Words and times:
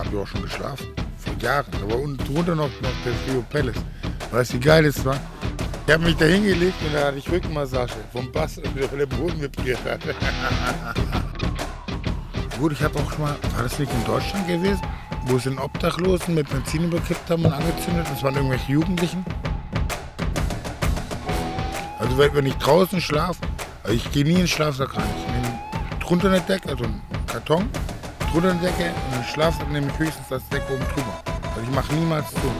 haben 0.00 0.12
wir 0.12 0.20
auch 0.20 0.26
schon 0.26 0.42
geschlafen. 0.42 0.86
Vor 1.18 1.34
Jahren. 1.40 1.66
Da 1.72 1.88
war 1.90 2.00
unten 2.00 2.24
drunter 2.24 2.54
noch, 2.54 2.70
noch 2.80 2.90
der 3.04 3.12
Rio 3.28 3.44
Palace. 3.50 3.76
Weißt 4.30 4.52
du, 4.52 4.56
wie 4.56 4.60
geil 4.60 4.84
das 4.84 5.04
war? 5.04 5.20
Ich 5.86 5.92
habe 5.92 6.04
mich 6.04 6.16
da 6.16 6.24
hingelegt 6.24 6.74
und 6.86 6.94
da 6.94 7.08
hatte 7.08 7.18
ich 7.18 7.30
Rückenmassage 7.30 7.92
vom 8.12 8.30
Bass, 8.32 8.54
der 8.56 8.86
der 8.86 9.06
Boden 9.06 9.40
vibriert 9.40 9.78
hat. 9.84 10.00
Gut, 12.58 12.72
ich 12.72 12.82
habe 12.82 12.98
auch 12.98 13.10
schon 13.10 13.22
mal, 13.22 13.36
war 13.54 13.62
das 13.62 13.78
nicht 13.78 13.92
in 13.92 14.04
Deutschland 14.04 14.46
gewesen, 14.46 14.82
wo 15.26 15.36
es 15.36 15.44
den 15.44 15.58
Obdachlosen 15.58 16.34
mit 16.34 16.48
Benzin 16.48 16.84
überkippt 16.84 17.28
haben 17.28 17.44
und 17.44 17.52
angezündet? 17.52 18.06
Das 18.10 18.22
waren 18.22 18.36
irgendwelche 18.36 18.72
Jugendlichen. 18.72 19.24
Also 21.98 22.16
wenn, 22.18 22.34
wenn 22.34 22.46
ich 22.46 22.54
draußen 22.54 23.00
schlafe, 23.00 23.40
also 23.82 23.96
ich 23.96 24.10
gehe 24.12 24.24
nie 24.24 24.32
in 24.32 24.38
den 24.38 24.48
Schlafsack 24.48 24.96
rein. 24.96 25.04
Ich 25.18 25.32
nehme 25.32 25.58
drunter 26.00 26.28
eine 26.28 26.40
Decke, 26.40 26.68
also 26.68 26.84
einen 26.84 27.02
Karton, 27.26 27.68
drunter 28.30 28.50
eine 28.50 28.60
Decke 28.60 28.94
und 29.64 29.72
nehme 29.72 29.88
ich 29.88 29.98
höchstens 29.98 30.28
das 30.28 30.48
Decke 30.50 30.72
oben 30.72 30.84
drüber. 30.94 31.20
Also 31.50 31.62
ich 31.62 31.70
mache 31.70 31.92
niemals 31.94 32.30
zu. 32.30 32.52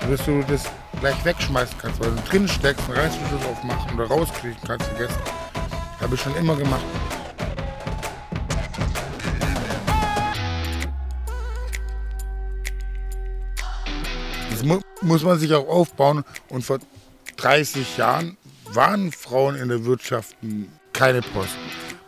Sodass 0.00 0.24
du 0.24 0.42
das 0.44 0.64
gleich 1.00 1.24
wegschmeißen 1.24 1.76
kannst, 1.78 2.00
weil 2.00 2.10
du 2.10 2.22
drin 2.22 2.48
steckst, 2.48 2.88
einen 2.88 2.98
Reißverschluss 2.98 3.44
aufmachen 3.44 3.98
oder 3.98 4.08
rauskriechen 4.08 4.60
kannst 4.66 4.86
vergessen. 4.86 5.20
Habe 6.00 6.14
ich 6.14 6.20
schon 6.20 6.34
immer 6.36 6.56
gemacht. 6.56 6.84
Das 14.50 14.62
mu 14.62 14.80
muss 15.02 15.22
man 15.22 15.38
sich 15.38 15.52
auch 15.52 15.68
aufbauen. 15.68 16.24
Und 16.48 16.64
vor 16.64 16.78
30 17.36 17.98
Jahren 17.98 18.38
waren 18.72 19.12
Frauen 19.12 19.56
in 19.56 19.68
der 19.68 19.84
Wirtschaft 19.84 20.34
keine 20.94 21.20
Posten. 21.20 21.58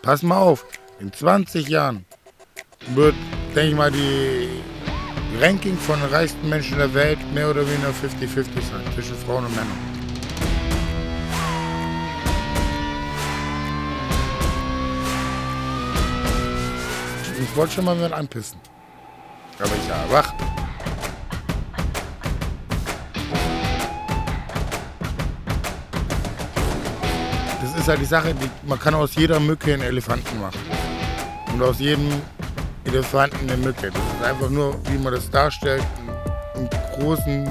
Pass 0.00 0.22
mal 0.22 0.38
auf, 0.38 0.64
in 0.98 1.12
20 1.12 1.68
Jahren 1.68 2.06
wird, 2.88 3.14
denke 3.54 3.70
ich 3.70 3.76
mal, 3.76 3.90
die 3.90 4.48
Ranking 5.40 5.76
von 5.76 6.00
den 6.00 6.10
reichsten 6.10 6.48
Menschen 6.48 6.78
der 6.78 6.92
Welt 6.94 7.18
mehr 7.32 7.50
oder 7.50 7.62
weniger 7.66 7.88
50-50 7.88 8.44
sein 8.70 8.94
zwischen 8.94 9.16
Frauen 9.16 9.44
und 9.46 9.54
Männern. 9.54 9.92
Ich 17.40 17.56
wollte 17.56 17.74
schon 17.74 17.84
mal 17.84 17.94
mit 17.94 18.12
anpissen. 18.12 18.58
Aber 19.58 19.66
ich 19.66 19.90
war 19.90 20.10
wach. 20.10 20.32
Das 27.60 27.78
ist 27.78 27.88
halt 27.88 28.00
die 28.00 28.06
Sache, 28.06 28.34
die, 28.34 28.50
man 28.66 28.78
kann 28.78 28.94
aus 28.94 29.14
jeder 29.16 29.38
Mücke 29.38 29.74
einen 29.74 29.82
Elefanten 29.82 30.40
machen. 30.40 30.60
Und 31.52 31.62
aus 31.62 31.78
jedem 31.78 32.08
Elefanten 32.84 33.48
eine 33.48 33.56
Mücke. 33.56 33.90
Das 33.90 34.02
ist 34.02 34.22
einfach 34.24 34.50
nur, 34.50 34.74
wie 34.90 34.98
man 34.98 35.14
das 35.14 35.30
darstellt, 35.30 35.84
im 36.54 36.68
großen 36.96 37.48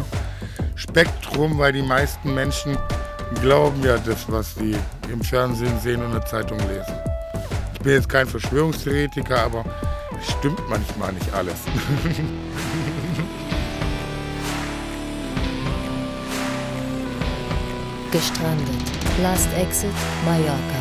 Spektrum, 0.75 1.57
weil 1.57 1.73
die 1.73 1.81
meisten 1.81 2.33
Menschen 2.33 2.77
glauben 3.41 3.83
ja 3.83 3.97
das, 3.97 4.29
was 4.31 4.55
sie 4.55 4.75
im 5.11 5.21
Fernsehen 5.21 5.79
sehen 5.79 6.01
und 6.01 6.07
in 6.07 6.13
der 6.13 6.25
Zeitung 6.25 6.57
lesen. 6.59 6.93
Ich 7.73 7.79
bin 7.79 7.93
jetzt 7.93 8.09
kein 8.09 8.27
Verschwörungstheoretiker, 8.27 9.43
aber 9.43 9.63
es 10.19 10.31
stimmt 10.31 10.61
manchmal 10.69 11.13
nicht 11.13 11.33
alles. 11.33 11.55
Gestrandet. 18.11 18.67
Last 19.23 19.47
Exit 19.55 19.89
Mallorca. 20.25 20.80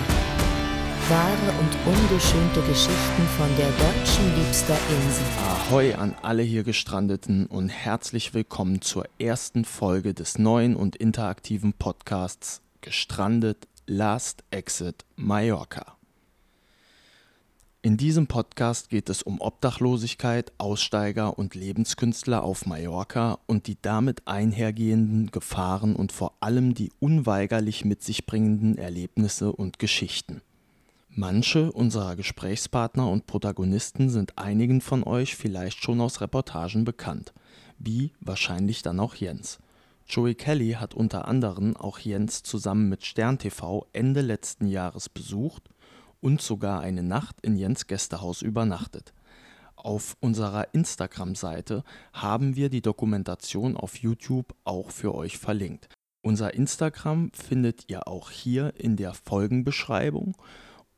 Wahre 1.10 1.52
und 1.58 1.92
ungeschönte 1.92 2.62
Geschichten 2.68 3.22
von 3.36 3.48
der 3.56 3.68
deutschen 3.70 4.32
liebster 4.36 4.78
Insel. 4.90 5.24
Ahoi 5.44 5.94
an 5.94 6.14
alle 6.22 6.44
hier 6.44 6.62
Gestrandeten 6.62 7.46
und 7.46 7.68
herzlich 7.68 8.32
willkommen 8.32 8.80
zur 8.80 9.06
ersten 9.18 9.64
Folge 9.64 10.14
des 10.14 10.38
neuen 10.38 10.76
und 10.76 10.94
interaktiven 10.94 11.72
Podcasts 11.72 12.62
Gestrandet 12.80 13.66
Last 13.88 14.44
Exit 14.52 15.04
Mallorca. 15.16 15.96
In 17.82 17.96
diesem 17.96 18.28
Podcast 18.28 18.88
geht 18.88 19.10
es 19.10 19.24
um 19.24 19.40
Obdachlosigkeit, 19.40 20.52
Aussteiger 20.58 21.36
und 21.36 21.56
Lebenskünstler 21.56 22.44
auf 22.44 22.66
Mallorca 22.66 23.40
und 23.46 23.66
die 23.66 23.78
damit 23.82 24.28
einhergehenden 24.28 25.32
Gefahren 25.32 25.96
und 25.96 26.12
vor 26.12 26.34
allem 26.38 26.74
die 26.74 26.92
unweigerlich 27.00 27.84
mit 27.84 28.00
sich 28.04 28.26
bringenden 28.26 28.78
Erlebnisse 28.78 29.50
und 29.50 29.80
Geschichten. 29.80 30.40
Manche 31.12 31.72
unserer 31.72 32.14
Gesprächspartner 32.14 33.10
und 33.10 33.26
Protagonisten 33.26 34.10
sind 34.10 34.38
einigen 34.38 34.80
von 34.80 35.02
euch 35.02 35.34
vielleicht 35.34 35.82
schon 35.82 36.00
aus 36.00 36.20
Reportagen 36.20 36.84
bekannt, 36.84 37.34
wie 37.78 38.12
wahrscheinlich 38.20 38.82
dann 38.82 39.00
auch 39.00 39.16
Jens. 39.16 39.58
Joey 40.06 40.36
Kelly 40.36 40.76
hat 40.78 40.94
unter 40.94 41.26
anderem 41.26 41.76
auch 41.76 41.98
Jens 41.98 42.44
zusammen 42.44 42.88
mit 42.88 43.04
Stern 43.04 43.38
TV 43.38 43.88
Ende 43.92 44.20
letzten 44.20 44.68
Jahres 44.68 45.08
besucht 45.08 45.68
und 46.20 46.40
sogar 46.40 46.80
eine 46.80 47.02
Nacht 47.02 47.40
in 47.42 47.56
Jens 47.56 47.88
Gästehaus 47.88 48.40
übernachtet. 48.40 49.12
Auf 49.74 50.16
unserer 50.20 50.72
Instagram-Seite 50.74 51.82
haben 52.12 52.54
wir 52.54 52.70
die 52.70 52.82
Dokumentation 52.82 53.76
auf 53.76 53.96
YouTube 53.96 54.54
auch 54.62 54.90
für 54.90 55.14
euch 55.14 55.38
verlinkt. 55.38 55.88
Unser 56.22 56.54
Instagram 56.54 57.32
findet 57.32 57.90
ihr 57.90 58.06
auch 58.06 58.30
hier 58.30 58.74
in 58.76 58.96
der 58.96 59.14
Folgenbeschreibung 59.14 60.36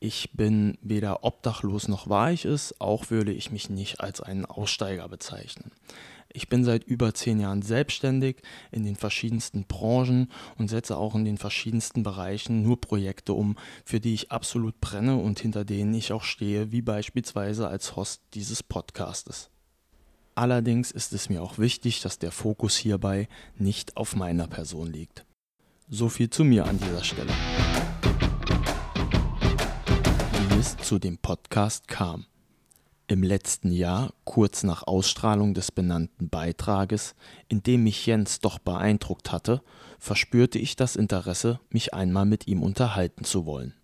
Ich 0.00 0.30
bin 0.32 0.78
weder 0.80 1.22
obdachlos 1.22 1.88
noch 1.88 2.08
war 2.08 2.32
ich 2.32 2.46
es, 2.46 2.80
auch 2.80 3.10
würde 3.10 3.32
ich 3.32 3.52
mich 3.52 3.68
nicht 3.68 4.00
als 4.00 4.22
einen 4.22 4.46
Aussteiger 4.46 5.06
bezeichnen. 5.08 5.70
Ich 6.34 6.48
bin 6.48 6.64
seit 6.64 6.84
über 6.84 7.12
zehn 7.12 7.40
Jahren 7.40 7.62
selbstständig 7.62 8.42
in 8.70 8.84
den 8.84 8.96
verschiedensten 8.96 9.64
Branchen 9.64 10.28
und 10.56 10.68
setze 10.68 10.96
auch 10.96 11.14
in 11.14 11.24
den 11.24 11.36
verschiedensten 11.36 12.02
Bereichen 12.02 12.62
nur 12.62 12.80
Projekte 12.80 13.34
um, 13.34 13.56
für 13.84 14.00
die 14.00 14.14
ich 14.14 14.32
absolut 14.32 14.80
brenne 14.80 15.16
und 15.16 15.40
hinter 15.40 15.64
denen 15.64 15.92
ich 15.94 16.12
auch 16.12 16.24
stehe, 16.24 16.72
wie 16.72 16.82
beispielsweise 16.82 17.68
als 17.68 17.96
Host 17.96 18.22
dieses 18.34 18.62
Podcastes. 18.62 19.50
Allerdings 20.34 20.90
ist 20.90 21.12
es 21.12 21.28
mir 21.28 21.42
auch 21.42 21.58
wichtig, 21.58 22.00
dass 22.00 22.18
der 22.18 22.32
Fokus 22.32 22.76
hierbei 22.76 23.28
nicht 23.56 23.98
auf 23.98 24.16
meiner 24.16 24.48
Person 24.48 24.90
liegt. 24.90 25.26
So 25.90 26.08
viel 26.08 26.30
zu 26.30 26.44
mir 26.44 26.64
an 26.64 26.78
dieser 26.78 27.04
Stelle. 27.04 27.32
Wie 30.48 30.58
es 30.58 30.78
zu 30.78 30.98
dem 30.98 31.18
Podcast 31.18 31.88
kam. 31.88 32.24
Im 33.08 33.22
letzten 33.22 33.72
Jahr, 33.72 34.12
kurz 34.24 34.62
nach 34.62 34.84
Ausstrahlung 34.84 35.54
des 35.54 35.72
benannten 35.72 36.28
Beitrages, 36.28 37.14
in 37.48 37.62
dem 37.62 37.84
mich 37.84 38.06
Jens 38.06 38.40
doch 38.40 38.58
beeindruckt 38.58 39.32
hatte, 39.32 39.62
verspürte 39.98 40.58
ich 40.58 40.76
das 40.76 40.96
Interesse, 40.96 41.60
mich 41.70 41.94
einmal 41.94 42.26
mit 42.26 42.46
ihm 42.46 42.62
unterhalten 42.62 43.24
zu 43.24 43.44
wollen. 43.44 43.74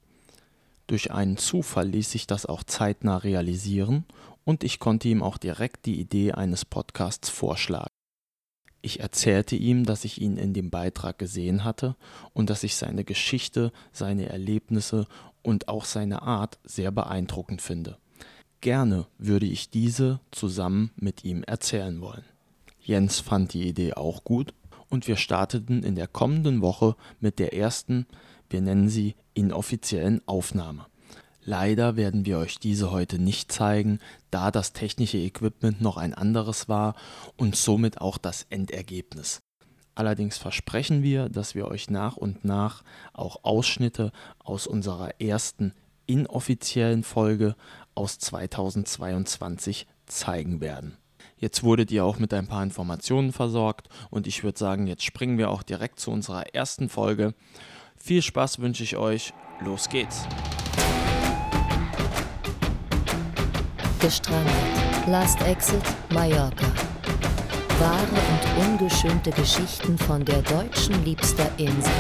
Durch 0.87 1.11
einen 1.11 1.37
Zufall 1.37 1.89
ließ 1.89 2.11
sich 2.11 2.27
das 2.27 2.47
auch 2.47 2.62
zeitnah 2.62 3.19
realisieren 3.19 4.06
und 4.45 4.65
ich 4.65 4.79
konnte 4.79 5.09
ihm 5.09 5.23
auch 5.23 5.37
direkt 5.37 5.85
die 5.85 6.00
Idee 6.00 6.33
eines 6.33 6.65
Podcasts 6.65 7.29
vorschlagen. 7.29 7.93
Ich 8.81 9.00
erzählte 9.00 9.56
ihm, 9.56 9.85
dass 9.85 10.05
ich 10.05 10.21
ihn 10.21 10.39
in 10.39 10.55
dem 10.55 10.71
Beitrag 10.71 11.19
gesehen 11.19 11.65
hatte 11.65 11.97
und 12.33 12.49
dass 12.49 12.62
ich 12.62 12.77
seine 12.77 13.05
Geschichte, 13.05 13.73
seine 13.93 14.31
Erlebnisse 14.31 15.06
und 15.43 15.69
auch 15.69 15.85
seine 15.85 16.23
Art 16.23 16.59
sehr 16.64 16.91
beeindruckend 16.91 17.61
finde. 17.61 17.99
Gerne 18.60 19.06
würde 19.19 19.46
ich 19.46 19.70
diese 19.70 20.20
zusammen 20.32 20.90
mit 20.96 21.25
ihm 21.25 21.44
erzählen 21.44 22.00
wollen. 22.00 22.25
Jens 22.81 23.20
fand 23.20 23.52
die 23.52 23.69
Idee 23.69 23.94
auch 23.94 24.25
gut 24.25 24.52
und 24.88 25.06
wir 25.06 25.16
starteten 25.16 25.84
in 25.84 25.94
der 25.94 26.08
kommenden 26.08 26.60
Woche 26.60 26.96
mit 27.20 27.38
der 27.38 27.55
ersten, 27.55 28.06
wir 28.50 28.60
nennen 28.60 28.88
sie 28.88 29.14
inoffiziellen 29.34 30.26
Aufnahme. 30.26 30.87
Leider 31.44 31.96
werden 31.96 32.26
wir 32.26 32.38
euch 32.38 32.58
diese 32.58 32.90
heute 32.90 33.20
nicht 33.20 33.52
zeigen, 33.52 34.00
da 34.31 34.50
das 34.50 34.72
technische 34.72 35.19
Equipment 35.19 35.81
noch 35.81 35.96
ein 35.96 36.12
anderes 36.12 36.69
war 36.69 36.94
und 37.37 37.54
somit 37.54 38.00
auch 38.00 38.19
das 38.19 38.46
Endergebnis. 38.50 39.40
Allerdings 39.94 40.37
versprechen 40.37 41.02
wir, 41.02 41.28
dass 41.28 41.54
wir 41.54 41.69
euch 41.69 41.90
nach 41.90 42.16
und 42.16 42.44
nach 42.44 42.82
auch 43.12 43.44
Ausschnitte 43.44 44.12
aus 44.38 44.66
unserer 44.66 45.20
ersten 45.20 45.75
inoffiziellen 46.06 47.04
Folge 47.04 47.54
aus 47.99 48.19
2022 48.19 49.87
zeigen 50.06 50.61
werden. 50.61 50.97
Jetzt 51.37 51.62
wurdet 51.62 51.91
ihr 51.91 52.05
auch 52.05 52.19
mit 52.19 52.33
ein 52.33 52.47
paar 52.47 52.62
Informationen 52.62 53.33
versorgt 53.33 53.89
und 54.11 54.27
ich 54.27 54.45
würde 54.45 54.59
sagen, 54.59 54.87
jetzt 54.87 55.05
springen 55.05 55.37
wir 55.37 55.50
auch 55.50 55.62
direkt 55.62 56.00
zu 56.00 56.11
unserer 56.11 56.55
ersten 56.55 56.89
Folge. 56.89 57.35
Viel 57.97 58.23
Spaß 58.23 58.61
wünsche 58.61 58.85
ich 58.85 58.97
euch. 58.97 59.33
Los 59.61 59.89
geht's! 59.89 60.27
Gestrandet. 64.00 64.55
Last 65.09 65.41
Exit 65.43 65.83
Mallorca. 66.11 66.67
Wahre 67.81 68.06
und 68.06 68.67
ungeschönte 68.67 69.31
Geschichten 69.31 69.99
von 69.99 70.25
der 70.25 70.43
deutschen 70.43 71.05
liebster 71.05 71.50
Insel. 71.59 71.93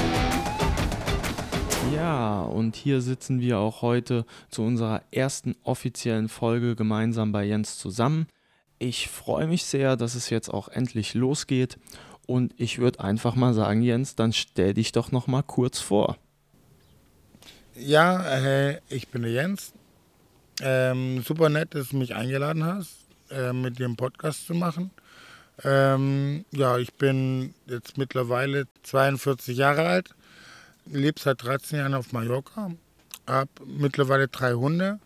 Ja, 1.94 2.42
und 2.42 2.76
hier 2.76 3.00
sitzen 3.00 3.40
wir 3.40 3.58
auch 3.58 3.82
heute 3.82 4.24
zu 4.50 4.62
unserer 4.62 5.02
ersten 5.10 5.56
offiziellen 5.62 6.28
Folge 6.28 6.76
gemeinsam 6.76 7.32
bei 7.32 7.44
Jens 7.44 7.78
zusammen. 7.78 8.26
Ich 8.78 9.08
freue 9.08 9.46
mich 9.46 9.64
sehr, 9.64 9.96
dass 9.96 10.14
es 10.14 10.30
jetzt 10.30 10.48
auch 10.48 10.68
endlich 10.68 11.14
losgeht 11.14 11.78
und 12.26 12.54
ich 12.58 12.78
würde 12.78 13.00
einfach 13.00 13.34
mal 13.34 13.54
sagen, 13.54 13.82
Jens, 13.82 14.14
dann 14.14 14.32
stell 14.32 14.74
dich 14.74 14.92
doch 14.92 15.12
noch 15.12 15.26
mal 15.26 15.42
kurz 15.42 15.80
vor. 15.80 16.16
Ja, 17.74 18.22
äh, 18.36 18.80
ich 18.90 19.08
bin 19.08 19.22
der 19.22 19.32
Jens. 19.32 19.72
Ähm, 20.60 21.22
super 21.22 21.48
nett, 21.48 21.74
dass 21.74 21.90
du 21.90 21.96
mich 21.96 22.14
eingeladen 22.14 22.64
hast, 22.64 22.96
äh, 23.30 23.52
mit 23.52 23.78
dem 23.78 23.96
Podcast 23.96 24.46
zu 24.46 24.54
machen. 24.54 24.90
Ähm, 25.64 26.44
ja, 26.52 26.78
ich 26.78 26.94
bin 26.94 27.54
jetzt 27.66 27.98
mittlerweile 27.98 28.66
42 28.82 29.56
Jahre 29.56 29.86
alt, 29.86 30.14
lebe 30.90 31.20
seit 31.20 31.42
13 31.42 31.78
Jahren 31.78 31.94
auf 31.94 32.12
Mallorca, 32.12 32.70
habe 33.26 33.50
mittlerweile 33.66 34.28
drei 34.28 34.54
Hunde. 34.54 34.98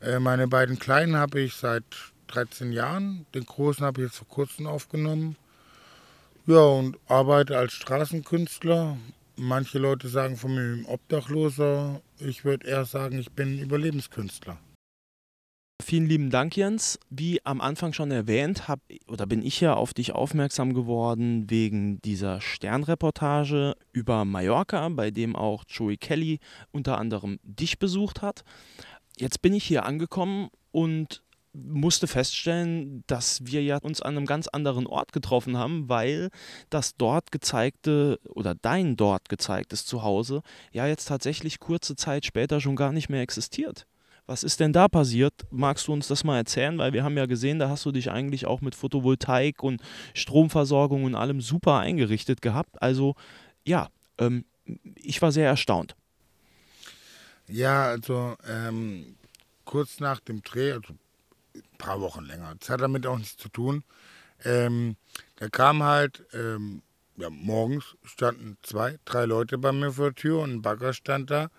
Äh, 0.00 0.18
meine 0.18 0.48
beiden 0.48 0.78
Kleinen 0.78 1.16
habe 1.16 1.40
ich 1.40 1.54
seit 1.54 1.84
13 2.28 2.72
Jahren, 2.72 3.26
den 3.34 3.44
Großen 3.44 3.84
habe 3.84 4.00
ich 4.00 4.08
jetzt 4.08 4.18
vor 4.18 4.28
kurzem 4.28 4.66
aufgenommen. 4.66 5.36
Ja, 6.46 6.60
und 6.60 6.98
arbeite 7.06 7.56
als 7.56 7.72
Straßenkünstler. 7.72 8.96
Manche 9.36 9.78
Leute 9.78 10.08
sagen 10.08 10.36
von 10.36 10.54
mir 10.54 10.88
Obdachloser. 10.88 12.00
Ich 12.18 12.44
würde 12.44 12.66
eher 12.66 12.84
sagen, 12.84 13.18
ich 13.18 13.30
bin 13.30 13.58
Überlebenskünstler. 13.58 14.58
Vielen 15.84 16.06
lieben 16.06 16.30
Dank, 16.30 16.56
Jens. 16.56 16.98
Wie 17.10 17.44
am 17.44 17.60
Anfang 17.60 17.92
schon 17.92 18.12
erwähnt, 18.12 18.68
hab, 18.68 18.80
oder 19.08 19.26
bin 19.26 19.42
ich 19.42 19.60
ja 19.60 19.74
auf 19.74 19.92
dich 19.92 20.12
aufmerksam 20.12 20.74
geworden 20.74 21.50
wegen 21.50 22.00
dieser 22.02 22.40
Sternreportage 22.40 23.74
über 23.92 24.24
Mallorca, 24.24 24.88
bei 24.90 25.10
dem 25.10 25.34
auch 25.34 25.64
Joey 25.68 25.96
Kelly 25.96 26.38
unter 26.70 26.98
anderem 26.98 27.40
dich 27.42 27.80
besucht 27.80 28.22
hat. 28.22 28.44
Jetzt 29.18 29.42
bin 29.42 29.54
ich 29.54 29.64
hier 29.64 29.84
angekommen 29.84 30.50
und 30.70 31.22
musste 31.52 32.06
feststellen, 32.06 33.02
dass 33.08 33.44
wir 33.44 33.62
ja 33.62 33.78
uns 33.78 34.00
an 34.00 34.16
einem 34.16 34.26
ganz 34.26 34.46
anderen 34.46 34.86
Ort 34.86 35.12
getroffen 35.12 35.58
haben, 35.58 35.88
weil 35.88 36.30
das 36.70 36.96
dort 36.96 37.32
gezeigte 37.32 38.20
oder 38.28 38.54
dein 38.54 38.96
dort 38.96 39.28
gezeigtes 39.28 39.84
Zuhause 39.84 40.42
ja 40.70 40.86
jetzt 40.86 41.06
tatsächlich 41.06 41.58
kurze 41.58 41.96
Zeit 41.96 42.24
später 42.24 42.60
schon 42.60 42.76
gar 42.76 42.92
nicht 42.92 43.08
mehr 43.08 43.20
existiert. 43.20 43.86
Was 44.26 44.44
ist 44.44 44.60
denn 44.60 44.72
da 44.72 44.88
passiert? 44.88 45.34
Magst 45.50 45.88
du 45.88 45.92
uns 45.92 46.08
das 46.08 46.22
mal 46.22 46.36
erzählen? 46.36 46.78
Weil 46.78 46.92
wir 46.92 47.02
haben 47.02 47.16
ja 47.16 47.26
gesehen, 47.26 47.58
da 47.58 47.68
hast 47.68 47.84
du 47.84 47.92
dich 47.92 48.10
eigentlich 48.10 48.46
auch 48.46 48.60
mit 48.60 48.74
Photovoltaik 48.74 49.62
und 49.62 49.82
Stromversorgung 50.14 51.04
und 51.04 51.14
allem 51.14 51.40
super 51.40 51.78
eingerichtet 51.78 52.40
gehabt. 52.40 52.80
Also 52.80 53.16
ja, 53.64 53.88
ähm, 54.18 54.44
ich 54.94 55.20
war 55.22 55.32
sehr 55.32 55.48
erstaunt. 55.48 55.96
Ja, 57.48 57.86
also 57.86 58.36
ähm, 58.48 59.16
kurz 59.64 60.00
nach 60.00 60.20
dem 60.20 60.42
Dreh, 60.42 60.72
also 60.72 60.94
ein 61.54 61.78
paar 61.78 62.00
Wochen 62.00 62.24
länger, 62.24 62.54
das 62.58 62.70
hat 62.70 62.80
damit 62.80 63.06
auch 63.06 63.18
nichts 63.18 63.36
zu 63.36 63.48
tun. 63.48 63.82
Ähm, 64.44 64.96
da 65.36 65.48
kam 65.48 65.82
halt, 65.82 66.24
ähm, 66.32 66.82
ja, 67.16 67.28
morgens 67.30 67.96
standen 68.04 68.56
zwei, 68.62 68.98
drei 69.04 69.24
Leute 69.26 69.58
bei 69.58 69.72
mir 69.72 69.92
vor 69.92 70.06
der 70.06 70.14
Tür 70.14 70.40
und 70.40 70.52
ein 70.52 70.62
Bagger 70.62 70.92
stand 70.92 71.30
da. 71.30 71.50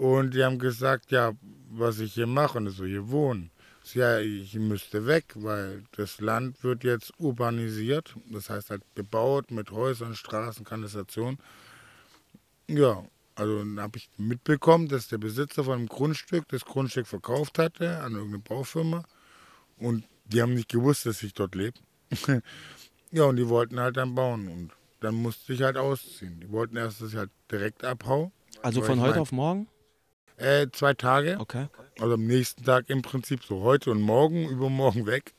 Und 0.00 0.32
die 0.32 0.42
haben 0.42 0.58
gesagt, 0.58 1.10
ja, 1.10 1.34
was 1.68 1.98
ich 1.98 2.14
hier 2.14 2.26
mache 2.26 2.56
und 2.56 2.70
so 2.70 2.86
hier 2.86 3.10
wohnen. 3.10 3.50
Ja, 3.92 4.18
ich 4.18 4.54
müsste 4.54 5.06
weg, 5.06 5.34
weil 5.34 5.84
das 5.94 6.22
Land 6.22 6.64
wird 6.64 6.84
jetzt 6.84 7.12
urbanisiert, 7.18 8.16
das 8.30 8.48
heißt 8.48 8.70
halt 8.70 8.82
bebaut 8.94 9.50
mit 9.50 9.70
Häusern, 9.72 10.14
Straßen, 10.14 10.64
Kanalisation. 10.64 11.36
Ja, 12.66 13.04
also 13.34 13.58
dann 13.58 13.78
habe 13.78 13.98
ich 13.98 14.08
mitbekommen, 14.16 14.88
dass 14.88 15.08
der 15.08 15.18
Besitzer 15.18 15.64
von 15.64 15.74
einem 15.74 15.86
Grundstück 15.86 16.48
das 16.48 16.64
Grundstück 16.64 17.06
verkauft 17.06 17.58
hatte 17.58 17.98
an 17.98 18.14
irgendeine 18.14 18.38
Baufirma 18.38 19.04
und 19.76 20.04
die 20.24 20.40
haben 20.40 20.54
nicht 20.54 20.70
gewusst, 20.70 21.04
dass 21.04 21.22
ich 21.22 21.34
dort 21.34 21.54
lebe. 21.54 21.78
ja, 23.10 23.24
und 23.24 23.36
die 23.36 23.50
wollten 23.50 23.78
halt 23.78 23.98
dann 23.98 24.14
bauen 24.14 24.48
und 24.48 24.70
dann 25.00 25.14
musste 25.16 25.52
ich 25.52 25.60
halt 25.60 25.76
ausziehen. 25.76 26.40
Die 26.40 26.50
wollten 26.50 26.78
erst, 26.78 27.02
dass 27.02 27.10
ich 27.10 27.16
halt 27.16 27.30
direkt 27.50 27.84
abhau. 27.84 28.32
Also 28.62 28.80
von 28.80 28.98
heute 29.00 29.12
mein, 29.12 29.20
auf 29.20 29.32
morgen? 29.32 29.68
Äh, 30.40 30.68
zwei 30.72 30.94
Tage. 30.94 31.36
Okay. 31.38 31.68
Also 31.98 32.14
am 32.14 32.26
nächsten 32.26 32.64
Tag 32.64 32.88
im 32.88 33.02
Prinzip 33.02 33.44
so 33.44 33.60
heute 33.60 33.90
und 33.90 34.00
morgen, 34.00 34.48
übermorgen 34.48 35.06
weg. 35.06 35.34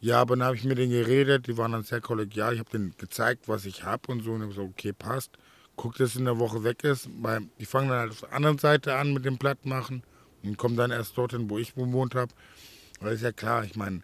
Ja, 0.00 0.18
aber 0.22 0.34
dann 0.34 0.46
habe 0.46 0.56
ich 0.56 0.64
mit 0.64 0.78
denen 0.78 0.92
geredet, 0.92 1.46
die 1.46 1.58
waren 1.58 1.72
dann 1.72 1.82
sehr 1.82 2.00
kollegial. 2.00 2.54
Ich 2.54 2.58
habe 2.58 2.70
denen 2.70 2.94
gezeigt, 2.96 3.48
was 3.48 3.66
ich 3.66 3.84
habe 3.84 4.10
und 4.10 4.22
so. 4.22 4.32
Und 4.32 4.40
habe 4.40 4.48
gesagt, 4.48 4.68
okay, 4.70 4.94
passt. 4.94 5.36
Guck, 5.76 5.96
dass 5.96 6.10
es 6.10 6.16
in 6.16 6.24
der 6.24 6.38
Woche 6.38 6.64
weg 6.64 6.84
ist. 6.84 7.10
Weil 7.20 7.42
die 7.58 7.66
fangen 7.66 7.90
dann 7.90 7.98
halt 7.98 8.12
auf 8.12 8.20
der 8.20 8.32
anderen 8.32 8.56
Seite 8.56 8.96
an 8.96 9.12
mit 9.12 9.26
dem 9.26 9.36
Plattmachen 9.36 10.02
und 10.42 10.56
kommen 10.56 10.76
dann 10.76 10.90
erst 10.90 11.18
dorthin, 11.18 11.50
wo 11.50 11.58
ich 11.58 11.74
gewohnt 11.74 12.14
habe. 12.14 12.32
Weil 13.00 13.14
ist 13.14 13.22
ja 13.22 13.32
klar, 13.32 13.64
ich 13.64 13.76
meine, 13.76 14.00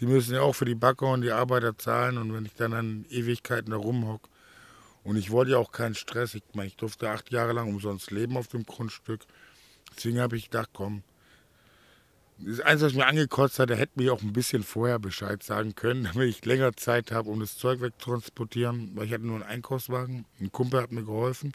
die 0.00 0.06
müssen 0.06 0.34
ja 0.34 0.42
auch 0.42 0.54
für 0.54 0.66
die 0.66 0.74
Bagger 0.74 1.08
und 1.08 1.22
die 1.22 1.32
Arbeiter 1.32 1.78
zahlen. 1.78 2.18
Und 2.18 2.34
wenn 2.34 2.44
ich 2.44 2.54
dann 2.54 2.74
an 2.74 3.06
Ewigkeiten 3.08 3.70
da 3.70 3.78
rumhocke, 3.78 4.28
und 5.04 5.16
ich 5.16 5.30
wollte 5.30 5.52
ja 5.52 5.58
auch 5.58 5.72
keinen 5.72 5.94
Stress. 5.94 6.34
Ich 6.34 6.42
meine, 6.54 6.68
ich 6.68 6.76
durfte 6.76 7.10
acht 7.10 7.30
Jahre 7.32 7.52
lang 7.52 7.68
umsonst 7.68 8.10
leben 8.10 8.36
auf 8.36 8.48
dem 8.48 8.64
Grundstück. 8.64 9.22
Deswegen 9.96 10.20
habe 10.20 10.36
ich 10.36 10.44
gedacht, 10.44 10.70
komm, 10.72 11.02
das 12.38 12.60
Einzige, 12.60 12.86
was 12.86 12.94
mir 12.94 13.06
angekotzt 13.06 13.58
hat, 13.58 13.70
der 13.70 13.76
hätte 13.76 14.00
mir 14.00 14.12
auch 14.12 14.22
ein 14.22 14.32
bisschen 14.32 14.62
vorher 14.62 14.98
Bescheid 14.98 15.42
sagen 15.42 15.74
können, 15.74 16.04
damit 16.12 16.28
ich 16.28 16.44
länger 16.44 16.72
Zeit 16.74 17.12
habe, 17.12 17.30
um 17.30 17.40
das 17.40 17.56
Zeug 17.56 17.80
wegzutransportieren, 17.80 18.92
weil 18.94 19.06
ich 19.06 19.12
hatte 19.12 19.26
nur 19.26 19.36
einen 19.36 19.44
Einkaufswagen. 19.44 20.24
Ein 20.40 20.52
Kumpel 20.52 20.82
hat 20.82 20.92
mir 20.92 21.04
geholfen. 21.04 21.52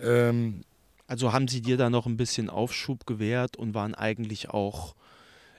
Ähm, 0.00 0.64
also 1.06 1.32
haben 1.32 1.48
sie 1.48 1.62
dir 1.62 1.76
da 1.76 1.90
noch 1.90 2.06
ein 2.06 2.16
bisschen 2.16 2.50
Aufschub 2.50 3.06
gewährt 3.06 3.56
und 3.56 3.74
waren 3.74 3.94
eigentlich 3.94 4.50
auch 4.50 4.94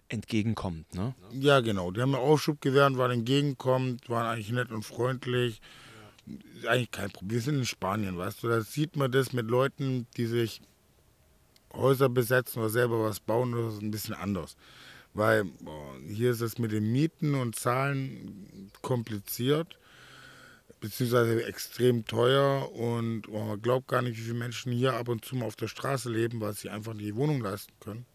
entgegenkommend, 0.10 0.94
ne? 0.94 1.16
Ja, 1.31 1.62
genau. 1.62 1.92
Die 1.92 2.01
haben 2.01 2.12
mir 2.12 2.19
Aufschub 2.19 2.62
gewährt, 2.62 2.98
waren 2.98 3.12
entgegenkommend, 3.12 4.10
waren 4.10 4.28
eigentlich 4.28 4.51
nett 4.51 4.72
und 4.72 4.84
freundlich. 4.84 5.62
Ist 6.56 6.68
eigentlich 6.68 6.92
kein 6.92 7.12
Problem. 7.12 7.31
Wir 7.31 7.42
sind 7.42 7.58
in 7.60 7.66
Spanien, 7.66 8.18
weißt 8.18 8.44
du, 8.44 8.50
da 8.50 8.62
sieht 8.62 8.96
man 8.96 9.12
das 9.12 9.34
mit 9.34 9.48
Leuten, 9.48 10.08
die 10.18 10.25
sich 10.25 10.62
Häuser 11.75 12.10
besetzen 12.10 12.60
oder 12.60 12.70
selber 12.70 13.03
was 13.03 13.20
bauen, 13.20 13.51
das 13.51 13.75
ist 13.75 13.82
ein 13.82 13.91
bisschen 13.91 14.15
anders. 14.15 14.55
Weil 15.13 15.46
hier 16.08 16.32
ist 16.32 16.41
es 16.41 16.58
mit 16.58 16.72
den 16.72 16.91
Mieten 16.91 17.36
und 17.36 17.55
Zahlen 17.55 18.72
kompliziert, 18.82 19.79
beziehungsweise 20.82 21.46
extrem 21.46 22.05
teuer 22.05 22.72
und 22.74 23.32
man 23.32 23.62
glaubt 23.62 23.88
gar 23.88 24.01
nicht, 24.01 24.17
wie 24.17 24.24
viele 24.24 24.36
Menschen 24.36 24.72
hier 24.72 24.94
ab 24.94 25.08
und 25.08 25.24
zu 25.24 25.36
mal 25.36 25.46
auf 25.46 25.55
der 25.55 25.67
Straße 25.67 26.10
leben, 26.10 26.41
weil 26.41 26.53
sie 26.53 26.70
einfach 26.70 26.94
nicht 26.94 27.08
die 27.08 27.15
Wohnung 27.15 27.41
leisten 27.41 27.74
können. 27.79 28.05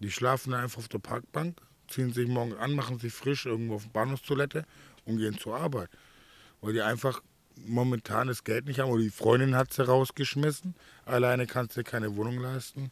Die 0.00 0.10
schlafen 0.10 0.50
dann 0.50 0.64
einfach 0.64 0.78
auf 0.78 0.88
der 0.88 0.98
Parkbank, 0.98 1.58
ziehen 1.88 2.12
sich 2.12 2.28
morgen 2.28 2.54
an, 2.54 2.74
machen 2.74 2.98
sich 2.98 3.12
frisch 3.12 3.46
irgendwo 3.46 3.76
auf 3.76 3.84
der 3.84 3.90
Bahnhofstoilette 3.90 4.64
und 5.04 5.18
gehen 5.18 5.38
zur 5.38 5.56
Arbeit. 5.56 5.88
Weil 6.60 6.74
die 6.74 6.82
einfach 6.82 7.22
momentan 7.56 8.28
das 8.28 8.44
Geld 8.44 8.66
nicht 8.66 8.80
haben 8.80 8.90
oder 8.90 9.02
die 9.02 9.10
Freundin 9.10 9.56
hat 9.56 9.72
sie 9.72 9.86
rausgeschmissen. 9.86 10.74
Alleine 11.04 11.46
kannst 11.46 11.76
du 11.76 11.84
keine 11.84 12.16
Wohnung 12.16 12.38
leisten. 12.38 12.90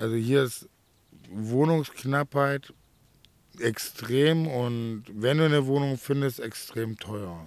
Also 0.00 0.16
hier 0.16 0.44
ist 0.44 0.66
Wohnungsknappheit 1.28 2.72
extrem 3.58 4.46
und 4.46 5.04
wenn 5.12 5.36
du 5.36 5.44
eine 5.44 5.66
Wohnung 5.66 5.98
findest, 5.98 6.40
extrem 6.40 6.96
teuer. 6.96 7.44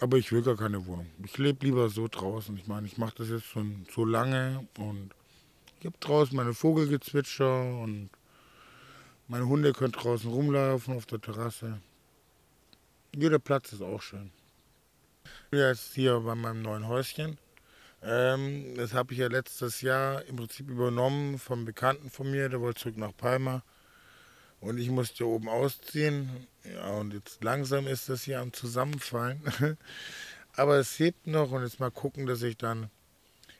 Aber 0.00 0.18
ich 0.18 0.30
will 0.32 0.42
gar 0.42 0.56
keine 0.56 0.84
Wohnung. 0.84 1.06
Ich 1.24 1.38
lebe 1.38 1.64
lieber 1.64 1.88
so 1.88 2.08
draußen. 2.08 2.54
Ich 2.58 2.66
meine, 2.66 2.86
ich 2.86 2.98
mache 2.98 3.14
das 3.16 3.30
jetzt 3.30 3.46
schon 3.46 3.86
so 3.90 4.04
lange 4.04 4.66
und 4.76 5.14
ich 5.78 5.86
habe 5.86 5.96
draußen 5.98 6.36
meine 6.36 6.52
Vogelgezwitscher 6.52 7.80
und 7.80 8.10
meine 9.28 9.46
Hunde 9.48 9.72
können 9.72 9.92
draußen 9.92 10.30
rumlaufen 10.30 10.94
auf 10.94 11.06
der 11.06 11.22
Terrasse. 11.22 11.80
Jeder 13.16 13.38
Platz 13.38 13.72
ist 13.72 13.80
auch 13.80 14.02
schön. 14.02 14.30
Ich 15.24 15.50
bin 15.52 15.60
jetzt 15.60 15.94
hier 15.94 16.20
bei 16.20 16.34
meinem 16.34 16.60
neuen 16.60 16.86
Häuschen. 16.86 17.38
Ähm, 18.02 18.74
das 18.76 18.94
habe 18.94 19.12
ich 19.12 19.18
ja 19.18 19.28
letztes 19.28 19.82
Jahr 19.82 20.24
im 20.24 20.36
Prinzip 20.36 20.70
übernommen 20.70 21.38
vom 21.38 21.64
Bekannten 21.64 22.10
von 22.10 22.30
mir, 22.30 22.48
der 22.48 22.60
wollte 22.60 22.80
zurück 22.80 22.96
nach 22.96 23.16
Palma. 23.16 23.62
Und 24.60 24.78
ich 24.78 24.90
musste 24.90 25.26
oben 25.26 25.48
ausziehen. 25.48 26.46
Ja, 26.64 26.88
und 26.90 27.14
jetzt 27.14 27.42
langsam 27.42 27.86
ist 27.86 28.08
das 28.08 28.24
hier 28.24 28.40
am 28.40 28.52
Zusammenfallen. 28.52 29.40
Aber 30.56 30.76
es 30.76 30.98
hebt 30.98 31.26
noch 31.26 31.50
und 31.50 31.62
jetzt 31.62 31.80
mal 31.80 31.90
gucken, 31.90 32.26
dass 32.26 32.42
ich 32.42 32.56
dann 32.56 32.90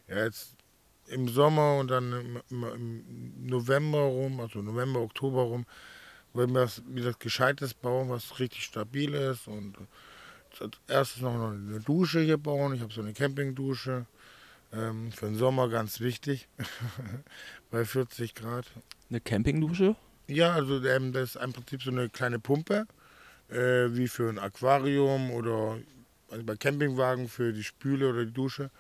ja, 0.09 0.25
jetzt 0.25 0.55
im 1.07 1.29
Sommer 1.29 1.79
und 1.79 1.89
dann 1.89 2.41
im, 2.51 2.65
im 2.65 3.47
November 3.47 4.01
rum, 4.01 4.41
also 4.41 4.61
November, 4.63 5.01
Oktober 5.01 5.43
rum, 5.43 5.67
wenn 6.35 6.53
wir 6.53 6.69
wieder 6.89 7.13
Gescheites 7.15 7.75
bauen, 7.75 8.11
was 8.11 8.39
richtig 8.39 8.65
stabil 8.65 9.15
ist. 9.15 9.49
Und 9.49 9.77
als 10.59 10.79
erstes 10.89 11.23
noch 11.23 11.35
eine 11.35 11.81
Dusche 11.81 12.21
hier 12.21 12.39
bauen. 12.39 12.75
Ich 12.75 12.81
habe 12.81 12.93
so 12.93 13.01
eine 13.01 13.13
Campingdusche 13.13 14.07
Ähm, 14.73 15.11
für 15.13 15.27
den 15.27 15.37
Sommer 15.37 15.69
ganz 15.69 16.01
wichtig, 16.01 16.49
bei 17.71 17.85
40 17.85 18.35
Grad. 18.35 18.67
Eine 19.09 19.21
Campingdusche? 19.21 19.97
Ja, 20.29 20.53
also 20.53 20.83
ähm, 20.85 21.13
das 21.13 21.35
ist 21.35 21.43
im 21.43 21.53
Prinzip 21.53 21.83
so 21.83 21.91
eine 21.91 22.09
kleine 22.09 22.39
Pumpe, 22.39 22.87
äh, 23.49 23.57
wie 23.91 24.07
für 24.07 24.29
ein 24.29 24.39
Aquarium 24.39 25.33
oder 25.33 25.79
also 26.31 26.45
bei 26.45 26.55
Campingwagen 26.55 27.29
für 27.29 27.53
die 27.53 27.65
Spüle 27.65 28.11
oder 28.11 28.25
die 28.25 28.33
Dusche. 28.33 28.71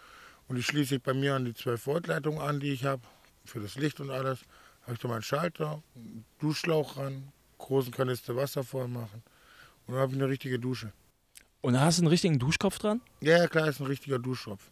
Und 0.46 0.56
die 0.56 0.62
schließe 0.62 0.96
ich 0.96 1.02
bei 1.02 1.14
mir 1.14 1.34
an 1.34 1.44
die 1.44 1.54
12 1.54 1.86
Volt 1.86 2.06
Leitung 2.06 2.40
an, 2.40 2.60
die 2.60 2.72
ich 2.72 2.84
habe, 2.84 3.02
für 3.44 3.60
das 3.60 3.74
Licht 3.76 4.00
und 4.00 4.10
alles. 4.10 4.40
Habe 4.82 4.94
ich 4.94 5.00
da 5.00 5.08
meinen 5.08 5.22
Schalter, 5.22 5.82
einen 5.96 6.24
Duschschlauch 6.38 6.96
ran, 6.96 7.32
großen 7.58 7.92
Kanister 7.92 8.36
Wasser 8.36 8.64
voll 8.64 8.88
machen 8.88 9.22
und 9.86 9.94
dann 9.94 10.02
habe 10.02 10.12
ich 10.12 10.18
eine 10.18 10.28
richtige 10.28 10.58
Dusche. 10.58 10.92
Und 11.60 11.74
da 11.74 11.80
hast 11.80 11.98
du 11.98 12.02
einen 12.02 12.08
richtigen 12.08 12.38
Duschkopf 12.38 12.78
dran? 12.78 13.00
Ja, 13.20 13.38
ja, 13.38 13.48
klar, 13.48 13.68
ist 13.68 13.80
ein 13.80 13.86
richtiger 13.86 14.18
Duschkopf. 14.18 14.62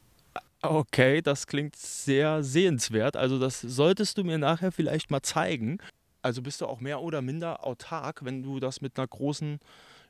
Okay, 0.61 1.23
das 1.23 1.47
klingt 1.47 1.77
sehr 1.77 2.43
sehenswert. 2.43 3.17
Also 3.17 3.39
das 3.39 3.61
solltest 3.61 4.19
du 4.19 4.25
mir 4.25 4.39
nachher 4.39 4.73
vielleicht 4.73 5.11
mal 5.11 5.23
zeigen. 5.23 5.79
Also 6.21 6.43
bist 6.43 6.61
du 6.61 6.67
auch 6.67 6.81
mehr 6.81 7.01
oder 7.01 7.23
minder 7.23 7.65
autark, 7.65 8.25
wenn 8.25 8.43
du 8.43 8.59
das 8.59 8.81
mit 8.81 8.99
einer 8.99 9.07
großen, 9.07 9.61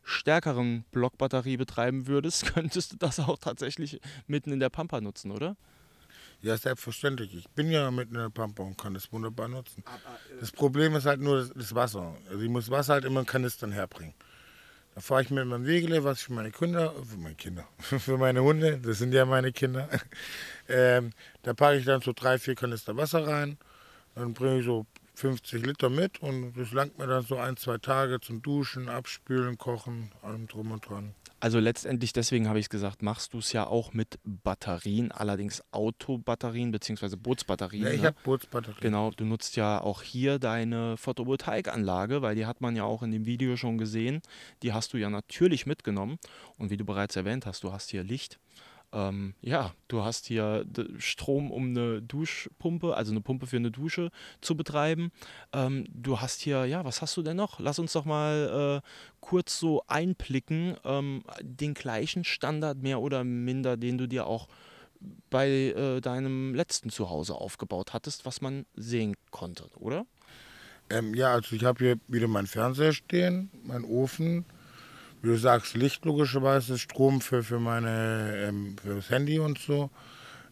stärkeren 0.08 0.84
Blockbatterie 0.90 1.56
betreiben 1.56 2.06
würdest, 2.06 2.46
könntest 2.54 2.92
du 2.92 2.96
das 2.96 3.20
auch 3.20 3.38
tatsächlich 3.38 4.00
mitten 4.26 4.52
in 4.52 4.60
der 4.60 4.70
Pampa 4.70 5.00
nutzen, 5.00 5.30
oder? 5.30 5.56
Ja, 6.40 6.56
selbstverständlich. 6.56 7.34
Ich 7.34 7.48
bin 7.50 7.70
ja 7.70 7.90
mit 7.90 8.10
einer 8.10 8.30
Pampa 8.30 8.62
und 8.62 8.78
kann 8.78 8.94
das 8.94 9.12
wunderbar 9.12 9.48
nutzen. 9.48 9.82
Das 10.40 10.52
Problem 10.52 10.94
ist 10.94 11.04
halt 11.04 11.20
nur 11.20 11.38
das, 11.38 11.52
das 11.52 11.74
Wasser. 11.74 12.16
Also 12.30 12.40
ich 12.40 12.48
muss 12.48 12.70
Wasser 12.70 12.94
halt 12.94 13.04
immer 13.04 13.20
in 13.20 13.26
Kanistern 13.26 13.72
herbringen. 13.72 14.14
Da 14.98 15.02
fahre 15.02 15.22
ich 15.22 15.30
mit 15.30 15.46
meinem 15.46 15.64
Wegele, 15.64 16.02
was 16.02 16.18
ich 16.18 16.24
für 16.24 16.32
meine 16.32 16.50
Kinder, 16.50 16.92
für 17.08 17.18
meine 17.18 17.36
Kinder, 17.36 17.68
für 17.78 18.18
meine 18.18 18.42
Hunde, 18.42 18.78
das 18.78 18.98
sind 18.98 19.14
ja 19.14 19.24
meine 19.24 19.52
Kinder. 19.52 19.88
Ähm, 20.70 21.12
da 21.44 21.54
packe 21.54 21.78
ich 21.78 21.86
dann 21.86 22.02
so 22.02 22.12
drei, 22.12 22.36
vier 22.38 22.54
Kanister 22.54 22.94
Wasser 22.94 23.26
rein. 23.26 23.56
Dann 24.14 24.34
bringe 24.34 24.58
ich 24.58 24.66
so 24.66 24.84
50 25.14 25.64
Liter 25.64 25.88
mit 25.88 26.20
und 26.20 26.52
das 26.58 26.72
langt 26.72 26.98
mir 26.98 27.06
dann 27.06 27.24
so 27.24 27.38
ein, 27.38 27.56
zwei 27.56 27.78
Tage 27.78 28.20
zum 28.20 28.42
Duschen, 28.42 28.90
Abspülen, 28.90 29.56
Kochen, 29.56 30.12
allem 30.20 30.46
drum 30.46 30.72
und 30.72 30.86
dran. 30.86 31.14
Also 31.40 31.60
letztendlich, 31.60 32.12
deswegen 32.12 32.48
habe 32.48 32.58
ich 32.58 32.66
es 32.66 32.70
gesagt, 32.70 33.02
machst 33.02 33.32
du 33.32 33.38
es 33.38 33.52
ja 33.52 33.66
auch 33.66 33.92
mit 33.92 34.18
Batterien, 34.24 35.12
allerdings 35.12 35.62
Autobatterien 35.70 36.72
bzw. 36.72 37.14
Bootsbatterien. 37.16 37.84
Ja, 37.84 37.90
ich 37.90 38.00
ne? 38.00 38.08
habe 38.08 38.16
Bootsbatterien. 38.24 38.80
Genau, 38.80 39.12
du 39.12 39.24
nutzt 39.24 39.54
ja 39.54 39.80
auch 39.80 40.02
hier 40.02 40.40
deine 40.40 40.96
Photovoltaikanlage, 40.96 42.22
weil 42.22 42.34
die 42.34 42.46
hat 42.46 42.60
man 42.60 42.74
ja 42.74 42.84
auch 42.84 43.04
in 43.04 43.12
dem 43.12 43.24
Video 43.24 43.56
schon 43.56 43.78
gesehen. 43.78 44.20
Die 44.62 44.72
hast 44.72 44.92
du 44.92 44.96
ja 44.96 45.10
natürlich 45.10 45.64
mitgenommen. 45.64 46.18
Und 46.58 46.70
wie 46.70 46.76
du 46.76 46.84
bereits 46.84 47.14
erwähnt 47.14 47.46
hast, 47.46 47.62
du 47.62 47.72
hast 47.72 47.90
hier 47.90 48.02
Licht. 48.02 48.40
Ähm, 48.92 49.34
ja, 49.42 49.74
du 49.88 50.02
hast 50.02 50.26
hier 50.26 50.64
Strom, 50.98 51.50
um 51.50 51.70
eine 51.70 52.00
Duschpumpe, 52.00 52.96
also 52.96 53.12
eine 53.12 53.20
Pumpe 53.20 53.46
für 53.46 53.56
eine 53.56 53.70
Dusche 53.70 54.10
zu 54.40 54.56
betreiben. 54.56 55.12
Ähm, 55.52 55.84
du 55.92 56.20
hast 56.20 56.40
hier, 56.40 56.64
ja, 56.64 56.84
was 56.84 57.02
hast 57.02 57.16
du 57.16 57.22
denn 57.22 57.36
noch? 57.36 57.60
Lass 57.60 57.78
uns 57.78 57.92
doch 57.92 58.06
mal 58.06 58.82
äh, 58.82 58.88
kurz 59.20 59.58
so 59.58 59.82
einblicken. 59.88 60.76
Ähm, 60.84 61.22
den 61.42 61.74
gleichen 61.74 62.24
Standard 62.24 62.78
mehr 62.78 63.00
oder 63.00 63.24
minder, 63.24 63.76
den 63.76 63.98
du 63.98 64.08
dir 64.08 64.26
auch 64.26 64.48
bei 65.30 65.48
äh, 65.48 66.00
deinem 66.00 66.54
letzten 66.54 66.90
Zuhause 66.90 67.34
aufgebaut 67.34 67.92
hattest, 67.92 68.24
was 68.24 68.40
man 68.40 68.64
sehen 68.74 69.16
konnte, 69.30 69.66
oder? 69.78 70.06
Ähm, 70.90 71.14
ja, 71.14 71.34
also 71.34 71.54
ich 71.54 71.64
habe 71.64 71.84
hier 71.84 72.00
wieder 72.08 72.28
meinen 72.28 72.46
Fernseher 72.46 72.92
stehen, 72.92 73.50
meinen 73.64 73.84
Ofen. 73.84 74.46
Wie 75.20 75.28
du 75.28 75.36
sagst, 75.36 75.74
Licht 75.74 76.04
logischerweise, 76.04 76.78
Strom 76.78 77.20
für, 77.20 77.42
für, 77.42 77.58
meine, 77.58 78.36
ähm, 78.36 78.76
für 78.80 78.96
das 78.96 79.10
Handy 79.10 79.38
und 79.38 79.58
so. 79.58 79.90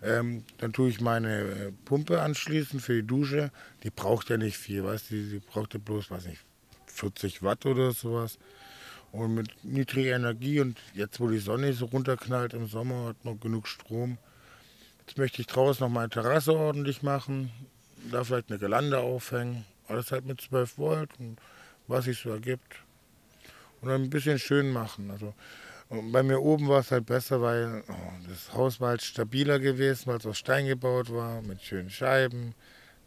Ähm, 0.03 0.45
dann 0.59 0.73
tue 0.73 0.89
ich 0.89 1.01
meine 1.01 1.41
äh, 1.41 1.73
Pumpe 1.85 2.21
anschließen 2.21 2.81
für 2.81 2.95
die 2.95 3.07
Dusche. 3.07 3.51
Die 3.85 3.91
braucht 3.91 4.29
ja 4.29 4.37
nicht 4.37 4.57
viel, 4.57 4.85
weißt 4.85 5.11
du, 5.11 5.15
die, 5.15 5.31
die 5.31 5.39
braucht 5.39 5.75
ja 5.75 5.81
bloß, 5.83 6.11
weiß 6.11 6.27
nicht, 6.27 6.43
40 6.87 7.43
Watt 7.43 7.65
oder 7.65 7.93
sowas. 7.93 8.39
Und 9.13 9.35
mit 9.35 9.65
niedriger 9.65 10.17
Energie 10.17 10.61
und 10.61 10.79
jetzt, 10.95 11.21
wo 11.21 11.29
die 11.29 11.39
Sonne 11.39 11.73
so 11.73 11.87
runterknallt 11.87 12.53
im 12.53 12.67
Sommer, 12.67 13.07
hat 13.07 13.25
man 13.25 13.41
genug 13.41 13.69
Strom. 13.69 14.19
Jetzt 15.07 15.17
möchte 15.17 15.41
ich 15.41 15.47
draußen 15.47 15.87
noch 15.87 15.93
meine 15.93 16.11
Terrasse 16.11 16.53
ordentlich 16.53 17.03
machen, 17.03 17.51
da 18.11 18.25
vielleicht 18.25 18.51
eine 18.51 18.59
Gelande 18.59 18.99
aufhängen. 18.99 19.65
Alles 19.89 20.11
halt 20.11 20.27
mit 20.27 20.41
12 20.41 20.79
Volt 20.79 21.11
und 21.21 21.39
was 21.87 22.07
sich 22.07 22.19
so 22.19 22.31
ergibt. 22.31 22.86
Und 23.89 24.03
ein 24.03 24.11
bisschen 24.11 24.39
schön 24.39 24.73
machen. 24.73 25.11
Also 25.11 25.35
bei 25.89 26.23
mir 26.23 26.41
oben 26.41 26.69
war 26.69 26.81
es 26.81 26.91
halt 26.91 27.07
besser, 27.07 27.41
weil 27.41 27.85
oh, 27.89 28.29
das 28.29 28.53
Haus 28.53 28.81
war 28.81 28.91
halt 28.91 29.03
stabiler 29.03 29.59
gewesen, 29.61 30.07
weil 30.07 30.19
es 30.19 30.27
aus 30.27 30.39
Stein 30.39 30.67
gebaut 30.67 31.13
war, 31.13 31.43
mit 31.43 31.63
schönen 31.63 31.91
Scheiben. 31.91 32.55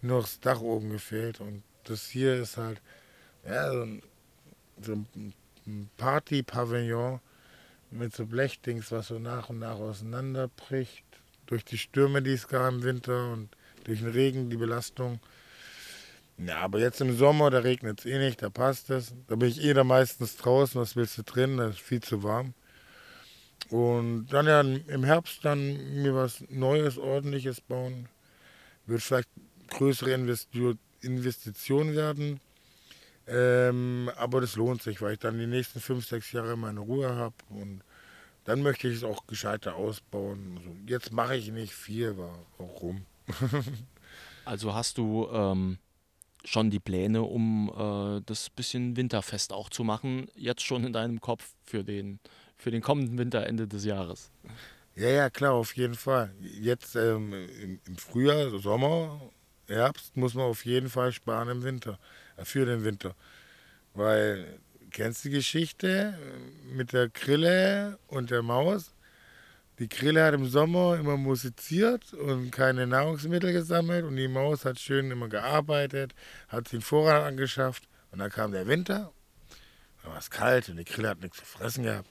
Nur 0.01 0.21
das 0.21 0.39
Dach 0.39 0.61
oben 0.61 0.89
gefehlt. 0.89 1.41
Und 1.41 1.63
das 1.83 2.07
hier 2.07 2.35
ist 2.35 2.57
halt 2.57 2.81
ja, 3.45 3.71
so 3.71 3.81
ein, 3.81 4.01
so 4.81 4.93
ein 5.67 5.89
Party-Pavillon 5.97 7.19
mit 7.91 8.15
so 8.15 8.25
Blechdings, 8.25 8.91
was 8.91 9.07
so 9.07 9.19
nach 9.19 9.49
und 9.49 9.59
nach 9.59 9.75
auseinanderbricht. 9.75 11.03
Durch 11.47 11.65
die 11.65 11.77
Stürme, 11.77 12.21
die 12.21 12.33
es 12.33 12.47
gab 12.47 12.71
im 12.71 12.83
Winter 12.83 13.33
und 13.33 13.49
durch 13.83 13.99
den 13.99 14.09
Regen, 14.09 14.49
die 14.49 14.57
Belastung. 14.57 15.19
Ja, 16.45 16.59
aber 16.59 16.79
jetzt 16.79 17.01
im 17.01 17.17
Sommer, 17.17 17.49
da 17.49 17.59
regnet 17.59 17.99
es 17.99 18.05
eh 18.05 18.17
nicht, 18.17 18.41
da 18.41 18.49
passt 18.49 18.89
es. 18.89 19.13
Da 19.27 19.35
bin 19.35 19.49
ich 19.49 19.61
eh 19.61 19.73
da 19.73 19.83
meistens 19.83 20.37
draußen, 20.37 20.79
was 20.79 20.95
willst 20.95 21.17
du 21.17 21.23
drin, 21.23 21.57
da 21.57 21.67
ist 21.67 21.81
viel 21.81 22.01
zu 22.01 22.23
warm. 22.23 22.53
Und 23.69 24.27
dann 24.27 24.45
ja 24.47 24.61
im 24.61 25.03
Herbst 25.03 25.43
dann 25.43 26.01
mir 26.01 26.15
was 26.15 26.43
Neues, 26.49 26.97
Ordentliches 26.97 27.59
bauen. 27.59 28.07
Wird 28.85 29.01
vielleicht 29.01 29.29
größere 29.69 30.11
Investi 30.13 30.75
Investition 31.01 31.95
werden. 31.95 32.39
Ähm, 33.27 34.09
aber 34.17 34.41
das 34.41 34.55
lohnt 34.55 34.81
sich, 34.81 35.01
weil 35.01 35.13
ich 35.13 35.19
dann 35.19 35.37
die 35.37 35.47
nächsten 35.47 35.79
fünf, 35.79 36.05
sechs 36.05 36.31
Jahre 36.31 36.57
meine 36.57 36.79
Ruhe 36.79 37.15
habe. 37.15 37.35
Und 37.49 37.81
dann 38.45 38.63
möchte 38.63 38.87
ich 38.87 38.97
es 38.97 39.03
auch 39.03 39.27
gescheiter 39.27 39.75
ausbauen. 39.75 40.57
Also 40.57 40.75
jetzt 40.87 41.11
mache 41.11 41.35
ich 41.35 41.51
nicht 41.51 41.73
viel, 41.73 42.17
war 42.17 42.37
auch 42.57 42.81
rum. 42.81 43.05
Also 44.45 44.73
hast 44.73 44.97
du 44.97 45.29
ähm, 45.31 45.77
schon 46.45 46.69
die 46.69 46.79
Pläne, 46.79 47.21
um 47.23 47.69
äh, 47.69 48.21
das 48.25 48.49
bisschen 48.49 48.95
winterfest 48.95 49.53
auch 49.53 49.69
zu 49.69 49.83
machen, 49.83 50.27
jetzt 50.35 50.63
schon 50.63 50.85
in 50.85 50.93
deinem 50.93 51.21
Kopf 51.21 51.53
für 51.63 51.83
den, 51.83 52.19
für 52.57 52.71
den 52.71 52.81
kommenden 52.81 53.17
Winter 53.17 53.45
Ende 53.45 53.67
des 53.67 53.85
Jahres? 53.85 54.31
Ja, 54.95 55.09
ja, 55.09 55.29
klar, 55.29 55.53
auf 55.53 55.75
jeden 55.75 55.95
Fall. 55.95 56.33
Jetzt 56.41 56.95
ähm, 56.95 57.33
im, 57.33 57.79
im 57.85 57.97
Frühjahr, 57.97 58.57
Sommer, 58.59 59.21
Herbst 59.67 60.17
muss 60.17 60.33
man 60.33 60.45
auf 60.45 60.65
jeden 60.65 60.89
Fall 60.89 61.11
sparen 61.11 61.49
im 61.49 61.63
Winter, 61.63 61.99
äh, 62.37 62.45
für 62.45 62.65
den 62.65 62.83
Winter. 62.83 63.15
Weil, 63.93 64.59
kennst 64.91 65.23
du 65.23 65.29
die 65.29 65.35
Geschichte 65.35 66.17
mit 66.73 66.93
der 66.93 67.09
Grille 67.09 67.99
und 68.07 68.31
der 68.31 68.41
Maus? 68.41 68.93
Die 69.79 69.87
Grille 69.87 70.25
hat 70.25 70.33
im 70.33 70.45
Sommer 70.45 70.97
immer 70.99 71.15
musiziert 71.15 72.13
und 72.13 72.51
keine 72.51 72.85
Nahrungsmittel 72.85 73.53
gesammelt 73.53 74.03
und 74.03 74.17
die 74.17 74.27
Maus 74.27 74.65
hat 74.65 74.77
schön 74.77 75.09
immer 75.09 75.29
gearbeitet, 75.29 76.13
hat 76.49 76.67
sich 76.67 76.79
den 76.79 76.81
Vorrat 76.81 77.23
angeschafft 77.23 77.87
und 78.11 78.19
dann 78.19 78.29
kam 78.29 78.51
der 78.51 78.67
Winter, 78.67 79.13
dann 80.03 80.11
war 80.11 80.19
es 80.19 80.29
kalt 80.29 80.67
und 80.67 80.75
die 80.75 80.83
Grille 80.83 81.07
hat 81.07 81.21
nichts 81.21 81.37
zu 81.37 81.45
fressen 81.45 81.85
gehabt. 81.85 82.09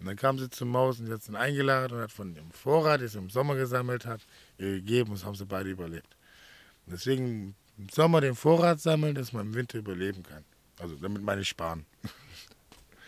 Und 0.00 0.06
dann 0.06 0.16
kam 0.16 0.38
sie 0.38 0.48
zur 0.48 0.66
Maus 0.66 1.00
und 1.00 1.10
hat 1.10 1.22
sie 1.22 1.36
eingeladen 1.36 1.98
und 1.98 2.02
hat 2.02 2.12
von 2.12 2.34
dem 2.34 2.50
Vorrat, 2.50 3.02
den 3.02 3.08
sie 3.08 3.18
im 3.18 3.28
Sommer 3.28 3.56
gesammelt 3.56 4.06
hat, 4.06 4.22
ihr 4.56 4.70
gegeben 4.76 5.10
und 5.10 5.18
das 5.18 5.26
haben 5.26 5.36
sie 5.36 5.44
beide 5.44 5.68
überlebt. 5.68 6.16
Und 6.86 6.94
deswegen 6.94 7.54
im 7.76 7.88
Sommer 7.90 8.22
den 8.22 8.34
Vorrat 8.34 8.80
sammeln, 8.80 9.14
dass 9.14 9.34
man 9.34 9.48
im 9.48 9.54
Winter 9.54 9.78
überleben 9.78 10.22
kann. 10.22 10.44
Also 10.78 10.96
damit 10.96 11.22
meine 11.22 11.42
ich 11.42 11.48
sparen. 11.48 11.84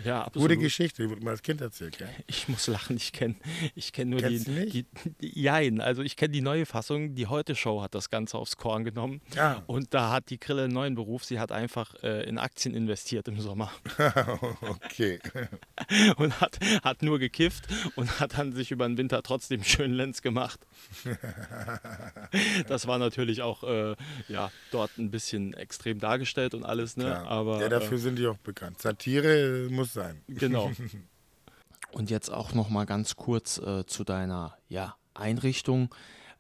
Ja, 0.05 0.29
Gute 0.33 0.57
Geschichte, 0.57 1.03
die 1.03 1.11
wurde 1.11 1.23
mir 1.23 1.31
als 1.31 1.43
Kind 1.43 1.61
erzählt, 1.61 1.99
gell? 1.99 2.09
Ich 2.27 2.49
muss 2.49 2.67
lachen, 2.67 2.97
ich 2.97 3.13
kenne 3.13 3.35
ich 3.75 3.93
kenn 3.93 4.11
nur 4.11 4.21
die, 4.21 4.27
Kennst 4.27 4.47
du 4.49 4.51
nicht? 4.53 4.73
die, 4.75 4.87
die. 5.21 5.41
Jein, 5.41 5.81
also 5.81 6.03
ich 6.03 6.17
kenne 6.17 6.33
die 6.33 6.41
neue 6.41 6.67
Fassung. 6.67 7.15
Die 7.15 7.27
Heute-Show 7.27 7.83
hat 7.83 7.95
das 7.95 8.11
Ganze 8.11 8.39
aufs 8.39 8.57
Korn 8.57 8.85
genommen. 8.85 9.21
Ja. 9.35 9.63
Und 9.67 9.95
da 9.95 10.11
hat 10.11 10.31
die 10.31 10.39
Grille 10.39 10.65
einen 10.65 10.75
neuen 10.75 10.95
Beruf. 10.95 11.25
Sie 11.25 11.39
hat 11.39 11.53
einfach 11.53 11.95
äh, 12.03 12.29
in 12.29 12.39
Aktien 12.39 12.75
investiert 12.75 13.29
im 13.29 13.41
Sommer. 13.41 13.71
okay. 14.61 15.21
und 16.17 16.41
hat, 16.41 16.59
hat 16.83 17.03
nur 17.03 17.19
gekifft 17.19 17.65
und 17.97 18.21
hat 18.21 18.39
dann 18.39 18.53
sich 18.53 18.71
über 18.71 18.87
den 18.87 18.99
Winter 18.99 19.23
trotzdem 19.23 19.65
schön 19.65 19.93
Lenz 19.93 20.23
gemacht. 20.23 20.61
das 22.69 22.87
war 22.87 22.99
natürlich 22.99 23.43
auch 23.43 23.65
äh, 23.65 23.97
ja, 24.29 24.51
dort 24.71 24.99
ein 24.99 25.11
bisschen 25.11 25.55
extrem 25.55 25.99
dargestellt 25.99 26.55
und 26.55 26.65
alles, 26.65 26.97
ne? 26.97 27.05
Ja, 27.05 27.25
Aber 27.25 27.61
ja, 27.61 27.69
dafür 27.69 27.99
sind 27.99 28.19
die 28.19 28.27
auch 28.27 28.39
bekannt. 28.39 28.81
Satire 28.81 29.69
muss 29.71 29.94
sein. 29.95 30.23
genau. 30.29 30.71
Und 31.93 32.11
jetzt 32.11 32.29
auch 32.29 32.55
noch 32.55 32.71
mal 32.71 32.85
ganz 32.87 33.15
kurz 33.17 33.59
äh, 33.59 33.87
zu 33.87 34.05
deiner 34.05 34.57
ja, 34.69 34.97
Einrichtung. 35.15 35.95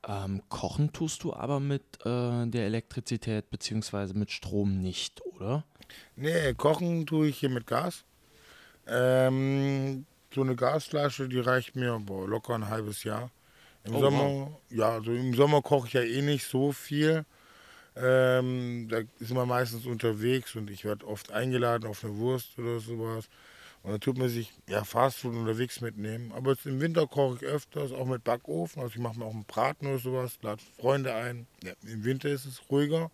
Ähm, 0.06 0.42
kochen 0.48 0.92
tust 0.92 1.22
du 1.22 1.32
aber 1.32 1.60
mit 1.60 1.82
äh, 2.04 2.46
der 2.46 2.66
Elektrizität 2.66 3.50
bzw. 3.50 4.12
mit 4.14 4.30
Strom 4.30 4.80
nicht, 4.82 5.22
oder? 5.24 5.64
Nee, 6.16 6.54
kochen 6.54 7.06
tue 7.06 7.28
ich 7.28 7.38
hier 7.38 7.50
mit 7.50 7.66
Gas. 7.66 8.04
Ähm, 8.86 10.04
so 10.34 10.42
eine 10.42 10.56
Gasflasche, 10.56 11.28
die 11.28 11.38
reicht 11.38 11.76
mir 11.76 11.98
boah, 12.00 12.28
locker 12.28 12.54
ein 12.54 12.68
halbes 12.68 13.04
Jahr. 13.04 13.30
Im 13.84 13.94
Oh, 13.94 14.00
Sommer, 14.00 14.24
wow. 14.24 14.60
ja, 14.70 14.88
also 14.90 15.12
im 15.12 15.34
Sommer 15.34 15.62
koche 15.62 15.86
ich 15.86 15.92
ja 15.92 16.02
eh 16.02 16.22
nicht 16.22 16.46
so 16.46 16.72
viel. 16.72 17.24
Ähm, 17.96 18.88
da 18.90 19.02
ist 19.20 19.32
man 19.32 19.46
meistens 19.46 19.86
unterwegs 19.86 20.56
und 20.56 20.70
ich 20.70 20.84
werde 20.84 21.06
oft 21.06 21.30
eingeladen 21.30 21.86
auf 21.86 22.04
eine 22.04 22.16
Wurst 22.16 22.58
oder 22.58 22.80
sowas. 22.80 23.28
Und 23.82 23.92
dann 23.92 24.00
tut 24.00 24.16
man 24.16 24.30
sich 24.30 24.52
ja 24.66 24.82
Fastfood 24.82 25.34
unterwegs 25.34 25.80
mitnehmen. 25.80 26.32
Aber 26.32 26.52
jetzt 26.52 26.66
im 26.66 26.80
Winter 26.80 27.06
koche 27.06 27.36
ich 27.36 27.42
öfters, 27.42 27.92
auch 27.92 28.06
mit 28.06 28.24
Backofen. 28.24 28.82
Also 28.82 28.94
ich 28.94 29.00
mache 29.00 29.18
mir 29.18 29.26
auch 29.26 29.34
einen 29.34 29.44
Braten 29.44 29.86
oder 29.86 29.98
sowas, 29.98 30.38
lade 30.42 30.62
Freunde 30.80 31.14
ein. 31.14 31.46
Ja, 31.62 31.72
Im 31.82 32.04
Winter 32.04 32.30
ist 32.30 32.46
es 32.46 32.62
ruhiger, 32.70 33.10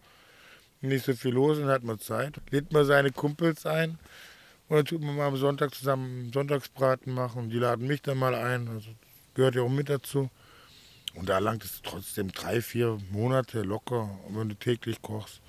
nicht 0.81 1.05
so 1.05 1.13
viel 1.13 1.35
los 1.35 1.59
und 1.59 1.67
hat 1.67 1.83
man 1.83 1.99
Zeit. 1.99 2.41
Lädt 2.51 2.73
man 2.73 2.85
seine 2.85 3.11
Kumpels 3.11 3.67
ein 3.67 3.99
und 4.69 4.77
dann 4.77 4.85
tut 4.85 5.03
man 5.03 5.17
mal 5.17 5.27
am 5.27 5.37
Sonntag 5.37 5.75
zusammen 5.75 6.21
einen 6.21 6.33
Sonntagsbraten 6.33 7.13
machen. 7.13 7.51
Die 7.51 7.59
laden 7.59 7.89
mich 7.89 8.01
dann 8.01 8.19
mal 8.19 8.37
ein. 8.37 8.69
Also 8.69 8.91
gehört 9.35 9.57
ja 9.57 9.63
auch 9.63 9.69
mit 9.69 9.89
dazu. 9.91 10.31
Und 11.15 11.29
da 11.29 11.39
langt 11.39 11.65
es 11.65 11.83
trotzdem 11.83 12.31
drei, 12.33 12.63
vier 12.63 12.99
Monate 13.11 13.63
locker, 13.63 14.11
wenn 14.29 14.49
du 14.49 14.55
täglich 14.55 15.03
kochst. 15.03 15.41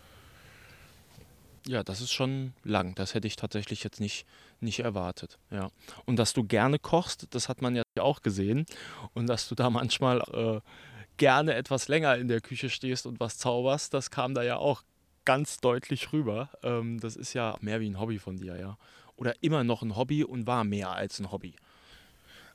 Ja, 1.68 1.84
das 1.84 2.02
ist 2.02 2.12
schon 2.12 2.54
lang. 2.64 2.96
Das 2.96 3.14
hätte 3.14 3.28
ich 3.28 3.36
tatsächlich 3.36 3.84
jetzt 3.84 4.00
nicht, 4.00 4.26
nicht 4.60 4.80
erwartet. 4.80 5.38
Ja. 5.52 5.70
Und 6.06 6.18
dass 6.18 6.34
du 6.34 6.44
gerne 6.44 6.80
kochst, 6.80 7.28
das 7.36 7.50
hat 7.50 7.62
man 7.62 7.76
ja 7.76 7.84
auch 8.00 8.22
gesehen. 8.24 8.66
Und 9.14 9.28
dass 9.28 9.48
du 9.48 9.54
da 9.54 9.70
manchmal 9.70 10.22
äh, 10.34 10.62
gerne 11.18 11.54
etwas 11.54 11.88
länger 11.88 12.18
in 12.18 12.28
der 12.28 12.42
Küche 12.42 12.70
stehst 12.70 13.06
und 13.06 13.20
was 13.20 13.38
zauberst, 13.38 13.94
das 13.94 14.10
kam 14.10 14.34
da 14.34 14.42
ja 14.42 14.58
auch 14.58 14.82
ganz 15.24 15.58
deutlich 15.58 16.12
rüber. 16.14 16.50
Ähm, 16.64 17.00
das 17.00 17.16
ist 17.16 17.34
ja 17.34 17.58
mehr 17.62 17.80
wie 17.80 17.90
ein 17.90 18.00
Hobby 18.00 18.18
von 18.18 18.38
dir, 18.38 18.60
ja. 18.60 18.78
Oder 19.16 19.36
immer 19.44 19.64
noch 19.64 19.84
ein 19.84 19.96
Hobby 19.96 20.24
und 20.24 20.48
war 20.48 20.64
mehr 20.64 20.92
als 20.92 21.20
ein 21.20 21.32
Hobby. 21.32 21.54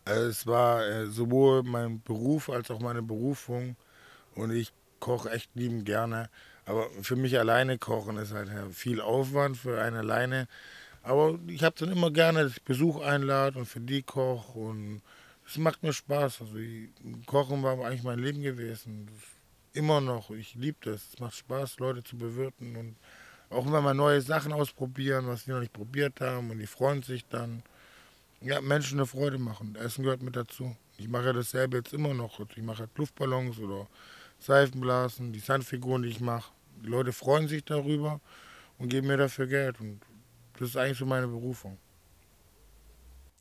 Es 0.06 0.46
war 0.46 0.86
äh, 0.86 1.06
sowohl 1.06 1.64
mein 1.64 2.00
Beruf 2.00 2.48
als 2.48 2.70
auch 2.70 2.80
meine 2.80 3.02
Berufung. 3.02 3.76
Und 4.36 4.52
ich 4.52 4.72
koche 5.00 5.30
echt 5.30 5.50
liebend 5.54 5.84
gerne. 5.84 6.30
Aber 6.64 6.88
für 7.02 7.16
mich 7.16 7.38
alleine 7.38 7.76
kochen 7.78 8.16
ist 8.16 8.32
halt 8.32 8.50
viel 8.72 9.00
Aufwand 9.00 9.56
für 9.56 9.82
einen 9.82 9.96
alleine. 9.96 10.46
Aber 11.02 11.38
ich 11.48 11.64
habe 11.64 11.76
dann 11.78 11.90
immer 11.90 12.12
gerne, 12.12 12.52
Besuch 12.64 13.00
einlade 13.02 13.58
und 13.58 13.66
für 13.66 13.80
die 13.80 14.02
koche. 14.02 14.58
Und 14.58 15.02
es 15.44 15.58
macht 15.58 15.82
mir 15.82 15.92
Spaß. 15.92 16.40
Also 16.40 16.56
ich, 16.56 16.90
Kochen 17.26 17.64
war 17.64 17.84
eigentlich 17.84 18.04
mein 18.04 18.20
Leben 18.20 18.42
gewesen. 18.42 19.08
Immer 19.72 20.00
noch. 20.00 20.30
Ich 20.30 20.54
liebe 20.54 20.78
das. 20.82 21.14
Es 21.14 21.18
macht 21.18 21.34
Spaß, 21.34 21.80
Leute 21.80 22.04
zu 22.04 22.16
bewirten. 22.16 22.76
Und 22.76 22.96
auch 23.50 23.64
wenn 23.72 23.82
wir 23.82 23.94
neue 23.94 24.20
Sachen 24.20 24.52
ausprobieren, 24.52 25.26
was 25.26 25.44
die 25.44 25.50
noch 25.50 25.60
nicht 25.60 25.72
probiert 25.72 26.20
haben. 26.20 26.50
Und 26.50 26.58
die 26.58 26.66
freuen 26.68 27.02
sich 27.02 27.26
dann. 27.26 27.64
Ja, 28.40 28.60
Menschen 28.60 28.98
eine 28.98 29.06
Freude 29.06 29.38
machen. 29.38 29.74
Essen 29.76 30.04
gehört 30.04 30.22
mit 30.22 30.36
dazu. 30.36 30.76
Ich 30.98 31.08
mache 31.08 31.26
ja 31.26 31.32
dasselbe 31.32 31.78
jetzt 31.78 31.92
immer 31.92 32.14
noch. 32.14 32.38
Ich 32.40 32.62
mache 32.62 32.80
halt 32.80 32.96
Luftballons 32.96 33.58
oder 33.58 33.88
Seifenblasen, 34.38 35.32
die 35.32 35.38
Sandfiguren, 35.38 36.02
die 36.02 36.10
ich 36.10 36.20
mache. 36.20 36.52
Die 36.82 36.88
Leute 36.88 37.12
freuen 37.12 37.48
sich 37.48 37.64
darüber 37.64 38.20
und 38.78 38.88
geben 38.88 39.06
mir 39.06 39.16
dafür 39.16 39.46
Geld. 39.46 39.80
Und 39.80 40.00
das 40.58 40.70
ist 40.70 40.76
eigentlich 40.76 40.98
so 40.98 41.06
meine 41.06 41.26
Berufung. 41.26 41.78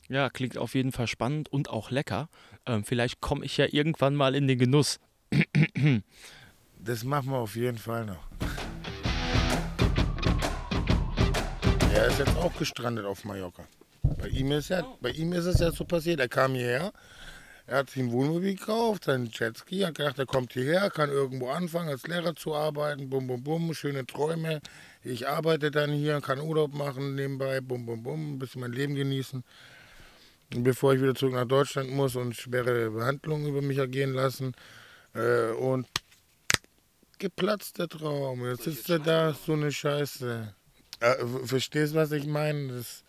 Ja, 0.08 0.30
klingt 0.30 0.58
auf 0.58 0.76
jeden 0.76 0.92
Fall 0.92 1.08
spannend 1.08 1.50
und 1.50 1.70
auch 1.70 1.90
lecker. 1.92 2.30
Ähm, 2.66 2.84
vielleicht 2.84 3.22
komme 3.22 3.44
ich 3.44 3.58
ja 3.58 3.66
irgendwann 3.70 4.16
mal 4.16 4.36
in 4.36 4.48
den 4.48 4.60
Genuss. 4.60 5.00
Das 6.78 7.04
machen 7.04 7.32
wir 7.32 7.38
auf 7.38 7.56
jeden 7.56 7.80
Fall 7.80 8.06
noch. 8.06 8.28
Er 11.92 12.08
ist 12.08 12.20
jetzt 12.20 12.36
auch 12.38 12.56
gestrandet 12.58 13.06
auf 13.06 13.24
Mallorca. 13.24 13.64
Bei 14.18 14.28
ihm 14.28 14.52
ist, 14.52 14.70
ja, 14.70 14.86
bei 15.02 15.12
ihm 15.12 15.34
ist 15.34 15.46
es 15.46 15.60
ja 15.60 15.72
so 15.72 15.86
passiert. 15.86 16.20
Er 16.20 16.28
kam 16.30 16.54
hierher, 16.54 16.92
er 17.68 17.78
hat 17.80 17.90
sich 17.90 18.04
ein 18.04 18.12
Wohnmobil 18.12 18.56
gekauft, 18.56 19.06
seinen 19.06 19.30
Jetski, 19.32 19.80
hat 19.82 19.96
gedacht, 19.96 20.20
er 20.20 20.26
kommt 20.26 20.54
hierher, 20.54 20.90
kann 20.92 21.10
irgendwo 21.10 21.50
anfangen, 21.50 21.90
als 21.90 22.06
Lehrer 22.06 22.36
zu 22.36 22.54
arbeiten, 22.54 23.10
bum, 23.10 23.26
bum, 23.26 23.44
bum, 23.44 23.74
schöne 23.74 24.06
Träume. 24.06 24.62
Ich 25.04 25.28
arbeite 25.28 25.72
dann 25.72 25.92
hier, 25.92 26.22
kann 26.22 26.40
Urlaub 26.40 26.74
machen 26.74 27.16
nebenbei, 27.16 27.62
bum, 27.62 27.86
bum, 27.86 28.04
bum, 28.04 28.34
ein 28.34 28.40
bisschen 28.40 28.62
mein 28.62 28.72
Leben 28.72 28.94
genießen. 28.94 29.44
Und 30.54 30.64
bevor 30.64 30.94
ich 30.94 31.02
wieder 31.02 31.16
zurück 31.16 31.34
nach 31.34 31.48
Deutschland 31.48 31.90
muss 31.90 32.16
und 32.16 32.36
schwere 32.36 32.92
Behandlungen 32.92 33.48
über 33.48 33.62
mich 33.62 33.80
ergehen 33.80 34.14
lassen. 34.14 34.54
Äh, 35.16 35.52
und 35.54 35.88
geplatzt 37.18 37.80
der 37.80 37.88
Traum. 37.88 38.46
Jetzt 38.46 38.64
sitzt 38.64 38.90
er 38.90 39.00
da, 39.00 39.34
so 39.34 39.54
eine 39.54 39.72
Scheiße. 39.72 40.54
Äh, 41.00 41.26
verstehst, 41.46 41.96
was 41.96 42.12
ich 42.12 42.28
meine? 42.28 42.68
Das 42.68 43.04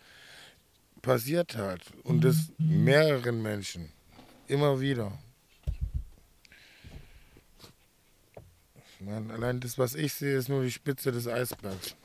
passiert 1.07 1.55
halt. 1.55 1.81
Und 2.03 2.21
das 2.23 2.51
mehreren 2.57 3.41
Menschen. 3.41 3.89
Immer 4.47 4.79
wieder. 4.81 5.17
Man, 8.99 9.31
allein 9.31 9.59
das, 9.59 9.77
was 9.77 9.95
ich 9.95 10.13
sehe, 10.13 10.37
ist 10.37 10.49
nur 10.49 10.63
die 10.63 10.71
Spitze 10.71 11.11
des 11.11 11.27
Eisbergs. 11.27 11.95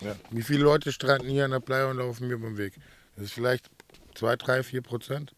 Ja. 0.00 0.16
Wie 0.30 0.42
viele 0.42 0.62
Leute 0.64 0.92
stranden 0.92 1.28
hier 1.28 1.44
an 1.44 1.50
der 1.50 1.60
Playa 1.60 1.90
und 1.90 1.98
laufen 1.98 2.28
mir 2.28 2.38
beim 2.38 2.56
Weg? 2.56 2.74
Das 3.16 3.26
ist 3.26 3.32
vielleicht 3.32 3.68
2, 4.14 4.36
3, 4.36 4.62
4 4.62 4.80
Prozent. 4.82 5.34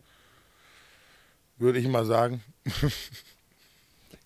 Würde 1.58 1.78
ich 1.78 1.88
mal 1.88 2.06
sagen. 2.06 2.42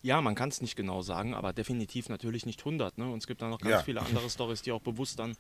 Ja, 0.03 0.21
man 0.21 0.35
kann 0.35 0.51
es 0.51 0.61
nicht 0.61 0.77
genau 0.77 1.01
sagen, 1.01 1.33
aber 1.33 1.55
definitiv 1.55 2.11
natürlich 2.11 2.45
nicht 2.45 2.61
100. 2.61 2.99
Ne? 2.99 3.11
Und 3.11 3.21
es 3.21 3.27
gibt 3.27 3.41
da 3.41 3.49
noch 3.49 3.59
ganz 3.59 3.71
Ja. 3.71 3.83
viele 3.83 4.03
andere 4.03 4.29
Stories, 4.29 4.61
die 4.61 4.71
auch 4.71 4.83
bewusst 4.83 5.19
dann, 5.19 5.35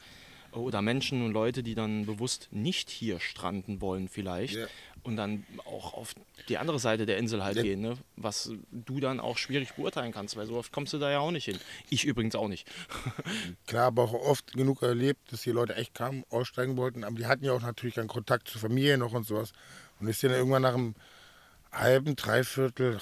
oder 0.54 0.82
Menschen 0.82 1.24
und 1.24 1.32
Leute, 1.32 1.62
die 1.62 1.74
dann 1.74 2.06
bewusst 2.06 2.48
nicht 2.50 2.90
hier 2.90 3.20
stranden 3.20 3.80
wollen 3.80 4.08
vielleicht 4.08 4.54
Ja. 4.56 4.66
und 5.02 5.16
dann 5.16 5.44
auch 5.66 5.94
auf 5.94 6.14
die 6.48 6.58
andere 6.58 6.78
Seite 6.78 7.06
der 7.06 7.18
Insel 7.18 7.42
halt 7.42 7.56
Ja. 7.56 7.62
gehen, 7.62 7.80
ne? 7.80 7.96
was 8.16 8.50
du 8.70 9.00
dann 9.00 9.20
auch 9.20 9.38
schwierig 9.38 9.72
beurteilen 9.74 10.12
kannst, 10.12 10.36
weil 10.36 10.46
so 10.46 10.56
oft 10.56 10.72
kommst 10.72 10.92
du 10.92 10.98
da 10.98 11.10
ja 11.10 11.18
auch 11.18 11.30
nicht 11.30 11.44
hin. 11.46 11.58
Ich 11.90 12.04
übrigens 12.04 12.34
auch 12.34 12.48
nicht. 12.48 12.66
Klar, 13.66 13.86
aber 13.86 14.02
auch 14.04 14.14
oft 14.14 14.52
genug 14.52 14.82
erlebt, 14.82 15.32
dass 15.32 15.42
hier 15.42 15.54
Leute 15.54 15.74
echt 15.76 15.94
kamen, 15.94 16.24
aussteigen 16.30 16.76
wollten, 16.76 17.04
aber 17.04 17.16
die 17.16 17.26
hatten 17.26 17.44
ja 17.44 17.52
auch 17.52 17.62
natürlich 17.62 17.98
einen 17.98 18.08
Kontakt 18.08 18.48
zur 18.48 18.60
Familie 18.60 18.98
noch 18.98 19.12
und 19.12 19.26
sowas. 19.26 19.52
Und 20.00 20.08
ist 20.08 20.22
dann 20.22 20.32
irgendwann 20.32 20.62
nach 20.62 20.74
einem 20.74 20.94
halben, 21.72 22.16
dreiviertel, 22.16 22.98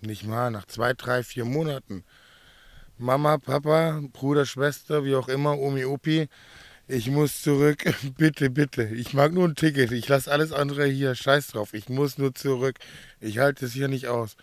nicht 0.00 0.24
mal, 0.24 0.50
nach 0.50 0.66
zwei, 0.66 0.92
drei, 0.94 1.22
vier 1.22 1.44
Monaten. 1.44 2.04
Mama, 2.98 3.38
Papa, 3.38 4.02
Bruder, 4.12 4.44
Schwester, 4.44 5.04
wie 5.04 5.14
auch 5.14 5.28
immer, 5.28 5.58
Omi, 5.58 5.84
Opi, 5.84 6.28
ich 6.88 7.10
muss 7.10 7.42
zurück, 7.42 7.84
bitte, 8.16 8.50
bitte. 8.50 8.84
Ich 8.84 9.12
mag 9.12 9.32
nur 9.32 9.46
ein 9.46 9.54
Ticket, 9.54 9.92
ich 9.92 10.08
lasse 10.08 10.32
alles 10.32 10.52
andere 10.52 10.86
hier, 10.86 11.14
scheiß 11.14 11.48
drauf, 11.48 11.74
ich 11.74 11.88
muss 11.88 12.18
nur 12.18 12.34
zurück. 12.34 12.78
Ich 13.20 13.38
halte 13.38 13.66
es 13.66 13.72
hier 13.72 13.88
nicht 13.88 14.08
aus. 14.08 14.36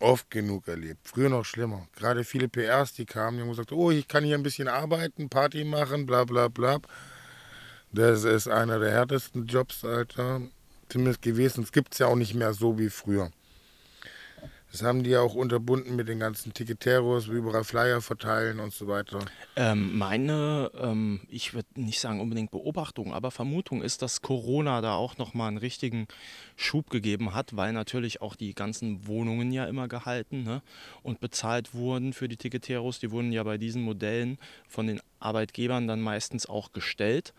Oft 0.00 0.30
genug 0.30 0.66
erlebt. 0.66 1.00
Früher 1.04 1.28
noch 1.28 1.44
schlimmer. 1.44 1.86
Gerade 1.94 2.24
viele 2.24 2.48
PRs, 2.48 2.94
die 2.94 3.06
kamen, 3.06 3.36
die 3.36 3.42
haben 3.42 3.50
gesagt, 3.50 3.72
oh, 3.72 3.90
ich 3.92 4.08
kann 4.08 4.24
hier 4.24 4.36
ein 4.36 4.42
bisschen 4.42 4.66
arbeiten, 4.68 5.28
Party 5.28 5.64
machen, 5.64 6.06
bla 6.06 6.24
bla 6.24 6.48
bla. 6.48 6.80
Das 7.92 8.24
ist 8.24 8.48
einer 8.48 8.80
der 8.80 8.90
härtesten 8.90 9.46
Jobs, 9.46 9.84
Alter. 9.84 10.40
Zumindest 10.88 11.22
gewesen. 11.22 11.62
Es 11.62 11.72
gibt 11.72 11.92
es 11.92 11.98
ja 12.00 12.06
auch 12.08 12.16
nicht 12.16 12.34
mehr 12.34 12.52
so 12.52 12.78
wie 12.78 12.90
früher. 12.90 13.30
Das 14.72 14.82
haben 14.82 15.02
die 15.02 15.10
ja 15.10 15.20
auch 15.20 15.34
unterbunden 15.34 15.96
mit 15.96 16.08
den 16.08 16.18
ganzen 16.18 16.54
Ticketeros, 16.54 17.26
überall 17.26 17.62
Flyer 17.62 18.00
verteilen 18.00 18.58
und 18.58 18.72
so 18.72 18.88
weiter. 18.88 19.18
Ähm, 19.54 19.98
meine, 19.98 20.70
ähm, 20.80 21.20
ich 21.28 21.52
würde 21.52 21.68
nicht 21.74 22.00
sagen 22.00 22.20
unbedingt 22.22 22.50
Beobachtung, 22.50 23.12
aber 23.12 23.30
Vermutung 23.30 23.82
ist, 23.82 24.00
dass 24.00 24.22
Corona 24.22 24.80
da 24.80 24.94
auch 24.94 25.18
nochmal 25.18 25.48
einen 25.48 25.58
richtigen 25.58 26.08
Schub 26.56 26.88
gegeben 26.88 27.34
hat, 27.34 27.54
weil 27.54 27.74
natürlich 27.74 28.22
auch 28.22 28.34
die 28.34 28.54
ganzen 28.54 29.06
Wohnungen 29.06 29.52
ja 29.52 29.66
immer 29.66 29.88
gehalten 29.88 30.42
ne, 30.42 30.62
und 31.02 31.20
bezahlt 31.20 31.74
wurden 31.74 32.14
für 32.14 32.28
die 32.28 32.38
Ticketeros. 32.38 32.98
Die 32.98 33.10
wurden 33.10 33.30
ja 33.30 33.42
bei 33.42 33.58
diesen 33.58 33.82
Modellen 33.82 34.38
von 34.68 34.86
den 34.86 35.02
Arbeitgebern 35.20 35.86
dann 35.86 36.00
meistens 36.00 36.46
auch 36.46 36.72
gestellt. 36.72 37.34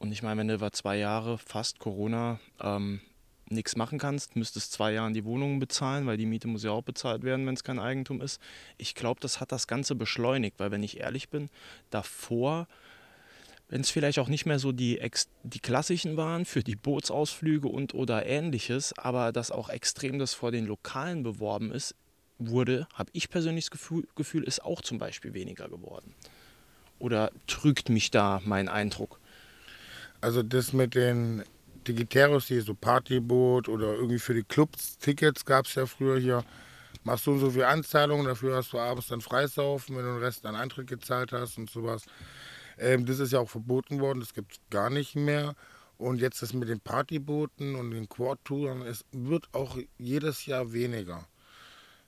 Und 0.00 0.10
ich 0.10 0.24
meine, 0.24 0.40
wenn 0.40 0.48
du 0.48 0.54
über 0.54 0.72
zwei 0.72 0.96
Jahre 0.98 1.38
fast 1.38 1.78
Corona 1.78 2.40
ähm, 2.60 3.00
nichts 3.52 3.76
machen 3.76 3.98
kannst, 3.98 4.36
müsstest 4.36 4.72
zwei 4.72 4.92
Jahre 4.92 5.12
die 5.12 5.24
Wohnungen 5.24 5.58
bezahlen, 5.58 6.06
weil 6.06 6.16
die 6.16 6.26
Miete 6.26 6.48
muss 6.48 6.64
ja 6.64 6.70
auch 6.70 6.82
bezahlt 6.82 7.22
werden, 7.22 7.46
wenn 7.46 7.54
es 7.54 7.64
kein 7.64 7.78
Eigentum 7.78 8.20
ist. 8.20 8.40
Ich 8.78 8.94
glaube, 8.94 9.20
das 9.20 9.40
hat 9.40 9.52
das 9.52 9.66
Ganze 9.66 9.94
beschleunigt, 9.94 10.58
weil 10.58 10.70
wenn 10.70 10.82
ich 10.82 11.00
ehrlich 11.00 11.28
bin, 11.28 11.50
davor, 11.90 12.66
wenn 13.68 13.80
es 13.80 13.90
vielleicht 13.90 14.18
auch 14.18 14.28
nicht 14.28 14.46
mehr 14.46 14.58
so 14.58 14.72
die, 14.72 15.00
die 15.42 15.60
klassischen 15.60 16.16
waren 16.16 16.44
für 16.44 16.62
die 16.62 16.76
Bootsausflüge 16.76 17.68
und 17.68 17.94
oder 17.94 18.26
ähnliches, 18.26 18.96
aber 18.98 19.32
dass 19.32 19.50
auch 19.50 19.68
extrem 19.68 20.18
das 20.18 20.34
vor 20.34 20.52
den 20.52 20.66
Lokalen 20.66 21.22
beworben 21.22 21.72
ist, 21.72 21.94
wurde, 22.38 22.86
habe 22.94 23.10
ich 23.12 23.30
persönlich 23.30 23.66
das 23.66 23.70
Gefühl, 23.70 24.06
Gefühl, 24.14 24.44
ist 24.44 24.64
auch 24.64 24.80
zum 24.80 24.98
Beispiel 24.98 25.34
weniger 25.34 25.68
geworden. 25.68 26.14
Oder 26.98 27.32
trügt 27.46 27.88
mich 27.88 28.10
da 28.10 28.40
mein 28.44 28.68
Eindruck? 28.68 29.18
Also 30.20 30.42
das 30.42 30.72
mit 30.72 30.94
den 30.94 31.42
Digiteros 31.88 32.46
hier, 32.46 32.62
so 32.62 32.74
Partyboot 32.74 33.68
oder 33.68 33.94
irgendwie 33.94 34.18
für 34.18 34.34
die 34.34 34.44
Clubs 34.44 34.98
Tickets 34.98 35.44
gab 35.44 35.66
es 35.66 35.74
ja 35.74 35.86
früher 35.86 36.18
hier. 36.18 36.44
Machst 37.04 37.26
du 37.26 37.36
so 37.38 37.50
viel 37.50 37.64
Anzahlungen, 37.64 38.26
dafür 38.26 38.56
hast 38.56 38.72
du 38.72 38.78
abends 38.78 39.08
dann 39.08 39.20
Freisaufen, 39.20 39.96
wenn 39.96 40.04
du 40.04 40.12
den 40.12 40.22
Rest 40.22 40.46
an 40.46 40.54
Eintritt 40.54 40.86
gezahlt 40.86 41.32
hast 41.32 41.58
und 41.58 41.68
sowas. 41.68 42.04
Ähm, 42.78 43.06
das 43.06 43.18
ist 43.18 43.32
ja 43.32 43.40
auch 43.40 43.50
verboten 43.50 44.00
worden, 44.00 44.20
das 44.20 44.34
gibt 44.34 44.52
es 44.52 44.60
gar 44.70 44.90
nicht 44.90 45.16
mehr. 45.16 45.54
Und 45.98 46.20
jetzt 46.20 46.42
das 46.42 46.52
mit 46.52 46.68
den 46.68 46.80
Partybooten 46.80 47.74
und 47.74 47.90
den 47.90 48.08
Quad-Touren, 48.08 48.82
es 48.82 49.04
wird 49.12 49.48
auch 49.52 49.78
jedes 49.98 50.46
Jahr 50.46 50.72
weniger. 50.72 51.26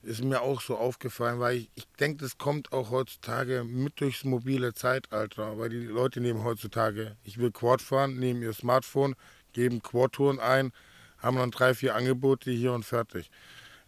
Ist 0.02 0.22
mir 0.22 0.42
auch 0.42 0.60
so 0.60 0.76
aufgefallen, 0.76 1.40
weil 1.40 1.56
ich, 1.56 1.70
ich 1.74 1.86
denke, 1.98 2.24
das 2.24 2.36
kommt 2.36 2.72
auch 2.72 2.90
heutzutage 2.90 3.64
mit 3.64 4.00
durchs 4.00 4.24
mobile 4.24 4.74
Zeitalter, 4.74 5.58
weil 5.58 5.70
die 5.70 5.84
Leute 5.84 6.20
nehmen 6.20 6.44
heutzutage, 6.44 7.16
ich 7.24 7.38
will 7.38 7.50
Quad 7.50 7.80
fahren, 7.80 8.18
nehmen 8.18 8.42
ihr 8.42 8.52
Smartphone, 8.52 9.14
geben 9.54 9.82
Quad-Touren 9.82 10.38
ein, 10.38 10.72
haben 11.18 11.38
dann 11.38 11.50
drei, 11.50 11.72
vier 11.72 11.94
Angebote 11.94 12.50
hier 12.50 12.72
und 12.74 12.84
fertig. 12.84 13.30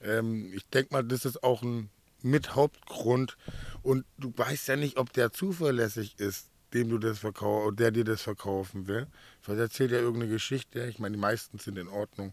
Ähm, 0.02 0.50
ich 0.54 0.66
denke 0.68 0.94
mal, 0.94 1.04
das 1.04 1.26
ist 1.26 1.42
auch 1.42 1.62
ein 1.62 1.90
mit 2.22 2.54
Hauptgrund. 2.54 3.36
Und 3.82 4.04
du 4.18 4.32
weißt 4.34 4.68
ja 4.68 4.76
nicht, 4.76 4.96
ob 4.96 5.12
der 5.12 5.32
zuverlässig 5.32 6.18
ist, 6.18 6.48
dem 6.74 6.88
du 6.88 6.98
das 6.98 7.18
verkaufst, 7.18 7.78
der 7.78 7.90
dir 7.90 8.04
das 8.04 8.22
verkaufen 8.22 8.86
will. 8.86 9.06
Vielleicht 9.40 9.60
erzählt 9.60 9.92
ja 9.92 9.98
irgendeine 9.98 10.32
Geschichte. 10.32 10.84
Ich 10.86 10.98
meine, 10.98 11.16
die 11.16 11.20
meisten 11.20 11.58
sind 11.58 11.78
in 11.78 11.88
Ordnung. 11.88 12.32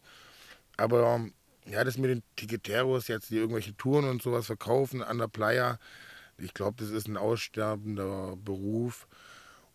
Aber 0.77 1.25
ja, 1.65 1.83
das 1.83 1.97
mit 1.97 2.09
den 2.09 2.23
Ticketeros 2.35 3.07
jetzt, 3.07 3.29
die 3.29 3.37
irgendwelche 3.37 3.75
Touren 3.77 4.05
und 4.05 4.21
sowas 4.21 4.47
verkaufen 4.47 5.01
an 5.03 5.19
der 5.19 5.27
Playa, 5.27 5.79
ich 6.37 6.53
glaube, 6.53 6.77
das 6.79 6.89
ist 6.89 7.07
ein 7.07 7.17
aussterbender 7.17 8.35
Beruf. 8.37 9.07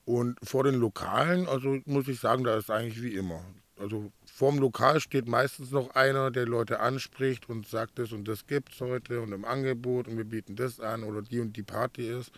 Und 0.08 0.38
vor 0.42 0.64
den 0.64 0.76
Lokalen, 0.76 1.46
also 1.46 1.80
muss 1.84 2.08
ich 2.08 2.18
sagen, 2.18 2.42
da 2.42 2.56
ist 2.56 2.70
eigentlich 2.70 3.02
wie 3.02 3.14
immer. 3.14 3.44
Also 3.78 4.10
vorm 4.24 4.56
Lokal 4.58 5.00
steht 5.00 5.28
meistens 5.28 5.70
noch 5.70 5.94
einer, 5.94 6.30
der 6.30 6.46
Leute 6.46 6.80
anspricht 6.80 7.50
und 7.50 7.68
sagt, 7.68 7.98
das 7.98 8.12
und 8.12 8.26
das 8.26 8.46
gibt 8.46 8.72
es 8.72 8.80
heute 8.80 9.20
und 9.20 9.32
im 9.32 9.44
Angebot 9.44 10.08
und 10.08 10.16
wir 10.16 10.24
bieten 10.24 10.56
das 10.56 10.80
an 10.80 11.04
oder 11.04 11.20
die 11.20 11.40
und 11.40 11.58
die 11.58 11.62
Party 11.62 12.08
ist. 12.08 12.30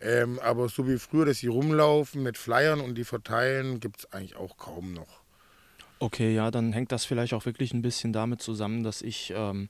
Ähm, 0.00 0.38
aber 0.38 0.70
so 0.70 0.88
wie 0.88 0.96
früher, 0.96 1.26
dass 1.26 1.40
sie 1.40 1.48
rumlaufen 1.48 2.22
mit 2.22 2.38
Flyern 2.38 2.80
und 2.80 2.94
die 2.94 3.04
verteilen, 3.04 3.80
gibt 3.80 3.98
es 3.98 4.12
eigentlich 4.14 4.36
auch 4.36 4.56
kaum 4.56 4.94
noch. 4.94 5.20
Okay, 5.98 6.34
ja, 6.34 6.50
dann 6.50 6.72
hängt 6.72 6.92
das 6.92 7.04
vielleicht 7.04 7.34
auch 7.34 7.44
wirklich 7.44 7.74
ein 7.74 7.82
bisschen 7.82 8.14
damit 8.14 8.40
zusammen, 8.40 8.84
dass 8.84 9.02
ich 9.02 9.34
ähm, 9.36 9.68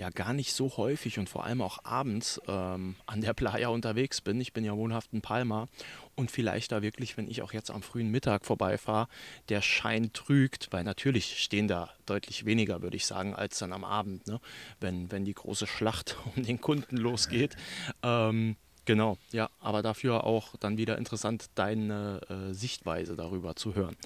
ja 0.00 0.08
gar 0.08 0.32
nicht 0.32 0.54
so 0.54 0.78
häufig 0.78 1.18
und 1.18 1.28
vor 1.28 1.44
allem 1.44 1.60
auch 1.60 1.84
abends 1.84 2.40
ähm, 2.48 2.96
an 3.04 3.20
der 3.20 3.34
Playa 3.34 3.68
unterwegs 3.68 4.22
bin. 4.22 4.40
Ich 4.40 4.54
bin 4.54 4.64
ja 4.64 4.74
wohnhaft 4.74 5.12
in 5.12 5.20
Palma 5.20 5.68
und 6.14 6.30
vielleicht 6.30 6.72
da 6.72 6.80
wirklich, 6.80 7.18
wenn 7.18 7.28
ich 7.28 7.42
auch 7.42 7.52
jetzt 7.52 7.70
am 7.70 7.82
frühen 7.82 8.10
Mittag 8.10 8.46
vorbeifahre, 8.46 9.08
der 9.50 9.60
Schein 9.60 10.12
trügt, 10.14 10.68
weil 10.70 10.84
natürlich 10.84 11.42
stehen 11.42 11.68
da 11.68 11.90
deutlich 12.06 12.46
weniger, 12.46 12.80
würde 12.80 12.96
ich 12.96 13.04
sagen, 13.04 13.34
als 13.34 13.58
dann 13.58 13.74
am 13.74 13.84
Abend, 13.84 14.26
ne? 14.26 14.40
wenn, 14.80 15.12
wenn 15.12 15.26
die 15.26 15.34
große 15.34 15.66
Schlacht 15.66 16.16
um 16.34 16.42
den 16.42 16.60
Kunden 16.60 16.96
losgeht. 16.96 17.56
Ähm, 18.02 18.56
genau, 18.84 19.18
ja, 19.30 19.50
aber 19.58 19.82
dafür 19.82 20.24
auch 20.24 20.56
dann 20.56 20.78
wieder 20.78 20.96
interessant, 20.96 21.50
deine 21.54 22.20
äh, 22.28 22.54
Sichtweise 22.54 23.14
darüber 23.14 23.54
zu 23.54 23.74
hören. 23.74 23.96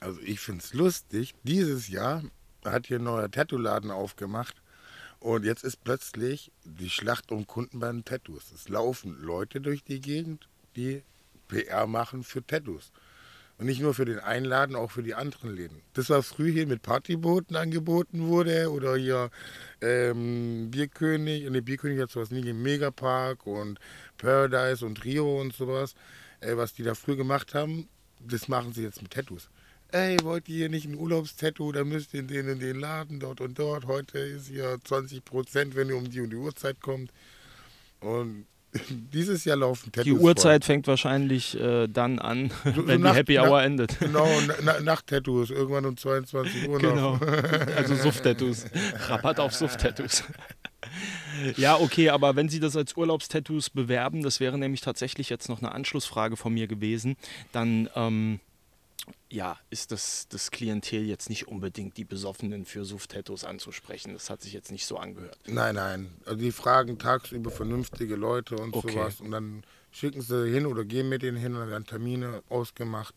Also 0.00 0.20
ich 0.20 0.38
finde 0.38 0.62
es 0.62 0.74
lustig. 0.74 1.34
Dieses 1.42 1.88
Jahr 1.88 2.22
hat 2.64 2.86
hier 2.86 2.98
ein 2.98 3.04
neuer 3.04 3.30
Tattoo-Laden 3.30 3.90
aufgemacht. 3.90 4.61
Und 5.22 5.44
jetzt 5.44 5.62
ist 5.62 5.84
plötzlich 5.84 6.50
die 6.64 6.90
Schlacht 6.90 7.30
um 7.30 7.46
Kunden 7.46 7.78
bei 7.78 7.92
den 7.92 8.04
Tattoos. 8.04 8.50
Es 8.50 8.68
laufen 8.68 9.22
Leute 9.22 9.60
durch 9.60 9.84
die 9.84 10.00
Gegend, 10.00 10.48
die 10.74 11.04
PR 11.46 11.86
machen 11.86 12.24
für 12.24 12.44
Tattoos. 12.44 12.90
Und 13.56 13.66
nicht 13.66 13.80
nur 13.80 13.94
für 13.94 14.04
den 14.04 14.18
Einladen, 14.18 14.74
auch 14.74 14.90
für 14.90 15.04
die 15.04 15.14
anderen 15.14 15.54
Läden. 15.54 15.80
Das, 15.92 16.10
was 16.10 16.26
früher 16.26 16.52
hier 16.52 16.66
mit 16.66 16.82
Partybooten 16.82 17.54
angeboten 17.54 18.26
wurde 18.26 18.72
oder 18.72 18.96
hier 18.96 19.30
ähm, 19.80 20.72
Bierkönig, 20.72 21.44
in 21.44 21.52
der 21.52 21.60
Bierkönig 21.60 22.00
hat 22.00 22.10
sowas 22.10 22.32
nie 22.32 22.52
Megapark 22.52 23.46
und 23.46 23.78
Paradise 24.18 24.84
und 24.84 25.04
Rio 25.04 25.40
und 25.40 25.54
sowas, 25.54 25.94
äh, 26.40 26.56
was 26.56 26.74
die 26.74 26.82
da 26.82 26.96
früher 26.96 27.16
gemacht 27.16 27.54
haben, 27.54 27.88
das 28.18 28.48
machen 28.48 28.72
sie 28.72 28.82
jetzt 28.82 29.02
mit 29.02 29.12
Tattoos 29.12 29.48
ey, 29.92 30.16
wollt 30.22 30.48
ihr 30.48 30.56
hier 30.56 30.68
nicht 30.68 30.86
ein 30.86 30.96
Urlaubstattoo, 30.96 31.72
dann 31.72 31.88
müsst 31.88 32.14
ihr 32.14 32.20
in 32.20 32.28
den, 32.28 32.48
in 32.48 32.58
den 32.58 32.80
Laden 32.80 33.20
dort 33.20 33.40
und 33.40 33.58
dort. 33.58 33.86
Heute 33.86 34.18
ist 34.18 34.48
hier 34.48 34.78
20 34.82 35.24
Prozent, 35.24 35.76
wenn 35.76 35.88
ihr 35.88 35.96
um 35.96 36.10
die 36.10 36.20
und 36.20 36.30
die 36.30 36.36
Uhrzeit 36.36 36.80
kommt. 36.80 37.12
Und 38.00 38.46
dieses 38.88 39.44
Jahr 39.44 39.56
laufen 39.58 39.92
Tattoos. 39.92 40.04
Die 40.04 40.12
Uhrzeit 40.12 40.64
fängt 40.64 40.86
wahrscheinlich 40.86 41.58
äh, 41.60 41.88
dann 41.88 42.18
an, 42.18 42.50
so, 42.74 42.86
wenn 42.86 43.02
so 43.02 43.08
die 43.08 43.14
Happy 43.14 43.38
Hour 43.38 43.62
endet. 43.62 43.98
Genau, 43.98 44.26
na, 44.64 44.80
Nacht-Tattoos, 44.80 45.50
irgendwann 45.50 45.84
um 45.84 45.96
22 45.96 46.68
Uhr 46.68 46.78
genau. 46.78 47.18
Also 47.76 47.94
Suft-Tattoos. 47.94 48.66
Rabatt 49.08 49.40
auf 49.40 49.54
Suft-Tattoos. 49.54 50.24
Ja, 51.56 51.78
okay, 51.78 52.08
aber 52.10 52.34
wenn 52.34 52.48
Sie 52.48 52.60
das 52.60 52.76
als 52.76 52.96
Urlaubstattoos 52.96 53.70
bewerben, 53.70 54.22
das 54.22 54.40
wäre 54.40 54.58
nämlich 54.58 54.80
tatsächlich 54.80 55.28
jetzt 55.28 55.48
noch 55.48 55.60
eine 55.60 55.72
Anschlussfrage 55.72 56.36
von 56.36 56.52
mir 56.52 56.66
gewesen, 56.66 57.16
dann 57.52 57.88
ähm, 57.94 58.40
ja, 59.30 59.58
ist 59.70 59.92
das, 59.92 60.28
das 60.28 60.50
Klientel 60.50 61.04
jetzt 61.04 61.28
nicht 61.28 61.48
unbedingt 61.48 61.96
die 61.96 62.04
Besoffenen 62.04 62.64
für 62.64 62.84
Suft-Tattoos 62.84 63.44
anzusprechen. 63.44 64.12
Das 64.12 64.30
hat 64.30 64.42
sich 64.42 64.52
jetzt 64.52 64.70
nicht 64.70 64.86
so 64.86 64.96
angehört. 64.96 65.38
Nein, 65.46 65.74
nein. 65.74 66.10
Also 66.24 66.38
die 66.38 66.52
fragen 66.52 66.98
tagsüber 66.98 67.50
vernünftige 67.50 68.16
Leute 68.16 68.56
und 68.56 68.74
okay. 68.74 68.92
sowas 68.92 69.20
und 69.20 69.30
dann 69.30 69.64
schicken 69.90 70.20
sie 70.20 70.50
hin 70.50 70.66
oder 70.66 70.84
gehen 70.84 71.08
mit 71.08 71.22
denen 71.22 71.36
hin 71.36 71.54
und 71.54 71.60
dann 71.60 71.70
werden 71.70 71.86
Termine 71.86 72.42
ausgemacht. 72.48 73.14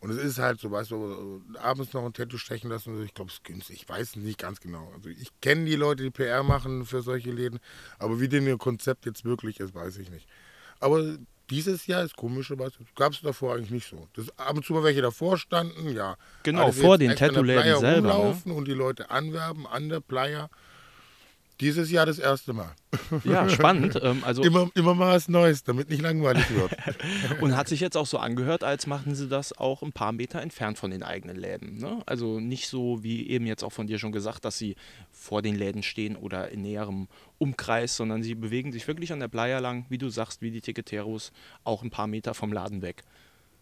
Und 0.00 0.10
es 0.10 0.18
ist 0.18 0.38
halt 0.38 0.60
so, 0.60 0.70
weißt 0.70 0.92
du, 0.92 1.42
abends 1.58 1.92
noch 1.92 2.04
ein 2.04 2.12
Tattoo 2.12 2.38
stechen 2.38 2.70
lassen, 2.70 3.02
ich 3.02 3.14
glaube, 3.14 3.30
es 3.30 3.38
ist 3.38 3.44
günstig. 3.44 3.82
Ich 3.82 3.88
weiß 3.88 4.10
es 4.10 4.16
nicht 4.16 4.38
ganz 4.38 4.60
genau. 4.60 4.92
Also 4.94 5.08
ich 5.08 5.28
kenne 5.40 5.64
die 5.64 5.74
Leute, 5.74 6.04
die 6.04 6.10
PR 6.10 6.44
machen 6.44 6.86
für 6.86 7.02
solche 7.02 7.32
Läden, 7.32 7.58
aber 7.98 8.20
wie 8.20 8.28
denn 8.28 8.46
ihr 8.46 8.58
Konzept 8.58 9.06
jetzt 9.06 9.24
wirklich 9.24 9.58
ist, 9.58 9.74
weiß 9.74 9.96
ich 9.98 10.10
nicht. 10.10 10.28
Aber 10.78 11.18
dieses 11.50 11.86
Jahr 11.86 12.02
ist 12.02 12.16
komischerweise, 12.16 12.74
gab 12.94 13.12
es 13.12 13.20
davor 13.20 13.54
eigentlich 13.54 13.70
nicht 13.70 13.88
so. 13.88 14.08
Das, 14.14 14.26
ab 14.38 14.56
und 14.56 14.64
zu 14.64 14.72
mal 14.72 14.84
welche 14.84 15.02
davor 15.02 15.38
standen, 15.38 15.90
ja. 15.90 16.16
Genau, 16.42 16.70
vor 16.72 16.98
den 16.98 17.16
Tattoo-Läden 17.16 17.80
selber. 17.80 18.34
Ne? 18.44 18.54
Und 18.54 18.68
die 18.68 18.74
Leute 18.74 19.10
anwerben 19.10 19.66
an 19.66 19.88
der 19.88 20.00
Playa. 20.00 20.50
Dieses 21.60 21.90
Jahr 21.90 22.06
das 22.06 22.20
erste 22.20 22.52
Mal. 22.52 22.72
Ja, 23.24 23.48
spannend. 23.48 23.98
Ähm, 24.00 24.22
also 24.24 24.42
immer, 24.42 24.70
immer 24.74 24.94
mal 24.94 25.14
was 25.14 25.28
Neues, 25.28 25.64
damit 25.64 25.90
nicht 25.90 26.00
langweilig 26.00 26.44
wird. 26.54 26.76
und 27.40 27.56
hat 27.56 27.68
sich 27.68 27.80
jetzt 27.80 27.96
auch 27.96 28.06
so 28.06 28.18
angehört, 28.18 28.62
als 28.62 28.86
machten 28.86 29.16
sie 29.16 29.28
das 29.28 29.56
auch 29.58 29.82
ein 29.82 29.92
paar 29.92 30.12
Meter 30.12 30.40
entfernt 30.40 30.78
von 30.78 30.90
den 30.90 31.02
eigenen 31.02 31.36
Läden. 31.36 31.78
Ne? 31.78 32.00
Also 32.06 32.38
nicht 32.38 32.68
so 32.68 33.02
wie 33.02 33.28
eben 33.28 33.46
jetzt 33.46 33.64
auch 33.64 33.72
von 33.72 33.88
dir 33.88 33.98
schon 33.98 34.12
gesagt, 34.12 34.44
dass 34.44 34.56
sie 34.56 34.76
vor 35.10 35.42
den 35.42 35.56
Läden 35.56 35.82
stehen 35.82 36.14
oder 36.14 36.50
in 36.50 36.62
näherem 36.62 37.08
Umkreis, 37.38 37.96
sondern 37.96 38.22
sie 38.22 38.36
bewegen 38.36 38.70
sich 38.70 38.86
wirklich 38.86 39.12
an 39.12 39.20
der 39.20 39.28
Bleier 39.28 39.60
lang, 39.60 39.84
wie 39.88 39.98
du 39.98 40.10
sagst, 40.10 40.42
wie 40.42 40.52
die 40.52 40.60
Ticketeros, 40.60 41.32
auch 41.64 41.82
ein 41.82 41.90
paar 41.90 42.06
Meter 42.06 42.34
vom 42.34 42.52
Laden 42.52 42.82
weg. 42.82 43.02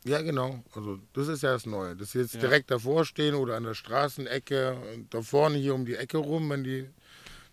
Ja, 0.05 0.23
genau. 0.23 0.63
Also 0.75 1.01
das 1.15 1.29
ist 1.29 1.43
ja 1.43 1.53
das 1.53 1.67
Neue. 1.67 1.97
Dass 1.97 2.13
sie 2.13 2.21
jetzt 2.21 2.35
ja. 2.35 2.41
direkt 2.41 2.71
davor 2.71 3.05
stehen 3.05 3.35
oder 3.35 3.57
an 3.57 3.65
der 3.65 3.75
Straßenecke, 3.75 4.77
da 5.11 5.23
vorne 5.23 5.59
hier 5.59 5.75
um 5.75 5.85
die 5.85 5.97
Ecke 5.97 6.19
rum, 6.19 6.49
wenn 6.51 6.63
die 6.63 6.87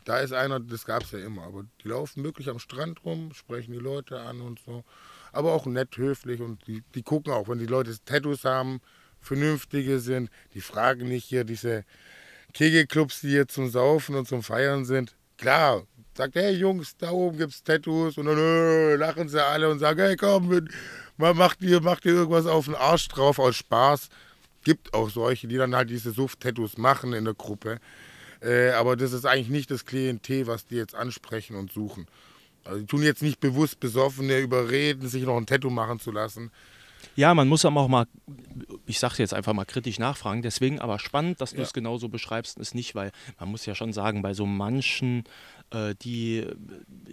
da 0.05 0.19
ist 0.19 0.33
einer, 0.33 0.59
das 0.59 0.85
gab 0.85 1.03
es 1.03 1.11
ja 1.11 1.19
immer, 1.19 1.43
aber 1.43 1.65
die 1.83 1.87
laufen 1.87 2.23
wirklich 2.23 2.49
am 2.49 2.59
Strand 2.59 3.03
rum, 3.05 3.33
sprechen 3.33 3.71
die 3.71 3.79
Leute 3.79 4.19
an 4.19 4.41
und 4.41 4.59
so. 4.65 4.83
Aber 5.31 5.53
auch 5.53 5.65
nett, 5.65 5.97
höflich 5.97 6.41
und 6.41 6.65
die, 6.67 6.83
die 6.93 7.03
gucken 7.03 7.33
auch, 7.33 7.47
wenn 7.47 7.59
die 7.59 7.65
Leute 7.65 7.95
Tattoos 8.05 8.43
haben, 8.45 8.81
vernünftige 9.19 9.99
sind, 9.99 10.29
die 10.53 10.61
fragen 10.61 11.07
nicht 11.07 11.25
hier 11.25 11.43
diese 11.43 11.85
Kegelclubs, 12.53 13.21
die 13.21 13.29
hier 13.29 13.47
zum 13.47 13.69
Saufen 13.69 14.15
und 14.15 14.27
zum 14.27 14.43
Feiern 14.43 14.85
sind. 14.85 15.15
Klar, 15.37 15.87
sagt, 16.15 16.35
hey 16.35 16.53
Jungs, 16.53 16.95
da 16.97 17.11
oben 17.11 17.37
gibt 17.37 17.53
es 17.53 17.63
Tattoos 17.63 18.17
und 18.17 18.25
dann 18.25 18.37
äh, 18.37 18.95
lachen 18.95 19.27
sie 19.29 19.43
alle 19.43 19.69
und 19.69 19.79
sagen, 19.79 19.99
hey 19.99 20.15
komm, 20.15 20.67
macht 21.17 21.61
ihr, 21.61 21.81
macht 21.81 22.05
ihr 22.05 22.13
irgendwas 22.13 22.45
auf 22.45 22.65
den 22.65 22.75
Arsch 22.75 23.07
drauf 23.07 23.39
aus 23.39 23.55
Spaß. 23.55 24.09
Gibt 24.63 24.93
auch 24.93 25.09
solche, 25.09 25.47
die 25.47 25.57
dann 25.57 25.75
halt 25.75 25.89
diese 25.89 26.11
Suft-Tattoos 26.11 26.77
machen 26.77 27.13
in 27.13 27.25
der 27.25 27.33
Gruppe. 27.33 27.79
Äh, 28.43 28.71
aber 28.71 28.95
das 28.95 29.13
ist 29.13 29.25
eigentlich 29.25 29.49
nicht 29.49 29.71
das 29.71 29.85
Klientel, 29.85 30.47
was 30.47 30.65
die 30.65 30.75
jetzt 30.75 30.95
ansprechen 30.95 31.55
und 31.55 31.71
suchen. 31.71 32.07
Also 32.65 32.79
die 32.79 32.85
tun 32.85 33.03
jetzt 33.03 33.21
nicht 33.21 33.39
bewusst 33.39 33.79
Besoffene 33.79 34.39
überreden, 34.39 35.07
sich 35.07 35.23
noch 35.23 35.37
ein 35.37 35.45
Tattoo 35.45 35.69
machen 35.69 35.99
zu 35.99 36.11
lassen. 36.11 36.51
Ja, 37.15 37.33
man 37.33 37.47
muss 37.47 37.65
aber 37.65 37.81
auch 37.81 37.87
mal, 37.87 38.07
ich 38.85 38.99
sage 38.99 39.15
jetzt 39.17 39.33
einfach 39.33 39.53
mal 39.53 39.65
kritisch 39.65 39.99
nachfragen. 39.99 40.41
Deswegen 40.41 40.79
aber 40.79 40.99
spannend, 40.99 41.41
dass 41.41 41.51
du 41.51 41.57
ja. 41.57 41.63
es 41.63 41.73
genauso 41.73 42.09
beschreibst, 42.09 42.57
ist 42.57 42.75
nicht, 42.75 42.95
weil 42.95 43.11
man 43.39 43.49
muss 43.49 43.65
ja 43.65 43.75
schon 43.75 43.93
sagen, 43.93 44.21
bei 44.21 44.33
so 44.33 44.45
manchen, 44.45 45.25
die, 46.01 46.45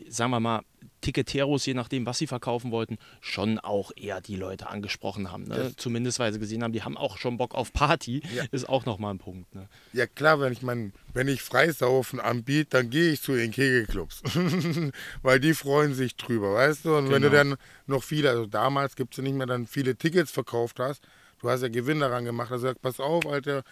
sagen 0.08 0.30
wir 0.30 0.40
mal, 0.40 0.62
Ticketeros, 1.00 1.64
je 1.66 1.74
nachdem, 1.74 2.06
was 2.06 2.18
sie 2.18 2.26
verkaufen 2.26 2.70
wollten, 2.70 2.98
schon 3.20 3.58
auch 3.58 3.90
eher 3.96 4.20
die 4.20 4.36
Leute 4.36 4.68
angesprochen 4.68 5.30
haben. 5.30 5.44
Ne? 5.44 5.72
Zumindest, 5.76 6.18
weil 6.18 6.32
sie 6.32 6.38
gesehen 6.38 6.62
haben, 6.62 6.72
die 6.72 6.82
haben 6.82 6.96
auch 6.96 7.16
schon 7.16 7.36
Bock 7.36 7.54
auf 7.54 7.72
Party, 7.72 8.22
ja. 8.34 8.44
ist 8.50 8.68
auch 8.68 8.84
nochmal 8.84 9.14
ein 9.14 9.18
Punkt. 9.18 9.54
Ne? 9.54 9.68
Ja 9.92 10.06
klar, 10.06 10.40
wenn 10.40 10.52
ich 10.52 10.62
mein, 10.62 10.92
wenn 11.14 11.28
ich 11.28 11.42
Freisaufen 11.42 12.20
anbiete, 12.20 12.70
dann 12.70 12.90
gehe 12.90 13.12
ich 13.12 13.22
zu 13.22 13.34
den 13.34 13.50
Kegelclubs. 13.50 14.22
weil 15.22 15.40
die 15.40 15.54
freuen 15.54 15.94
sich 15.94 16.16
drüber, 16.16 16.54
weißt 16.54 16.84
du? 16.84 16.96
Und 16.96 17.04
genau. 17.04 17.14
wenn 17.14 17.22
du 17.22 17.30
genau. 17.30 17.50
dann 17.50 17.58
noch 17.86 18.02
viele, 18.02 18.30
also 18.30 18.46
damals 18.46 18.96
gibt 18.96 19.14
es 19.14 19.18
ja 19.18 19.22
nicht 19.22 19.36
mehr, 19.36 19.46
dann 19.46 19.66
viele 19.66 19.96
Tickets 19.96 20.30
verkauft 20.30 20.80
hast, 20.80 21.02
du 21.40 21.48
hast 21.48 21.62
ja 21.62 21.68
Gewinn 21.68 22.00
daran 22.00 22.24
gemacht, 22.24 22.52
also 22.52 22.66
sag, 22.66 22.82
pass 22.82 23.00
auf, 23.00 23.26
Alter, 23.26 23.62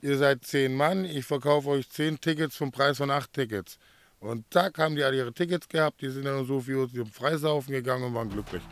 ihr 0.00 0.16
seid 0.16 0.44
zehn 0.44 0.74
Mann, 0.74 1.04
ich 1.04 1.26
verkaufe 1.26 1.68
euch 1.68 1.90
zehn 1.90 2.18
Tickets 2.20 2.56
vom 2.56 2.70
Preis 2.70 2.96
von 2.96 3.10
acht 3.10 3.32
Tickets. 3.34 3.78
Und 4.20 4.44
zack, 4.52 4.78
haben 4.78 4.96
die 4.96 5.04
alle 5.04 5.16
ihre 5.16 5.32
Tickets 5.32 5.68
gehabt, 5.68 6.00
die 6.00 6.10
sind 6.10 6.24
dann 6.24 6.44
so 6.44 6.60
viel 6.60 6.88
zum 6.92 7.06
Freisaufen 7.06 7.72
gegangen 7.72 8.04
und 8.04 8.14
waren 8.14 8.28
glücklich. 8.28 8.62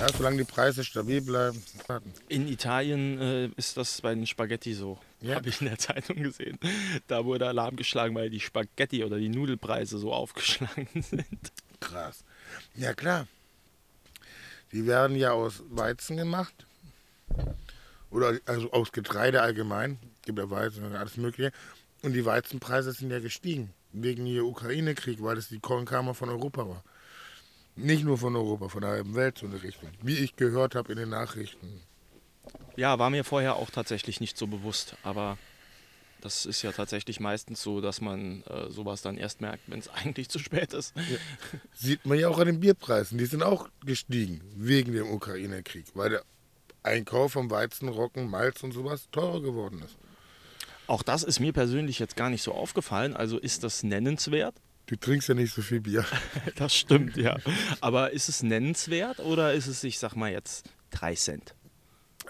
Ja, 0.00 0.08
solange 0.12 0.38
die 0.38 0.44
Preise 0.44 0.84
stabil 0.84 1.20
bleiben. 1.20 1.62
In 2.28 2.48
Italien 2.48 3.20
äh, 3.20 3.46
ist 3.56 3.76
das 3.76 4.00
bei 4.00 4.14
den 4.14 4.26
Spaghetti 4.26 4.74
so. 4.74 4.98
Ja. 5.20 5.36
Habe 5.36 5.48
ich 5.48 5.60
in 5.60 5.68
der 5.68 5.78
Zeitung 5.78 6.22
gesehen. 6.22 6.58
Da 7.06 7.24
wurde 7.24 7.48
Alarm 7.48 7.76
geschlagen, 7.76 8.14
weil 8.14 8.30
die 8.30 8.40
Spaghetti 8.40 9.04
oder 9.04 9.18
die 9.18 9.28
Nudelpreise 9.28 9.98
so 9.98 10.12
aufgeschlagen 10.12 10.88
sind. 11.02 11.52
Krass. 11.80 12.24
Ja, 12.74 12.94
klar. 12.94 13.26
Die 14.72 14.86
werden 14.86 15.16
ja 15.16 15.32
aus 15.32 15.62
Weizen 15.70 16.16
gemacht. 16.16 16.66
Oder 18.10 18.38
also 18.46 18.70
aus 18.72 18.92
Getreide 18.92 19.42
allgemein. 19.42 19.98
Gibt 20.22 20.38
ja 20.38 20.50
Weizen 20.50 20.84
und 20.84 20.94
alles 20.94 21.16
Mögliche. 21.16 21.52
Und 22.06 22.12
die 22.12 22.24
Weizenpreise 22.24 22.92
sind 22.92 23.10
ja 23.10 23.18
gestiegen. 23.18 23.74
Wegen 23.90 24.32
der 24.32 24.44
Ukraine-Krieg, 24.44 25.20
weil 25.24 25.38
es 25.38 25.48
die 25.48 25.58
Kornkammer 25.58 26.14
von 26.14 26.28
Europa 26.28 26.68
war. 26.68 26.84
Nicht 27.74 28.04
nur 28.04 28.16
von 28.16 28.36
Europa, 28.36 28.68
von 28.68 28.82
der 28.82 28.90
halben 28.90 29.16
Welt 29.16 29.42
eine 29.42 29.60
Richtung. 29.60 29.90
Wie 30.02 30.18
ich 30.18 30.36
gehört 30.36 30.76
habe 30.76 30.92
in 30.92 30.98
den 30.98 31.08
Nachrichten. 31.08 31.80
Ja, 32.76 33.00
war 33.00 33.10
mir 33.10 33.24
vorher 33.24 33.56
auch 33.56 33.70
tatsächlich 33.70 34.20
nicht 34.20 34.38
so 34.38 34.46
bewusst, 34.46 34.94
aber 35.02 35.36
das 36.20 36.46
ist 36.46 36.62
ja 36.62 36.70
tatsächlich 36.70 37.18
meistens 37.18 37.60
so, 37.60 37.80
dass 37.80 38.00
man 38.00 38.44
äh, 38.44 38.70
sowas 38.70 39.02
dann 39.02 39.18
erst 39.18 39.40
merkt, 39.40 39.64
wenn 39.66 39.80
es 39.80 39.88
eigentlich 39.92 40.28
zu 40.28 40.38
spät 40.38 40.74
ist. 40.74 40.94
Sieht 41.74 42.06
man 42.06 42.20
ja 42.20 42.28
auch 42.28 42.38
an 42.38 42.46
den 42.46 42.60
Bierpreisen. 42.60 43.18
Die 43.18 43.26
sind 43.26 43.42
auch 43.42 43.68
gestiegen 43.84 44.42
wegen 44.54 44.92
dem 44.92 45.10
Ukraine-Krieg, 45.10 45.86
weil 45.94 46.10
der 46.10 46.22
Einkauf 46.84 47.32
von 47.32 47.50
Weizen, 47.50 47.88
Roggen, 47.88 48.30
Malz 48.30 48.62
und 48.62 48.70
sowas 48.70 49.08
teurer 49.10 49.42
geworden 49.42 49.82
ist. 49.84 49.98
Auch 50.86 51.02
das 51.02 51.22
ist 51.22 51.40
mir 51.40 51.52
persönlich 51.52 51.98
jetzt 51.98 52.16
gar 52.16 52.30
nicht 52.30 52.42
so 52.42 52.52
aufgefallen. 52.52 53.16
Also 53.16 53.38
ist 53.38 53.64
das 53.64 53.82
nennenswert? 53.82 54.54
Du 54.86 54.94
trinkst 54.94 55.28
ja 55.28 55.34
nicht 55.34 55.52
so 55.52 55.62
viel 55.62 55.80
Bier. 55.80 56.04
das 56.56 56.74
stimmt, 56.74 57.16
ja. 57.16 57.36
Aber 57.80 58.12
ist 58.12 58.28
es 58.28 58.42
nennenswert 58.42 59.18
oder 59.18 59.52
ist 59.52 59.66
es, 59.66 59.82
ich 59.82 59.98
sag 59.98 60.14
mal 60.14 60.30
jetzt, 60.30 60.68
3 60.90 61.14
Cent? 61.16 61.54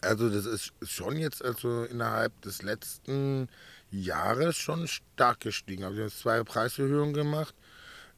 Also 0.03 0.31
das 0.31 0.47
ist 0.47 0.73
schon 0.83 1.17
jetzt 1.17 1.45
also 1.45 1.85
innerhalb 1.85 2.41
des 2.43 2.63
letzten 2.63 3.49
Jahres 3.91 4.57
schon 4.57 4.89
stark 4.89 5.41
gestiegen. 5.41 5.85
Also 5.85 5.97
wir 5.97 6.05
haben 6.05 6.13
zwei 6.13 6.43
Preiserhöhungen 6.45 7.15
gemacht 7.15 7.55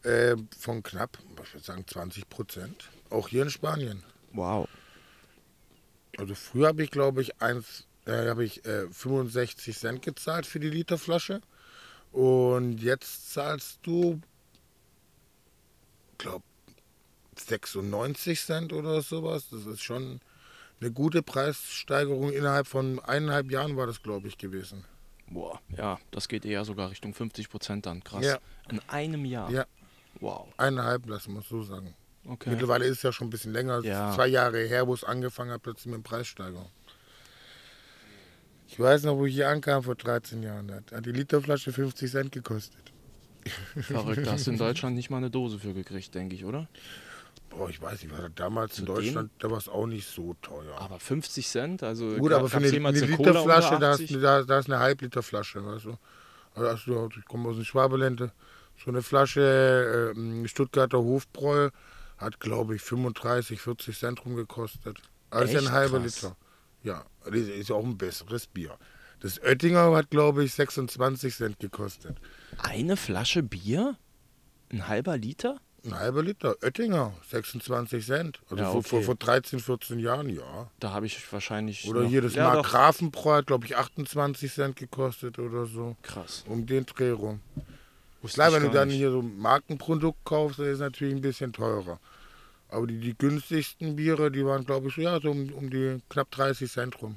äh, 0.05 0.37
von 0.57 0.83
knapp, 0.83 1.19
ich 1.43 1.55
würde 1.55 1.65
sagen 1.65 1.85
20 1.87 2.29
Prozent. 2.29 2.91
Auch 3.11 3.29
hier 3.29 3.43
in 3.43 3.51
Spanien. 3.51 4.03
Wow. 4.33 4.69
Also 6.17 6.35
früher 6.35 6.69
habe 6.69 6.83
ich 6.83 6.91
glaube 6.91 7.23
ich 7.23 7.41
1 7.41 7.88
da 8.09 8.27
habe 8.27 8.43
ich 8.43 8.65
äh, 8.65 8.89
65 8.91 9.77
Cent 9.77 10.01
gezahlt 10.01 10.47
für 10.47 10.59
die 10.59 10.71
Literflasche. 10.71 11.43
Und 12.11 12.79
jetzt 12.79 13.35
zahlst 13.35 13.81
du, 13.83 14.23
glaube 16.17 16.43
96 17.37 18.41
Cent 18.41 18.73
oder 18.73 19.03
sowas. 19.03 19.49
Das 19.51 19.67
ist 19.67 19.83
schon 19.83 20.21
eine 20.81 20.91
gute 20.91 21.23
Preissteigerung. 21.23 22.33
Innerhalb 22.33 22.67
von 22.67 22.99
eineinhalb 23.01 23.51
Jahren 23.51 23.77
war 23.77 23.87
das, 23.87 24.03
glaube 24.03 24.27
ich, 24.29 24.39
gewesen. 24.39 24.87
Boah, 25.27 25.61
ja, 25.77 25.99
das 26.11 26.29
geht 26.29 26.47
eher 26.47 26.65
sogar 26.65 26.89
Richtung 26.89 27.13
50 27.13 27.51
Prozent 27.51 27.85
dann. 27.85 28.03
Krass. 28.03 28.25
Ja. 28.25 28.39
In 28.71 28.81
einem 28.89 29.27
Jahr. 29.27 29.51
Ja. 29.51 29.67
Wow. 30.21 30.49
Eineinhalb, 30.57 31.07
lassen 31.07 31.35
wir 31.35 31.41
es 31.41 31.49
so 31.51 31.63
sagen. 31.63 31.95
Okay. 32.27 32.49
Mittlerweile 32.49 32.87
ist 32.87 32.97
es 32.97 33.03
ja 33.03 33.13
schon 33.13 33.27
ein 33.27 33.31
bisschen 33.31 33.53
länger. 33.53 33.85
Ja. 33.85 34.15
Zwei 34.15 34.29
Jahre 34.29 34.65
her, 34.65 34.87
wo 34.87 34.95
es 34.95 35.05
angefangen 35.05 35.51
hat, 35.51 35.63
plötzlich 35.63 35.95
mit 35.95 36.03
Preissteigerung. 36.05 36.71
Ich 38.69 38.79
weiß 38.79 39.05
noch, 39.05 39.17
wo 39.17 39.27
ich 39.27 39.35
hier 39.35 39.49
ankam 39.49 39.83
vor 39.83 39.95
13 39.95 40.43
Jahren. 40.43 40.69
Da 40.69 40.97
hat 40.97 41.07
die 41.07 41.13
Literflasche 41.13 41.73
50 41.73 42.11
Cent 42.11 42.33
gekostet. 42.33 42.93
Verrückt. 43.81 44.27
Da 44.27 44.33
hast 44.33 44.47
du 44.47 44.51
in 44.51 44.59
Deutschland 44.59 44.95
nicht 44.95 45.11
mal 45.11 45.17
eine 45.17 45.31
Dose 45.31 45.59
für 45.59 45.73
gekriegt, 45.73 46.15
denke 46.15 46.35
ich, 46.35 46.45
oder? 46.45 46.69
Boah, 47.49 47.71
ich 47.71 47.81
weiß 47.81 48.03
nicht, 48.03 48.13
war 48.13 48.29
damals 48.29 48.79
in 48.79 48.87
Zu 48.87 48.93
Deutschland, 48.93 49.31
da 49.39 49.51
war 49.51 49.57
es 49.57 49.69
auch 49.69 49.87
nicht 49.87 50.07
so 50.07 50.37
teuer. 50.43 50.79
Aber 50.79 51.01
50 51.01 51.49
Cent? 51.49 51.83
Also 51.83 52.17
Gut, 52.17 52.33
aber 52.33 52.49
für 52.51 52.59
eine, 52.59 52.69
eine 52.69 53.01
Literflasche, 53.01 53.79
da 53.79 53.93
ist, 53.93 54.03
80? 54.03 54.21
da, 54.21 54.43
da 54.43 54.59
ist 54.59 54.67
eine 54.67 54.79
Halbliterflasche, 54.81 55.65
weißt 55.65 55.87
du. 55.87 55.99
Also, 56.55 57.09
ich 57.17 57.25
komme 57.25 57.49
aus 57.49 57.57
dem 57.57 57.65
Schwabeländle. 57.65 58.33
So 58.85 58.91
eine 58.91 59.03
Flasche 59.03 60.13
ähm, 60.15 60.47
Stuttgarter 60.47 60.99
Hofbräu 60.99 61.71
hat, 62.19 62.39
glaube 62.39 62.77
ich, 62.77 62.83
35, 62.83 63.61
40 63.61 63.99
Cent 63.99 64.25
rumgekostet. 64.25 64.99
Also 65.31 65.57
Echt 65.57 65.67
ein 65.67 65.73
halber 65.73 66.01
krass. 66.01 66.23
Liter. 66.23 66.37
Ja, 66.83 67.05
das 67.25 67.35
ist 67.35 67.69
ja 67.69 67.75
auch 67.77 67.85
ein 67.85 67.99
besseres 67.99 68.47
Bier. 68.47 68.77
Das 69.21 69.41
Oettinger 69.43 69.95
hat, 69.97 70.11
glaube 70.11 70.45
ich, 70.45 70.55
26 70.55 71.35
Cent 71.35 71.59
gekostet. 71.59 72.17
Eine 72.59 72.97
Flasche 72.97 73.43
Bier? 73.43 73.97
Ein 74.71 74.87
halber 74.87 75.17
Liter? 75.17 75.61
Ein 75.85 75.99
halber 75.99 76.23
Liter. 76.23 76.57
Oettinger, 76.63 77.15
26 77.31 78.05
Cent. 78.07 78.41
Also 78.51 78.63
Ja, 78.63 78.71
vor, 78.71 78.83
vor, 78.83 78.99
okay. 78.99 79.07
vor 79.07 79.15
13, 79.17 79.59
14 79.61 79.99
Jahren, 79.99 80.29
ja. 80.29 80.71
Da 80.81 80.93
habe 80.93 81.07
ich 81.07 81.33
wahrscheinlich. 81.33 81.89
Oder 81.89 82.03
noch, 82.03 82.09
hier 82.09 82.23
das 82.23 82.35
ja, 82.35 82.45
Mark 82.45 82.57
doch. 82.65 82.71
Grafenbräu 82.71 83.37
hat, 83.39 83.47
glaube 83.47 83.67
ich, 83.67 83.77
28 83.77 84.53
Cent 84.53 84.77
gekostet 84.77 85.39
oder 85.39 85.67
so. 85.67 85.97
Krass. 86.03 86.45
Um 86.47 86.67
den 86.67 86.87
Dreh 86.87 87.11
rum. 87.11 87.41
Wusste 88.23 88.37
Klar, 88.37 88.53
wenn 88.53 88.63
du 88.65 88.71
dann 88.71 88.89
nicht. 88.89 88.97
hier 88.99 89.11
so 89.11 89.21
ein 89.21 89.39
Markenprodukt 89.39 90.25
kaufst, 90.25 90.59
dann 90.59 90.67
ist 90.67 90.75
es 90.75 90.81
natürlich 90.81 91.15
ein 91.15 91.21
bisschen 91.21 91.53
teurer. 91.53 92.01
Aber 92.69 92.87
die, 92.87 92.99
die 92.99 93.17
günstigsten 93.17 93.97
Biere, 93.97 94.31
die 94.31 94.45
waren, 94.45 94.65
glaube 94.65 94.89
ich, 94.89 94.95
so, 94.95 95.01
ja, 95.01 95.21
so 95.21 95.31
um, 95.31 95.53
um 95.55 95.71
die 95.71 96.01
knapp 96.09 96.31
30 96.31 96.71
Cent 96.71 97.01
rum. 97.01 97.17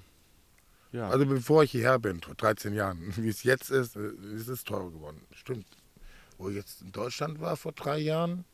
Ja. 0.91 1.09
Also 1.09 1.25
bevor 1.25 1.63
ich 1.63 1.71
hierher 1.71 1.99
bin, 1.99 2.21
vor 2.21 2.35
13 2.35 2.73
Jahren. 2.73 3.13
Wie 3.17 3.29
es 3.29 3.43
jetzt 3.43 3.69
ist, 3.69 3.95
äh, 3.95 4.11
ist 4.35 4.47
es 4.47 4.63
teurer 4.63 4.91
geworden. 4.91 5.21
Stimmt. 5.33 5.65
Wo 6.37 6.49
ich 6.49 6.55
jetzt 6.55 6.81
in 6.81 6.91
Deutschland 6.91 7.39
war 7.39 7.57
vor 7.57 7.71
drei 7.71 7.99
Jahren, 7.99 8.45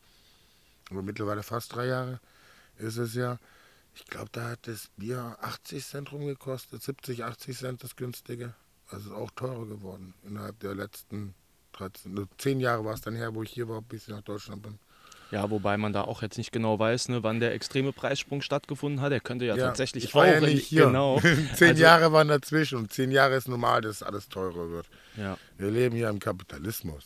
oder 0.92 1.02
mittlerweile 1.02 1.44
fast 1.44 1.76
drei 1.76 1.88
Jahre, 1.88 2.20
ist 2.78 2.98
es 2.98 3.16
ja, 3.16 3.40
ich 3.96 4.06
glaube, 4.06 4.30
da 4.32 4.52
hat 4.52 4.68
das 4.68 4.90
Bier 4.98 5.38
80 5.42 5.86
Cent 5.86 6.12
rumgekostet, 6.12 6.82
70, 6.84 7.24
80 7.24 7.58
Cent 7.58 7.84
das 7.84 7.96
günstige. 7.96 8.54
Also 8.90 9.10
ist 9.10 9.16
auch 9.16 9.32
teurer 9.32 9.66
geworden 9.66 10.14
innerhalb 10.24 10.60
der 10.60 10.76
letzten 10.76 11.34
13, 11.74 12.14
nur 12.14 12.28
10 12.38 12.60
Jahre 12.60 12.86
war 12.86 12.94
es 12.94 13.02
dann 13.02 13.16
her, 13.16 13.36
wo 13.36 13.44
ich 13.44 13.52
hier 13.52 13.68
war, 13.68 13.82
bis 13.82 14.04
ich 14.04 14.10
nach 14.10 14.22
Deutschland 14.22 14.64
bin. 14.64 14.80
Ja, 15.32 15.50
wobei 15.50 15.78
man 15.78 15.94
da 15.94 16.04
auch 16.04 16.22
jetzt 16.22 16.38
nicht 16.38 16.52
genau 16.52 16.80
weiß, 16.80 17.10
ne, 17.10 17.24
wann 17.24 17.40
der 17.40 17.54
extreme 17.54 17.92
Preissprung 17.94 18.42
stattgefunden 18.42 19.02
hat. 19.02 19.12
Der 19.12 19.20
könnte 19.20 19.46
ja, 19.46 19.56
tatsächlich 19.58 20.06
ich 20.06 20.16
war 20.16 20.28
ja 20.28 20.38
auch 20.40 20.44
in- 20.44 20.54
nicht 20.54 20.68
hier. 20.68 20.86
Genau. 20.86 21.20
zehn 21.56 21.70
Also- 21.70 21.82
Jahre 21.84 22.12
waren 22.12 22.28
dazwischen 22.28 22.78
und 22.78 22.94
zehn 22.94 23.12
Jahre 23.12 23.36
ist 23.36 23.48
normal, 23.48 23.82
dass 23.82 24.04
alles 24.04 24.30
teurer 24.30 24.70
wird. 24.70 24.88
Ja. 25.18 25.38
Wir 25.58 25.70
leben 25.72 25.96
hier 25.96 26.10
im 26.10 26.20
Kapitalismus. 26.20 27.04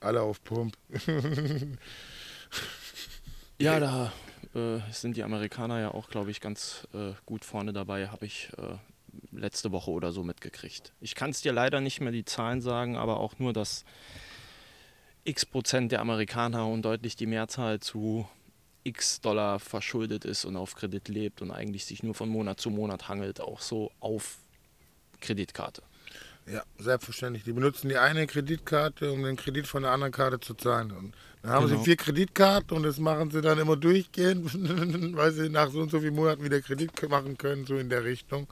Alle 0.00 0.20
auf 0.22 0.42
Pump. 0.42 0.76
Ja, 3.58 3.78
da 3.78 4.12
äh, 4.54 4.80
sind 4.90 5.16
die 5.16 5.22
Amerikaner 5.22 5.80
ja 5.80 5.90
auch, 5.94 6.08
glaube 6.08 6.30
ich, 6.30 6.40
ganz 6.40 6.88
äh, 6.92 7.12
gut 7.24 7.44
vorne 7.44 7.72
dabei, 7.72 8.08
habe 8.08 8.26
ich 8.26 8.50
äh, 8.58 8.76
letzte 9.30 9.70
Woche 9.70 9.90
oder 9.92 10.10
so 10.12 10.24
mitgekriegt. 10.24 10.92
Ich 11.00 11.14
kann 11.14 11.30
es 11.30 11.40
dir 11.40 11.52
leider 11.52 11.80
nicht 11.80 12.00
mehr 12.00 12.10
die 12.12 12.24
Zahlen 12.24 12.60
sagen, 12.60 12.96
aber 12.96 13.20
auch 13.20 13.38
nur, 13.38 13.52
dass 13.52 13.84
x 15.24 15.46
Prozent 15.46 15.92
der 15.92 16.00
Amerikaner 16.00 16.66
und 16.66 16.82
deutlich 16.82 17.16
die 17.16 17.26
Mehrzahl 17.26 17.80
zu 17.80 18.28
x 18.84 19.20
Dollar 19.20 19.58
verschuldet 19.58 20.24
ist 20.24 20.44
und 20.44 20.56
auf 20.56 20.74
Kredit 20.74 21.08
lebt 21.08 21.40
und 21.40 21.50
eigentlich 21.50 21.86
sich 21.86 22.02
nur 22.02 22.14
von 22.14 22.28
Monat 22.28 22.60
zu 22.60 22.70
Monat 22.70 23.08
hangelt, 23.08 23.40
auch 23.40 23.60
so 23.60 23.90
auf 24.00 24.36
Kreditkarte. 25.20 25.82
Ja, 26.46 26.62
selbstverständlich. 26.78 27.44
Die 27.44 27.52
benutzen 27.54 27.88
die 27.88 27.96
eine 27.96 28.26
Kreditkarte, 28.26 29.10
um 29.10 29.22
den 29.22 29.36
Kredit 29.36 29.66
von 29.66 29.82
der 29.82 29.92
anderen 29.92 30.12
Karte 30.12 30.38
zu 30.40 30.52
zahlen. 30.52 30.90
Und 30.92 31.14
dann 31.40 31.52
haben 31.52 31.66
Genau. 31.66 31.78
sie 31.78 31.84
vier 31.84 31.96
Kreditkarten 31.96 32.76
und 32.76 32.82
das 32.82 32.98
machen 32.98 33.30
sie 33.30 33.40
dann 33.40 33.58
immer 33.58 33.76
durchgehend, 33.76 34.52
weil 35.16 35.32
sie 35.32 35.48
nach 35.48 35.70
so 35.70 35.80
und 35.80 35.90
so 35.90 36.00
vielen 36.00 36.14
Monaten 36.14 36.44
wieder 36.44 36.60
Kredit 36.60 37.08
machen 37.08 37.38
können, 37.38 37.64
so 37.64 37.76
in 37.76 37.88
der 37.88 38.04
Richtung. 38.04 38.46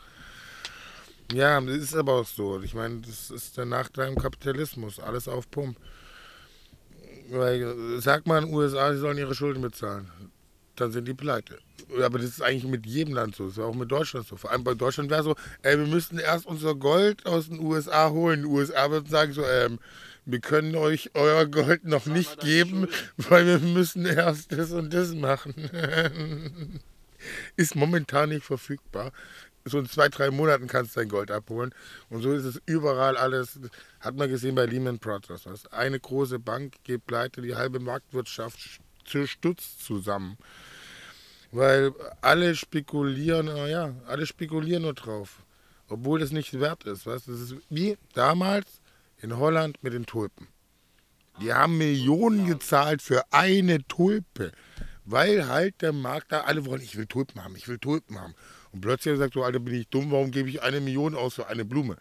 Ja, 1.34 1.60
das 1.60 1.76
ist 1.76 1.94
aber 1.94 2.14
auch 2.20 2.26
so. 2.26 2.62
Ich 2.62 2.72
meine, 2.72 3.00
das 3.02 3.30
ist 3.30 3.58
der 3.58 3.66
Nachteil 3.66 4.08
im 4.08 4.16
Kapitalismus. 4.16 4.98
Alles 4.98 5.28
auf 5.28 5.50
Pump. 5.50 5.76
Weil, 7.32 8.00
sagt 8.00 8.26
man 8.26 8.44
in 8.44 8.50
den 8.50 8.54
USA, 8.54 8.92
sie 8.92 8.98
sollen 8.98 9.18
ihre 9.18 9.34
Schulden 9.34 9.62
bezahlen. 9.62 10.10
Dann 10.76 10.92
sind 10.92 11.08
die 11.08 11.14
pleite. 11.14 11.58
Aber 12.02 12.18
das 12.18 12.28
ist 12.28 12.42
eigentlich 12.42 12.70
mit 12.70 12.86
jedem 12.86 13.14
Land 13.14 13.36
so. 13.36 13.44
Das 13.44 13.54
ist 13.54 13.58
auch 13.58 13.74
mit 13.74 13.90
Deutschland 13.90 14.26
so. 14.26 14.36
Vor 14.36 14.50
allem 14.50 14.64
bei 14.64 14.74
Deutschland 14.74 15.10
wäre 15.10 15.22
so, 15.22 15.34
ey, 15.62 15.78
wir 15.78 15.86
müssten 15.86 16.18
erst 16.18 16.46
unser 16.46 16.74
Gold 16.74 17.26
aus 17.26 17.48
den 17.48 17.60
USA 17.60 18.10
holen. 18.10 18.42
Die 18.42 18.48
USA 18.48 18.90
würden 18.90 19.08
sagen 19.08 19.32
so, 19.32 19.44
ähm, 19.44 19.78
wir 20.24 20.40
können 20.40 20.76
euch 20.76 21.10
euer 21.14 21.46
Gold 21.46 21.84
noch 21.84 22.06
nicht 22.06 22.40
geben, 22.40 22.86
weil 23.16 23.46
wir 23.46 23.58
müssen 23.58 24.06
erst 24.06 24.52
das 24.52 24.72
und 24.72 24.92
das 24.92 25.14
machen. 25.14 25.54
ist 27.56 27.76
momentan 27.76 28.30
nicht 28.30 28.44
verfügbar. 28.44 29.12
So 29.64 29.78
in 29.78 29.88
zwei, 29.88 30.08
drei 30.08 30.30
Monaten 30.30 30.66
kannst 30.66 30.96
du 30.96 31.00
dein 31.00 31.08
Gold 31.08 31.30
abholen. 31.30 31.72
Und 32.08 32.22
so 32.22 32.32
ist 32.32 32.44
es 32.44 32.60
überall 32.66 33.16
alles. 33.16 33.60
Hat 34.00 34.16
man 34.16 34.28
gesehen 34.28 34.54
bei 34.54 34.66
Lehman 34.66 34.98
Brothers. 34.98 35.46
Was? 35.46 35.66
Eine 35.72 36.00
große 36.00 36.38
Bank 36.38 36.74
geht 36.84 37.06
pleite, 37.06 37.42
die 37.42 37.54
halbe 37.54 37.78
Marktwirtschaft 37.78 38.58
sch- 39.06 39.26
stutzt 39.26 39.84
zusammen. 39.84 40.36
Weil 41.52 41.92
alle 42.22 42.54
spekulieren, 42.56 43.46
na 43.46 43.68
ja, 43.68 43.94
alle 44.06 44.26
spekulieren 44.26 44.82
nur 44.82 44.94
drauf. 44.94 45.44
Obwohl 45.88 46.18
das 46.20 46.30
nicht 46.32 46.58
wert 46.58 46.84
ist. 46.84 47.06
Weißt? 47.06 47.28
Das 47.28 47.38
ist 47.38 47.54
wie 47.68 47.98
damals 48.14 48.80
in 49.18 49.36
Holland 49.36 49.82
mit 49.82 49.92
den 49.92 50.06
Tulpen. 50.06 50.48
Die 51.40 51.52
haben 51.52 51.78
Millionen 51.78 52.46
gezahlt 52.46 53.00
für 53.02 53.22
eine 53.30 53.86
Tulpe. 53.86 54.52
Weil 55.04 55.48
halt 55.48 55.82
der 55.82 55.92
Markt 55.92 56.30
da, 56.30 56.42
alle 56.42 56.64
wollen, 56.64 56.80
ich 56.80 56.96
will 56.96 57.06
Tulpen 57.06 57.42
haben, 57.42 57.56
ich 57.56 57.66
will 57.66 57.78
Tulpen 57.78 58.20
haben. 58.20 58.34
Und 58.72 58.80
plötzlich 58.80 59.18
sagt 59.18 59.34
so, 59.34 59.44
Alter, 59.44 59.60
bin 59.60 59.74
ich 59.74 59.88
dumm, 59.88 60.10
warum 60.10 60.30
gebe 60.30 60.48
ich 60.48 60.62
eine 60.62 60.80
Million 60.80 61.14
aus 61.14 61.34
für 61.34 61.46
eine 61.46 61.64
Blume? 61.64 61.96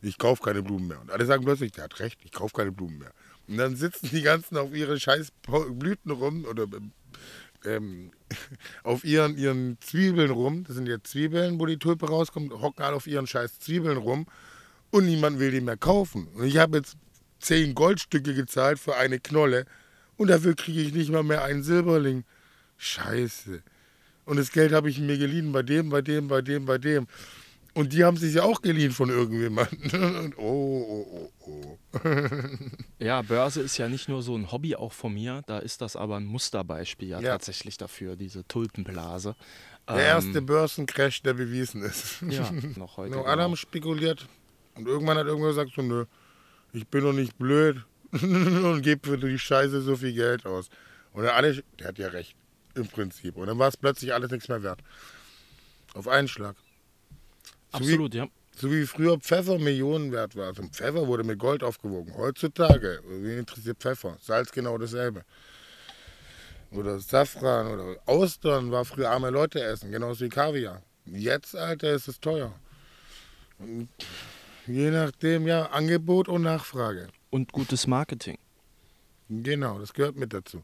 Ich 0.00 0.18
kaufe 0.18 0.42
keine 0.42 0.62
Blumen 0.62 0.88
mehr. 0.88 1.00
Und 1.00 1.10
alle 1.10 1.26
sagen 1.26 1.44
plötzlich, 1.44 1.72
der 1.72 1.84
hat 1.84 1.98
recht, 1.98 2.20
ich 2.24 2.32
kaufe 2.32 2.54
keine 2.54 2.72
Blumen 2.72 2.98
mehr. 2.98 3.12
Und 3.48 3.56
dann 3.56 3.76
sitzen 3.76 4.10
die 4.10 4.22
ganzen 4.22 4.56
auf 4.56 4.74
ihre 4.74 4.98
scheiß 4.98 5.32
Blüten 5.70 6.10
rum 6.10 6.44
oder 6.44 6.66
ähm, 7.64 8.10
auf 8.82 9.04
ihren, 9.04 9.36
ihren 9.36 9.78
Zwiebeln 9.80 10.30
rum. 10.30 10.64
Das 10.64 10.76
sind 10.76 10.86
ja 10.86 11.02
Zwiebeln, 11.02 11.58
wo 11.58 11.66
die 11.66 11.78
Tulpe 11.78 12.08
rauskommt, 12.08 12.52
hocken 12.52 12.82
alle 12.82 12.96
auf 12.96 13.06
ihren 13.06 13.26
scheiß 13.26 13.58
Zwiebeln 13.58 13.96
rum 13.96 14.26
und 14.90 15.06
niemand 15.06 15.38
will 15.38 15.50
die 15.50 15.60
mehr 15.60 15.76
kaufen. 15.76 16.28
Und 16.34 16.44
ich 16.44 16.58
habe 16.58 16.78
jetzt 16.78 16.96
zehn 17.40 17.74
Goldstücke 17.74 18.34
gezahlt 18.34 18.78
für 18.78 18.96
eine 18.96 19.18
Knolle 19.18 19.66
und 20.16 20.28
dafür 20.28 20.54
kriege 20.54 20.80
ich 20.80 20.94
nicht 20.94 21.10
mal 21.10 21.22
mehr 21.22 21.44
einen 21.44 21.62
Silberling. 21.62 22.24
Scheiße. 22.76 23.62
Und 24.24 24.38
das 24.38 24.50
Geld 24.52 24.72
habe 24.72 24.88
ich 24.88 24.98
mir 24.98 25.18
geliehen 25.18 25.52
bei 25.52 25.62
dem, 25.62 25.90
bei 25.90 26.02
dem, 26.02 26.28
bei 26.28 26.40
dem, 26.42 26.64
bei 26.64 26.78
dem. 26.78 27.06
Und 27.74 27.92
die 27.92 28.04
haben 28.04 28.16
sich 28.16 28.34
ja 28.34 28.44
auch 28.44 28.62
geliehen 28.62 28.92
von 28.92 29.10
irgendjemandem. 29.10 30.32
oh, 30.36 31.08
oh, 31.10 31.30
oh, 31.40 31.78
oh. 31.92 31.98
ja, 33.00 33.20
Börse 33.22 33.62
ist 33.62 33.76
ja 33.78 33.88
nicht 33.88 34.08
nur 34.08 34.22
so 34.22 34.36
ein 34.36 34.52
Hobby 34.52 34.76
auch 34.76 34.92
von 34.92 35.12
mir. 35.12 35.42
Da 35.46 35.58
ist 35.58 35.80
das 35.80 35.96
aber 35.96 36.16
ein 36.16 36.24
Musterbeispiel 36.24 37.08
ja, 37.08 37.20
Ja. 37.20 37.32
tatsächlich 37.32 37.76
dafür, 37.76 38.14
diese 38.14 38.46
Tulpenblase. 38.46 39.34
Der 39.88 39.96
Ähm, 39.96 40.00
erste 40.02 40.40
Börsencrash, 40.40 41.22
der 41.22 41.34
bewiesen 41.34 41.82
ist. 41.82 42.22
Ja, 42.30 42.48
noch 42.76 42.96
heute. 42.96 43.16
Nur 43.16 43.26
alle 43.28 43.42
haben 43.42 43.56
spekuliert. 43.56 44.26
Und 44.76 44.86
irgendwann 44.86 45.18
hat 45.18 45.26
irgendwer 45.26 45.48
gesagt, 45.50 45.72
so, 45.74 45.82
nö, 45.82 46.04
ich 46.72 46.86
bin 46.86 47.02
doch 47.02 47.12
nicht 47.12 47.36
blöd 47.38 47.84
und 48.12 48.82
gebe 48.82 49.08
für 49.08 49.18
die 49.18 49.38
Scheiße 49.38 49.82
so 49.82 49.96
viel 49.96 50.12
Geld 50.12 50.46
aus. 50.46 50.68
Und 51.12 51.26
alle, 51.26 51.62
der 51.78 51.88
hat 51.88 51.98
ja 51.98 52.08
recht, 52.08 52.36
im 52.74 52.86
Prinzip. 52.88 53.36
Und 53.36 53.46
dann 53.46 53.58
war 53.58 53.68
es 53.68 53.76
plötzlich 53.76 54.12
alles 54.12 54.30
nichts 54.30 54.48
mehr 54.48 54.62
wert. 54.62 54.80
Auf 55.94 56.08
einen 56.08 56.28
Schlag. 56.28 56.56
Absolut, 57.72 58.14
ja. 58.14 58.28
So 58.56 58.70
wie 58.70 58.86
früher 58.86 59.18
Pfeffer 59.18 59.58
Millionen 59.58 60.12
wert 60.12 60.36
war. 60.36 60.46
Also 60.46 60.62
Pfeffer 60.64 61.06
wurde 61.06 61.24
mit 61.24 61.38
Gold 61.38 61.64
aufgewogen. 61.64 62.16
Heutzutage, 62.16 63.00
wen 63.06 63.38
interessiert 63.38 63.78
Pfeffer? 63.78 64.16
Salz 64.20 64.52
genau 64.52 64.78
dasselbe. 64.78 65.24
Oder 66.70 66.98
Safran 67.00 67.66
oder 67.66 68.00
Austern 68.06 68.70
war 68.70 68.84
früher 68.84 69.10
arme 69.10 69.30
Leute 69.30 69.62
essen, 69.62 69.90
genauso 69.90 70.24
wie 70.24 70.28
Kaviar. 70.28 70.82
Jetzt, 71.06 71.54
Alter, 71.54 71.92
ist 71.92 72.08
es 72.08 72.20
teuer. 72.20 72.52
Und 73.58 73.88
je 74.66 74.90
nachdem, 74.90 75.46
ja, 75.46 75.66
Angebot 75.66 76.28
und 76.28 76.42
Nachfrage. 76.42 77.08
Und 77.30 77.52
gutes 77.52 77.86
Marketing. 77.86 78.38
Genau, 79.28 79.78
das 79.78 79.92
gehört 79.92 80.16
mit 80.16 80.32
dazu. 80.32 80.62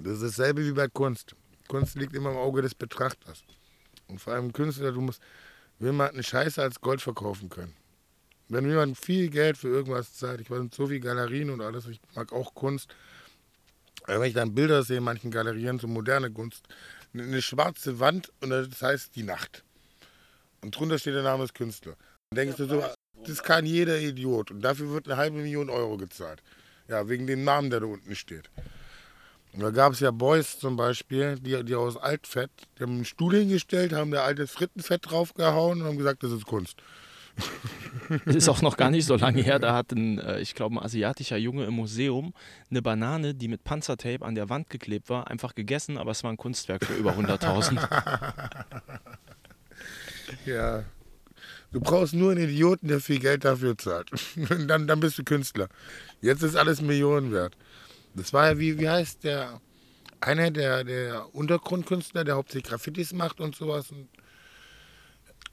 Das 0.00 0.14
ist 0.20 0.22
dasselbe 0.38 0.64
wie 0.64 0.72
bei 0.72 0.88
Kunst. 0.88 1.34
Kunst 1.66 1.96
liegt 1.96 2.14
immer 2.14 2.30
im 2.30 2.36
Auge 2.36 2.62
des 2.62 2.74
Betrachters. 2.74 3.42
Und 4.06 4.20
vor 4.20 4.32
allem 4.32 4.52
Künstler, 4.52 4.92
du 4.92 5.00
musst, 5.00 5.20
will 5.78 5.92
man 5.92 6.10
eine 6.10 6.22
Scheiße 6.22 6.62
als 6.62 6.80
Gold 6.80 7.02
verkaufen 7.02 7.48
können. 7.48 7.74
Wenn 8.48 8.66
jemand 8.66 8.96
viel 8.96 9.28
Geld 9.28 9.58
für 9.58 9.68
irgendwas 9.68 10.14
zahlt, 10.14 10.40
ich 10.40 10.50
weiß 10.50 10.62
nicht, 10.62 10.74
so 10.74 10.86
viele 10.86 11.00
Galerien 11.00 11.50
und 11.50 11.60
alles, 11.60 11.86
ich 11.86 12.00
mag 12.14 12.32
auch 12.32 12.54
Kunst, 12.54 12.88
aber 14.04 14.20
wenn 14.20 14.28
ich 14.28 14.34
dann 14.34 14.54
Bilder 14.54 14.82
sehe 14.82 14.98
in 14.98 15.04
manchen 15.04 15.30
Galerien, 15.30 15.78
so 15.78 15.86
moderne 15.86 16.30
Kunst, 16.30 16.66
eine- 17.12 17.24
eine 17.24 17.42
schwarze 17.42 18.00
Wand 18.00 18.32
und 18.40 18.50
das 18.50 18.80
heißt 18.80 19.14
die 19.16 19.22
Nacht. 19.22 19.64
Und 20.62 20.74
drunter 20.74 20.98
steht 20.98 21.14
der 21.14 21.22
Name 21.22 21.42
des 21.44 21.52
Künstlers. 21.52 21.96
Dann 22.30 22.36
denkst 22.36 22.56
du 22.56 22.66
so, 22.66 22.84
das 23.26 23.42
kann 23.42 23.66
jeder 23.66 23.98
Idiot. 23.98 24.50
Und 24.50 24.62
dafür 24.62 24.90
wird 24.90 25.06
eine 25.08 25.18
halbe 25.18 25.36
Million 25.36 25.68
Euro 25.68 25.98
gezahlt. 25.98 26.42
Ja, 26.88 27.06
wegen 27.08 27.26
dem 27.26 27.44
Namen, 27.44 27.68
der 27.68 27.80
da 27.80 27.86
unten 27.86 28.16
steht. 28.16 28.48
Da 29.58 29.70
gab 29.70 29.92
es 29.92 30.00
ja 30.00 30.10
Boys 30.10 30.58
zum 30.58 30.76
Beispiel, 30.76 31.36
die, 31.40 31.64
die 31.64 31.74
aus 31.74 31.96
Altfett, 31.96 32.50
die 32.78 32.84
haben 32.84 32.94
einen 32.94 33.04
Stuhl 33.04 33.34
hingestellt, 33.34 33.92
haben 33.92 34.10
da 34.10 34.22
altes 34.22 34.52
Frittenfett 34.52 35.10
draufgehauen 35.10 35.82
und 35.82 35.86
haben 35.88 35.98
gesagt, 35.98 36.22
das 36.22 36.30
ist 36.30 36.46
Kunst. 36.46 36.76
Das 38.24 38.36
ist 38.36 38.48
auch 38.48 38.62
noch 38.62 38.76
gar 38.76 38.90
nicht 38.90 39.04
so 39.04 39.16
lange 39.16 39.42
her. 39.42 39.58
Da 39.58 39.74
hat 39.74 39.92
ein, 39.92 40.18
äh, 40.18 40.40
ich 40.40 40.54
glaube, 40.54 40.76
ein 40.76 40.84
asiatischer 40.84 41.36
Junge 41.36 41.64
im 41.64 41.74
Museum 41.74 42.34
eine 42.70 42.82
Banane, 42.82 43.34
die 43.34 43.48
mit 43.48 43.64
Panzertape 43.64 44.24
an 44.24 44.34
der 44.34 44.48
Wand 44.48 44.70
geklebt 44.70 45.08
war, 45.08 45.28
einfach 45.28 45.54
gegessen, 45.54 45.98
aber 45.98 46.12
es 46.12 46.22
war 46.24 46.30
ein 46.30 46.36
Kunstwerk 46.36 46.84
für 46.84 46.94
über 46.94 47.12
100.000. 47.12 47.86
Ja. 50.44 50.84
Du 51.72 51.80
brauchst 51.80 52.14
nur 52.14 52.32
einen 52.32 52.44
Idioten, 52.44 52.88
der 52.88 53.00
viel 53.00 53.18
Geld 53.18 53.44
dafür 53.44 53.76
zahlt. 53.76 54.10
Dann, 54.66 54.86
dann 54.86 55.00
bist 55.00 55.18
du 55.18 55.24
Künstler. 55.24 55.68
Jetzt 56.22 56.42
ist 56.42 56.56
alles 56.56 56.80
Millionen 56.80 57.32
wert. 57.32 57.56
Das 58.18 58.32
war 58.32 58.48
ja, 58.48 58.58
wie, 58.58 58.78
wie 58.78 58.88
heißt 58.88 59.24
der, 59.24 59.60
einer 60.20 60.50
der, 60.50 60.84
der 60.84 61.34
Untergrundkünstler, 61.34 62.24
der 62.24 62.34
hauptsächlich 62.36 62.70
Graffitis 62.70 63.12
macht 63.12 63.40
und 63.40 63.54
sowas. 63.54 63.90
Und 63.90 64.08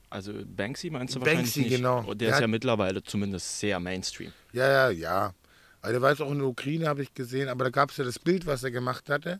Also 0.09 0.33
Banksy 0.45 0.89
meinst 0.89 1.15
du 1.15 1.19
Banksy, 1.19 1.35
wahrscheinlich 1.35 1.55
nicht? 1.71 1.77
genau. 1.77 2.01
Der 2.03 2.15
Der 2.15 2.27
ist 2.29 2.33
hat- 2.35 2.41
ja 2.41 2.47
mittlerweile 2.47 3.03
zumindest 3.03 3.59
sehr 3.59 3.79
Mainstream. 3.79 4.31
Ja, 4.53 4.67
ja, 4.67 4.89
ja. 4.89 5.33
Also 5.81 5.93
der 5.93 6.01
war 6.01 6.09
jetzt 6.11 6.21
auch 6.21 6.31
in 6.31 6.39
der 6.39 6.47
Ukraine, 6.47 6.87
habe 6.87 7.03
ich 7.03 7.13
gesehen, 7.13 7.47
aber 7.47 7.65
da 7.65 7.69
gab 7.69 7.91
es 7.91 7.97
ja 7.97 8.03
das 8.03 8.17
Bild, 8.17 8.45
was 8.45 8.63
er 8.63 8.71
gemacht 8.71 9.09
hatte. 9.09 9.39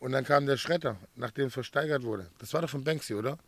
Und 0.00 0.12
dann 0.12 0.24
kam 0.24 0.46
der 0.46 0.56
Schredder, 0.56 0.96
nachdem 1.14 1.46
es 1.48 1.52
versteigert 1.54 2.02
wurde. 2.02 2.30
Das 2.38 2.52
war 2.54 2.62
doch 2.62 2.70
von 2.70 2.84
Banksy, 2.84 3.14
oder? 3.14 3.38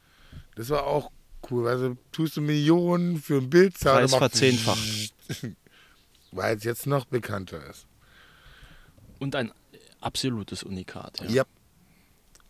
Das 0.55 0.69
war 0.71 0.85
auch 0.87 1.11
cool. 1.51 1.67
Also 1.69 1.97
tust 2.13 2.37
du 2.37 2.41
Millionen 2.41 3.19
für 3.21 3.39
ein 3.39 3.49
Bild 3.51 3.77
zahlen. 3.79 4.07
Preis 4.09 4.15
verzehnfacht. 4.19 5.15
Weil 6.33 6.57
es 6.57 6.65
jetzt 6.65 6.87
noch 6.87 7.05
bekannter 7.07 7.65
ist. 7.71 7.87
Und 9.19 9.35
ein 9.35 9.53
absolutes 10.01 10.63
Unikat. 10.63 11.21
Ja. 11.23 11.31
Ja. 11.31 11.45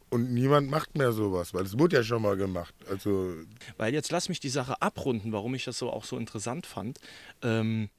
Und 0.08 0.32
niemand 0.32 0.70
macht 0.70 0.96
mehr 0.96 1.12
sowas, 1.12 1.52
weil 1.52 1.64
es 1.64 1.78
wurde 1.78 1.96
ja 1.96 2.02
schon 2.04 2.22
mal 2.22 2.36
gemacht. 2.36 2.74
Also, 2.88 3.34
Weil 3.76 3.92
jetzt 3.92 4.12
lass 4.12 4.28
mich 4.28 4.38
die 4.38 4.48
Sache 4.48 4.80
abrunden, 4.80 5.32
warum 5.32 5.54
ich 5.54 5.64
das 5.64 5.78
so 5.78 5.90
auch 5.90 6.04
so 6.04 6.16
interessant 6.16 6.64
fand. 6.64 7.00
Ähm, 7.42 7.90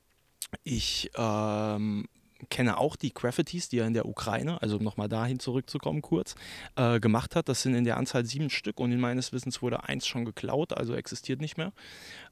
ich 0.64 1.12
ähm, 1.16 2.08
kenne 2.50 2.78
auch 2.78 2.96
die 2.96 3.14
Graffitis, 3.14 3.70
die 3.70 3.80
er 3.80 3.88
in 3.88 3.94
der 3.94 4.06
Ukraine, 4.06 4.62
also 4.62 4.78
um 4.78 4.84
nochmal 4.84 5.10
dahin 5.10 5.40
zurückzukommen 5.40 6.02
kurz, 6.02 6.36
äh, 6.76 7.00
gemacht 7.00 7.36
hat. 7.36 7.50
Das 7.50 7.62
sind 7.62 7.76
in 7.76 7.84
der 7.84 7.98
Anzahl 7.98 8.26
sieben 8.26 8.50
Stück 8.50 8.80
und 8.80 8.92
in 8.92 9.00
meines 9.00 9.34
Wissens 9.34 9.62
wurde 9.62 9.84
eins 9.84 10.08
schon 10.08 10.26
geklaut, 10.26 10.74
also 10.74 10.94
existiert 10.96 11.42
nicht 11.42 11.58
mehr. 11.58 11.74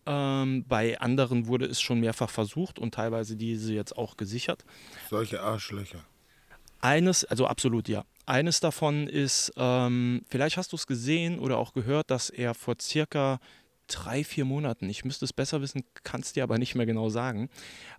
Ähm, 0.05 0.63
bei 0.67 0.99
anderen 0.99 1.47
wurde 1.47 1.65
es 1.65 1.81
schon 1.81 1.99
mehrfach 1.99 2.29
versucht 2.29 2.79
und 2.79 2.93
teilweise 2.93 3.35
diese 3.35 3.73
jetzt 3.73 3.97
auch 3.97 4.15
gesichert. 4.17 4.63
solche 5.09 5.41
Arschlöcher. 5.41 6.05
Eines, 6.81 7.25
also 7.25 7.47
absolut 7.47 7.87
ja. 7.87 8.03
Eines 8.25 8.59
davon 8.59 9.07
ist, 9.07 9.53
ähm, 9.55 10.23
vielleicht 10.27 10.57
hast 10.57 10.71
du 10.71 10.75
es 10.75 10.87
gesehen 10.87 11.39
oder 11.39 11.57
auch 11.57 11.73
gehört, 11.73 12.09
dass 12.09 12.29
er 12.29 12.53
vor 12.53 12.75
circa 12.81 13.39
drei, 13.87 14.23
vier 14.23 14.45
Monaten, 14.45 14.89
ich 14.89 15.05
müsste 15.05 15.25
es 15.25 15.33
besser 15.33 15.61
wissen, 15.61 15.83
kannst 16.03 16.35
dir 16.35 16.43
aber 16.43 16.57
nicht 16.57 16.75
mehr 16.75 16.85
genau 16.85 17.09
sagen, 17.09 17.49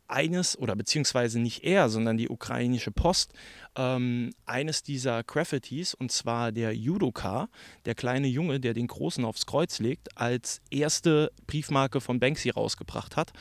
eines 0.09 0.59
oder 0.59 0.77
beziehungsweise 0.77 1.40
nicht 1.40 1.64
er, 1.64 1.88
sondern 1.88 2.16
die 2.16 2.29
ukrainische 2.29 2.90
Post, 2.90 3.33
ähm, 3.77 4.33
eines 4.44 4.83
dieser 4.83 5.22
Graffitis, 5.25 5.94
und 5.94 6.12
zwar 6.12 6.53
der 6.53 6.75
Judoka, 6.75 7.49
der 7.85 7.94
kleine 7.94 8.29
Junge, 8.29 8.61
der 8.61 8.75
den 8.75 8.87
Großen 8.87 9.25
aufs 9.25 9.46
Kreuz 9.46 9.79
legt, 9.79 10.16
als 10.16 10.61
erste 10.70 11.33
Briefmarke 11.46 12.01
von 12.01 12.20
Banksy 12.20 12.51
rausgebracht 12.51 13.16
hat 13.16 13.33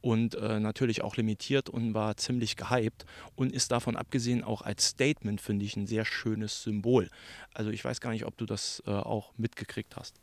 und 0.00 0.34
äh, 0.34 0.60
natürlich 0.60 1.02
auch 1.02 1.16
limitiert 1.16 1.68
und 1.70 1.94
war 1.94 2.16
ziemlich 2.16 2.56
gehypt 2.56 3.06
und 3.36 3.52
ist 3.52 3.72
davon 3.72 3.96
abgesehen 3.96 4.44
auch 4.44 4.62
als 4.62 4.88
Statement, 4.88 5.40
finde 5.40 5.64
ich, 5.64 5.76
ein 5.76 5.86
sehr 5.86 6.04
schönes 6.04 6.62
Symbol. 6.62 7.08
Also 7.54 7.70
ich 7.70 7.84
weiß 7.84 8.00
gar 8.00 8.10
nicht, 8.10 8.26
ob 8.26 8.36
du 8.36 8.44
das 8.44 8.82
äh, 8.86 8.90
auch 8.90 9.32
mitgekriegt 9.38 9.96
hast. 9.96 10.21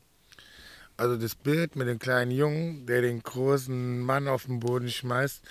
Also 1.00 1.16
das 1.16 1.34
Bild 1.34 1.78
mit 1.78 1.88
dem 1.88 1.98
kleinen 1.98 2.30
Jungen, 2.30 2.86
der 2.86 3.02
den 3.02 3.24
großen 3.24 4.02
Mann 4.02 4.28
auf 4.28 4.48
den 4.48 4.60
Boden 4.60 4.90
schmeißt, 4.90 5.42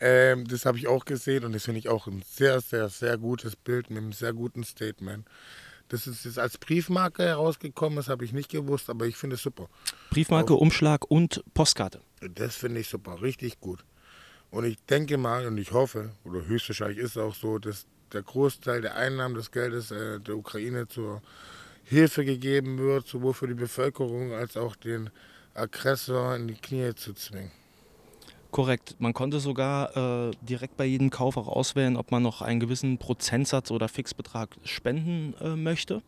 ähm, 0.00 0.44
das 0.48 0.66
habe 0.66 0.76
ich 0.76 0.88
auch 0.88 1.04
gesehen 1.04 1.44
und 1.44 1.52
das 1.52 1.66
finde 1.66 1.78
ich 1.78 1.88
auch 1.88 2.08
ein 2.08 2.24
sehr, 2.26 2.60
sehr, 2.60 2.88
sehr 2.88 3.16
gutes 3.16 3.54
Bild 3.54 3.90
mit 3.90 3.98
einem 3.98 4.12
sehr 4.12 4.32
guten 4.32 4.64
Statement. 4.64 5.24
Das 5.88 6.08
ist 6.08 6.24
jetzt 6.24 6.40
als 6.40 6.58
Briefmarke 6.58 7.22
herausgekommen, 7.22 7.94
das 7.94 8.08
habe 8.08 8.24
ich 8.24 8.32
nicht 8.32 8.50
gewusst, 8.50 8.90
aber 8.90 9.06
ich 9.06 9.16
finde 9.16 9.36
es 9.36 9.42
super. 9.42 9.68
Briefmarke, 10.10 10.54
Umschlag 10.54 11.08
und 11.08 11.44
Postkarte. 11.54 12.00
Das 12.34 12.56
finde 12.56 12.80
ich 12.80 12.88
super, 12.88 13.22
richtig 13.22 13.60
gut. 13.60 13.84
Und 14.50 14.64
ich 14.64 14.84
denke 14.86 15.16
mal 15.16 15.46
und 15.46 15.58
ich 15.58 15.70
hoffe, 15.70 16.10
oder 16.24 16.44
höchstwahrscheinlich 16.44 16.98
ist 16.98 17.10
es 17.10 17.18
auch 17.18 17.36
so, 17.36 17.60
dass 17.60 17.86
der 18.12 18.22
Großteil 18.22 18.80
der 18.80 18.96
Einnahmen 18.96 19.36
des 19.36 19.52
Geldes 19.52 19.92
äh, 19.92 20.18
der 20.18 20.36
Ukraine 20.36 20.88
zur 20.88 21.22
Hilfe 21.88 22.24
gegeben 22.24 22.78
wird, 22.78 23.06
sowohl 23.06 23.32
für 23.32 23.48
die 23.48 23.54
Bevölkerung 23.54 24.32
als 24.32 24.58
auch 24.58 24.76
den 24.76 25.08
Aggressor 25.54 26.36
in 26.36 26.46
die 26.46 26.54
Knie 26.54 26.94
zu 26.94 27.14
zwingen. 27.14 27.50
Korrekt. 28.50 28.96
Man 28.98 29.12
konnte 29.12 29.40
sogar 29.40 30.28
äh, 30.28 30.30
direkt 30.40 30.78
bei 30.78 30.86
jedem 30.86 31.10
Kauf 31.10 31.36
auch 31.36 31.48
auswählen, 31.48 31.96
ob 31.96 32.10
man 32.10 32.22
noch 32.22 32.40
einen 32.40 32.60
gewissen 32.60 32.96
Prozentsatz 32.96 33.70
oder 33.70 33.88
Fixbetrag 33.88 34.56
spenden 34.64 35.34
äh, 35.40 35.54
möchte 35.54 36.02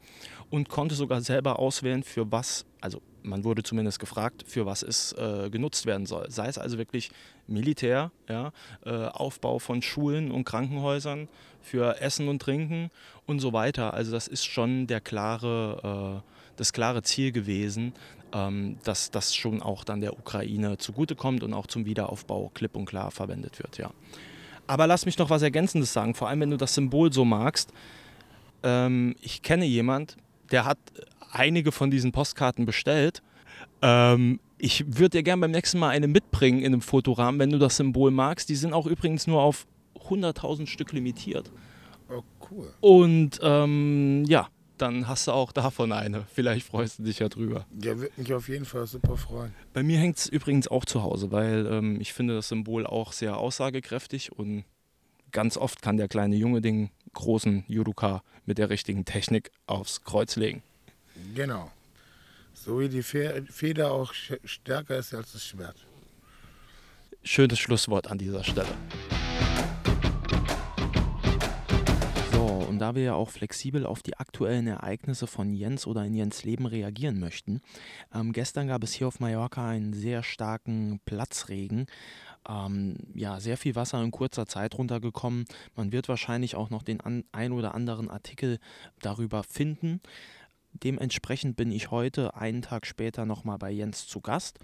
und 0.48 0.70
konnte 0.70 0.94
sogar 0.94 1.20
selber 1.20 1.58
auswählen, 1.58 2.02
für 2.02 2.32
was, 2.32 2.64
also 2.80 3.02
man 3.22 3.44
wurde 3.44 3.62
zumindest 3.62 3.98
gefragt, 3.98 4.44
für 4.46 4.64
was 4.64 4.82
es 4.82 5.12
äh, 5.12 5.50
genutzt 5.50 5.84
werden 5.84 6.06
soll. 6.06 6.30
Sei 6.30 6.48
es 6.48 6.56
also 6.56 6.78
wirklich 6.78 7.10
Militär, 7.46 8.10
ja, 8.26 8.52
äh, 8.86 8.90
Aufbau 8.90 9.58
von 9.58 9.82
Schulen 9.82 10.30
und 10.30 10.44
Krankenhäusern, 10.44 11.28
für 11.60 12.00
Essen 12.00 12.28
und 12.28 12.40
Trinken 12.40 12.90
und 13.26 13.40
so 13.40 13.52
weiter. 13.52 13.92
Also 13.92 14.12
das 14.12 14.28
ist 14.28 14.46
schon 14.46 14.86
der 14.86 15.00
klare, 15.00 16.22
äh, 16.24 16.56
das 16.56 16.72
klare 16.72 17.02
Ziel 17.02 17.32
gewesen, 17.32 17.92
ähm, 18.32 18.78
dass 18.84 19.10
das 19.10 19.34
schon 19.34 19.62
auch 19.62 19.84
dann 19.84 20.00
der 20.00 20.18
Ukraine 20.18 20.78
zugutekommt 20.78 21.42
und 21.42 21.52
auch 21.54 21.66
zum 21.66 21.86
Wiederaufbau 21.86 22.50
klipp 22.54 22.76
und 22.76 22.86
klar 22.86 23.10
verwendet 23.10 23.58
wird, 23.58 23.78
ja. 23.78 23.90
Aber 24.66 24.86
lass 24.86 25.04
mich 25.04 25.18
noch 25.18 25.30
was 25.30 25.42
Ergänzendes 25.42 25.92
sagen, 25.92 26.14
vor 26.14 26.28
allem 26.28 26.40
wenn 26.40 26.50
du 26.50 26.56
das 26.56 26.74
Symbol 26.74 27.12
so 27.12 27.24
magst. 27.24 27.72
Ähm, 28.62 29.16
ich 29.20 29.42
kenne 29.42 29.64
jemand, 29.64 30.16
der 30.52 30.64
hat 30.64 30.78
einige 31.32 31.72
von 31.72 31.90
diesen 31.90 32.12
Postkarten 32.12 32.66
bestellt. 32.66 33.22
Ähm, 33.82 34.38
ich 34.58 34.84
würde 34.86 35.18
dir 35.18 35.22
gerne 35.22 35.40
beim 35.40 35.50
nächsten 35.50 35.78
Mal 35.78 35.88
eine 35.88 36.06
mitbringen 36.06 36.60
in 36.60 36.66
einem 36.66 36.82
Fotorahmen, 36.82 37.40
wenn 37.40 37.50
du 37.50 37.58
das 37.58 37.76
Symbol 37.76 38.10
magst. 38.10 38.48
Die 38.48 38.54
sind 38.54 38.72
auch 38.72 38.86
übrigens 38.86 39.26
nur 39.26 39.40
auf 39.40 39.66
100.000 40.08 40.66
Stück 40.66 40.92
limitiert. 40.92 41.50
Oh, 42.08 42.22
cool. 42.50 42.72
Und 42.80 43.40
ähm, 43.42 44.24
ja, 44.26 44.48
dann 44.80 45.08
hast 45.08 45.26
du 45.26 45.32
auch 45.32 45.52
davon 45.52 45.92
eine. 45.92 46.26
Vielleicht 46.34 46.66
freust 46.66 46.98
du 46.98 47.02
dich 47.04 47.18
ja 47.18 47.28
drüber. 47.28 47.66
Ja, 47.82 47.98
würde 47.98 48.12
mich 48.16 48.32
auf 48.32 48.48
jeden 48.48 48.64
Fall 48.64 48.86
super 48.86 49.16
freuen. 49.16 49.54
Bei 49.72 49.82
mir 49.82 49.98
hängt 49.98 50.18
es 50.18 50.26
übrigens 50.26 50.68
auch 50.68 50.84
zu 50.84 51.02
Hause, 51.02 51.30
weil 51.32 51.66
ähm, 51.66 52.00
ich 52.00 52.12
finde 52.12 52.34
das 52.34 52.48
Symbol 52.48 52.86
auch 52.86 53.12
sehr 53.12 53.36
aussagekräftig 53.36 54.32
und 54.32 54.64
ganz 55.32 55.56
oft 55.56 55.82
kann 55.82 55.96
der 55.96 56.08
kleine 56.08 56.36
Junge 56.36 56.60
den 56.60 56.90
großen 57.12 57.64
Judoka 57.66 58.22
mit 58.46 58.58
der 58.58 58.70
richtigen 58.70 59.04
Technik 59.04 59.50
aufs 59.66 60.02
Kreuz 60.04 60.36
legen. 60.36 60.62
Genau. 61.34 61.70
So 62.54 62.80
wie 62.80 62.88
die 62.88 63.02
Feder 63.02 63.92
auch 63.92 64.12
stärker 64.12 64.98
ist 64.98 65.14
als 65.14 65.32
das 65.32 65.44
Schwert. 65.44 65.76
Schönes 67.22 67.58
Schlusswort 67.58 68.10
an 68.10 68.18
dieser 68.18 68.44
Stelle. 68.44 68.74
Da 72.78 72.94
wir 72.94 73.02
ja 73.02 73.14
auch 73.14 73.30
flexibel 73.30 73.86
auf 73.86 74.02
die 74.02 74.16
aktuellen 74.16 74.66
Ereignisse 74.66 75.26
von 75.26 75.52
Jens 75.52 75.86
oder 75.86 76.04
in 76.04 76.14
Jens 76.14 76.44
Leben 76.44 76.66
reagieren 76.66 77.18
möchten, 77.18 77.60
ähm, 78.14 78.32
gestern 78.32 78.68
gab 78.68 78.82
es 78.84 78.92
hier 78.92 79.08
auf 79.08 79.20
Mallorca 79.20 79.68
einen 79.68 79.92
sehr 79.92 80.22
starken 80.22 81.00
Platzregen. 81.04 81.86
Ähm, 82.48 82.96
ja, 83.14 83.40
sehr 83.40 83.56
viel 83.56 83.74
Wasser 83.74 84.02
in 84.02 84.10
kurzer 84.10 84.46
Zeit 84.46 84.76
runtergekommen. 84.76 85.44
Man 85.74 85.92
wird 85.92 86.08
wahrscheinlich 86.08 86.54
auch 86.54 86.70
noch 86.70 86.82
den 86.82 87.00
an, 87.00 87.24
ein 87.32 87.52
oder 87.52 87.74
anderen 87.74 88.08
Artikel 88.10 88.58
darüber 89.00 89.42
finden. 89.42 90.00
Dementsprechend 90.72 91.56
bin 91.56 91.72
ich 91.72 91.90
heute, 91.90 92.36
einen 92.36 92.62
Tag 92.62 92.86
später, 92.86 93.26
nochmal 93.26 93.58
bei 93.58 93.70
Jens 93.70 94.06
zu 94.06 94.20
Gast 94.20 94.58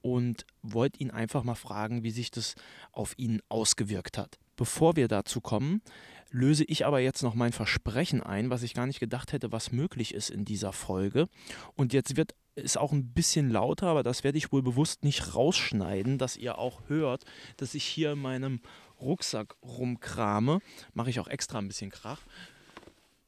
und 0.00 0.46
wollte 0.62 1.00
ihn 1.00 1.10
einfach 1.10 1.42
mal 1.42 1.54
fragen, 1.54 2.02
wie 2.02 2.10
sich 2.10 2.30
das 2.30 2.54
auf 2.92 3.14
ihn 3.18 3.42
ausgewirkt 3.48 4.18
hat. 4.18 4.38
Bevor 4.56 4.96
wir 4.96 5.08
dazu 5.08 5.40
kommen, 5.40 5.82
löse 6.30 6.64
ich 6.64 6.86
aber 6.86 7.00
jetzt 7.00 7.22
noch 7.22 7.34
mein 7.34 7.52
Versprechen 7.52 8.22
ein, 8.22 8.50
was 8.50 8.62
ich 8.62 8.74
gar 8.74 8.86
nicht 8.86 9.00
gedacht 9.00 9.32
hätte, 9.32 9.52
was 9.52 9.72
möglich 9.72 10.14
ist 10.14 10.30
in 10.30 10.44
dieser 10.44 10.72
Folge. 10.72 11.28
Und 11.74 11.92
jetzt 11.92 12.16
wird 12.16 12.34
es 12.54 12.76
auch 12.76 12.92
ein 12.92 13.12
bisschen 13.12 13.50
lauter, 13.50 13.86
aber 13.86 14.02
das 14.02 14.24
werde 14.24 14.38
ich 14.38 14.52
wohl 14.52 14.62
bewusst 14.62 15.04
nicht 15.04 15.34
rausschneiden, 15.34 16.18
dass 16.18 16.36
ihr 16.36 16.58
auch 16.58 16.82
hört, 16.88 17.24
dass 17.56 17.74
ich 17.74 17.84
hier 17.84 18.12
in 18.12 18.18
meinem 18.18 18.60
Rucksack 19.00 19.54
rumkrame. 19.62 20.60
Mache 20.92 21.10
ich 21.10 21.20
auch 21.20 21.28
extra 21.28 21.58
ein 21.58 21.68
bisschen 21.68 21.90
Krach. 21.90 22.20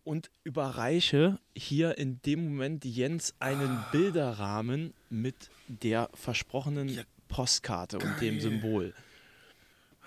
Und 0.03 0.31
überreiche 0.45 1.39
hier 1.55 1.99
in 1.99 2.21
dem 2.23 2.45
Moment 2.45 2.85
Jens 2.85 3.35
einen 3.39 3.85
Bilderrahmen 3.93 4.95
mit 5.11 5.51
der 5.69 6.11
versprochenen 6.15 7.05
Postkarte 7.29 7.99
und 7.99 8.21
dem 8.21 8.41
Symbol. 8.41 8.95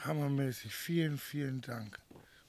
Hammermäßig. 0.04 0.76
Vielen, 0.76 1.18
vielen 1.18 1.62
Dank. 1.62 1.98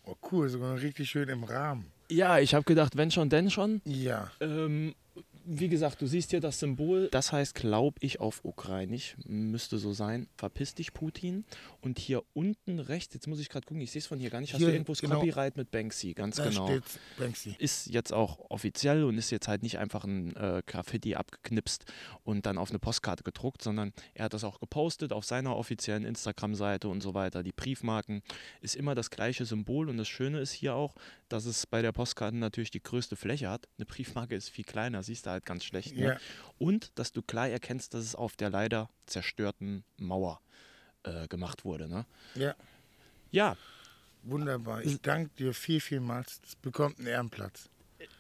Oh, 0.07 0.15
cool, 0.31 0.49
sogar 0.49 0.77
richtig 0.81 1.09
schön 1.09 1.29
im 1.29 1.45
Rahmen. 1.45 1.87
Ja, 2.11 2.39
ich 2.39 2.55
habe 2.55 2.65
gedacht, 2.65 2.97
wenn 2.97 3.11
schon, 3.11 3.31
denn 3.31 3.51
schon. 3.51 3.81
Ja. 3.85 4.31
Ähm, 4.41 4.95
wie 5.47 5.69
gesagt, 5.69 6.01
du 6.01 6.07
siehst 6.07 6.31
hier 6.31 6.41
das 6.41 6.59
Symbol. 6.59 7.09
Das 7.11 7.33
heißt, 7.33 7.55
glaube 7.55 7.99
ich, 8.01 8.21
auf 8.21 8.45
Ukrainisch. 8.45 9.17
Müsste 9.27 9.79
so 9.79 9.93
sein. 9.93 10.29
Verpiss 10.37 10.75
dich, 10.75 10.93
Putin. 10.93 11.45
Und 11.81 11.99
hier 11.99 12.23
unten 12.33 12.79
rechts, 12.79 13.15
jetzt 13.15 13.27
muss 13.27 13.41
ich 13.41 13.49
gerade 13.49 13.67
gucken, 13.67 13.83
ich 13.83 13.91
sehe 13.91 14.01
es 14.01 14.07
von 14.07 14.19
hier 14.19 14.31
gar 14.31 14.41
nicht. 14.41 14.53
Hast 14.53 14.59
hier, 14.59 14.69
du 14.69 14.73
irgendwo 14.73 14.93
das 14.93 15.01
genau. 15.01 15.17
Copyright 15.17 15.57
mit 15.57 15.71
Banksy? 15.71 16.15
Ganz 16.15 16.37
da 16.37 16.49
genau. 16.49 16.67
Steht 16.67 16.83
Banksy. 17.19 17.57
Ist 17.59 17.87
jetzt 17.87 18.13
auch 18.13 18.51
offiziell 18.51 19.05
und 19.05 19.19
ist 19.19 19.31
jetzt 19.31 19.49
halt 19.49 19.63
nicht 19.63 19.79
einfach 19.79 20.05
ein 20.05 20.35
äh, 20.37 20.63
Graffiti 20.67 21.15
abgeknipst 21.15 21.85
und 22.25 22.47
dann 22.47 22.59
auf 22.59 22.71
eine 22.71 22.79
Postkarte 22.79 23.23
gedruckt, 23.23 23.63
sondern 23.63 23.93
er 24.15 24.27
hat 24.27 24.35
das 24.35 24.45
auch 24.45 24.61
gepostet 24.61 25.13
auf 25.13 25.25
seiner 25.25 25.57
offiziellen 25.57 26.05
Instagram-Seite 26.05 26.89
und 26.89 27.03
so 27.03 27.15
weiter. 27.15 27.43
Die 27.43 27.53
Briefmarken 27.53 28.23
ist 28.61 28.77
immer 28.77 28.95
das 28.95 29.11
gleiche 29.11 29.45
Symbol 29.45 29.89
und 29.89 29.97
das 29.97 30.09
Schöne 30.09 30.41
ist 30.41 30.53
hier 30.53 30.75
auch, 30.75 30.95
dass 31.35 31.47
es 31.47 31.67
bei 31.67 31.83
der 31.83 31.91
Postkarte 31.91 32.37
natürlich 32.37 32.71
die 32.71 32.83
größte 32.83 33.17
Fläche 33.17 33.51
hat. 33.51 33.69
Eine 33.77 33.87
Briefmarke 33.87 34.37
ist 34.37 34.51
viel 34.51 34.65
kleiner, 34.65 35.03
siehst 35.03 35.27
du 35.27 35.31
halt 35.31 35.45
ganz 35.45 35.65
schlecht. 35.65 35.97
Ne? 35.97 36.05
Ja. 36.05 36.17
Und 36.59 36.93
dass 36.95 37.11
du 37.11 37.23
klar 37.23 37.49
erkennst, 37.49 37.93
dass 37.93 38.05
es 38.05 38.15
auf 38.15 38.37
der 38.37 38.51
leider 38.51 38.89
zerstörten 39.07 39.83
Mauer 39.97 40.41
äh, 41.03 41.27
gemacht 41.27 41.65
wurde. 41.65 41.89
Ne? 41.89 42.07
Ja. 42.37 42.55
Ja. 43.33 43.57
Wunderbar. 44.23 44.85
Ich 44.85 45.01
danke 45.01 45.31
dir 45.37 45.53
viel, 45.53 45.81
vielmals. 45.81 46.41
Es 46.47 46.55
bekommt 46.55 46.99
einen 46.99 47.09
Ehrenplatz. 47.09 47.69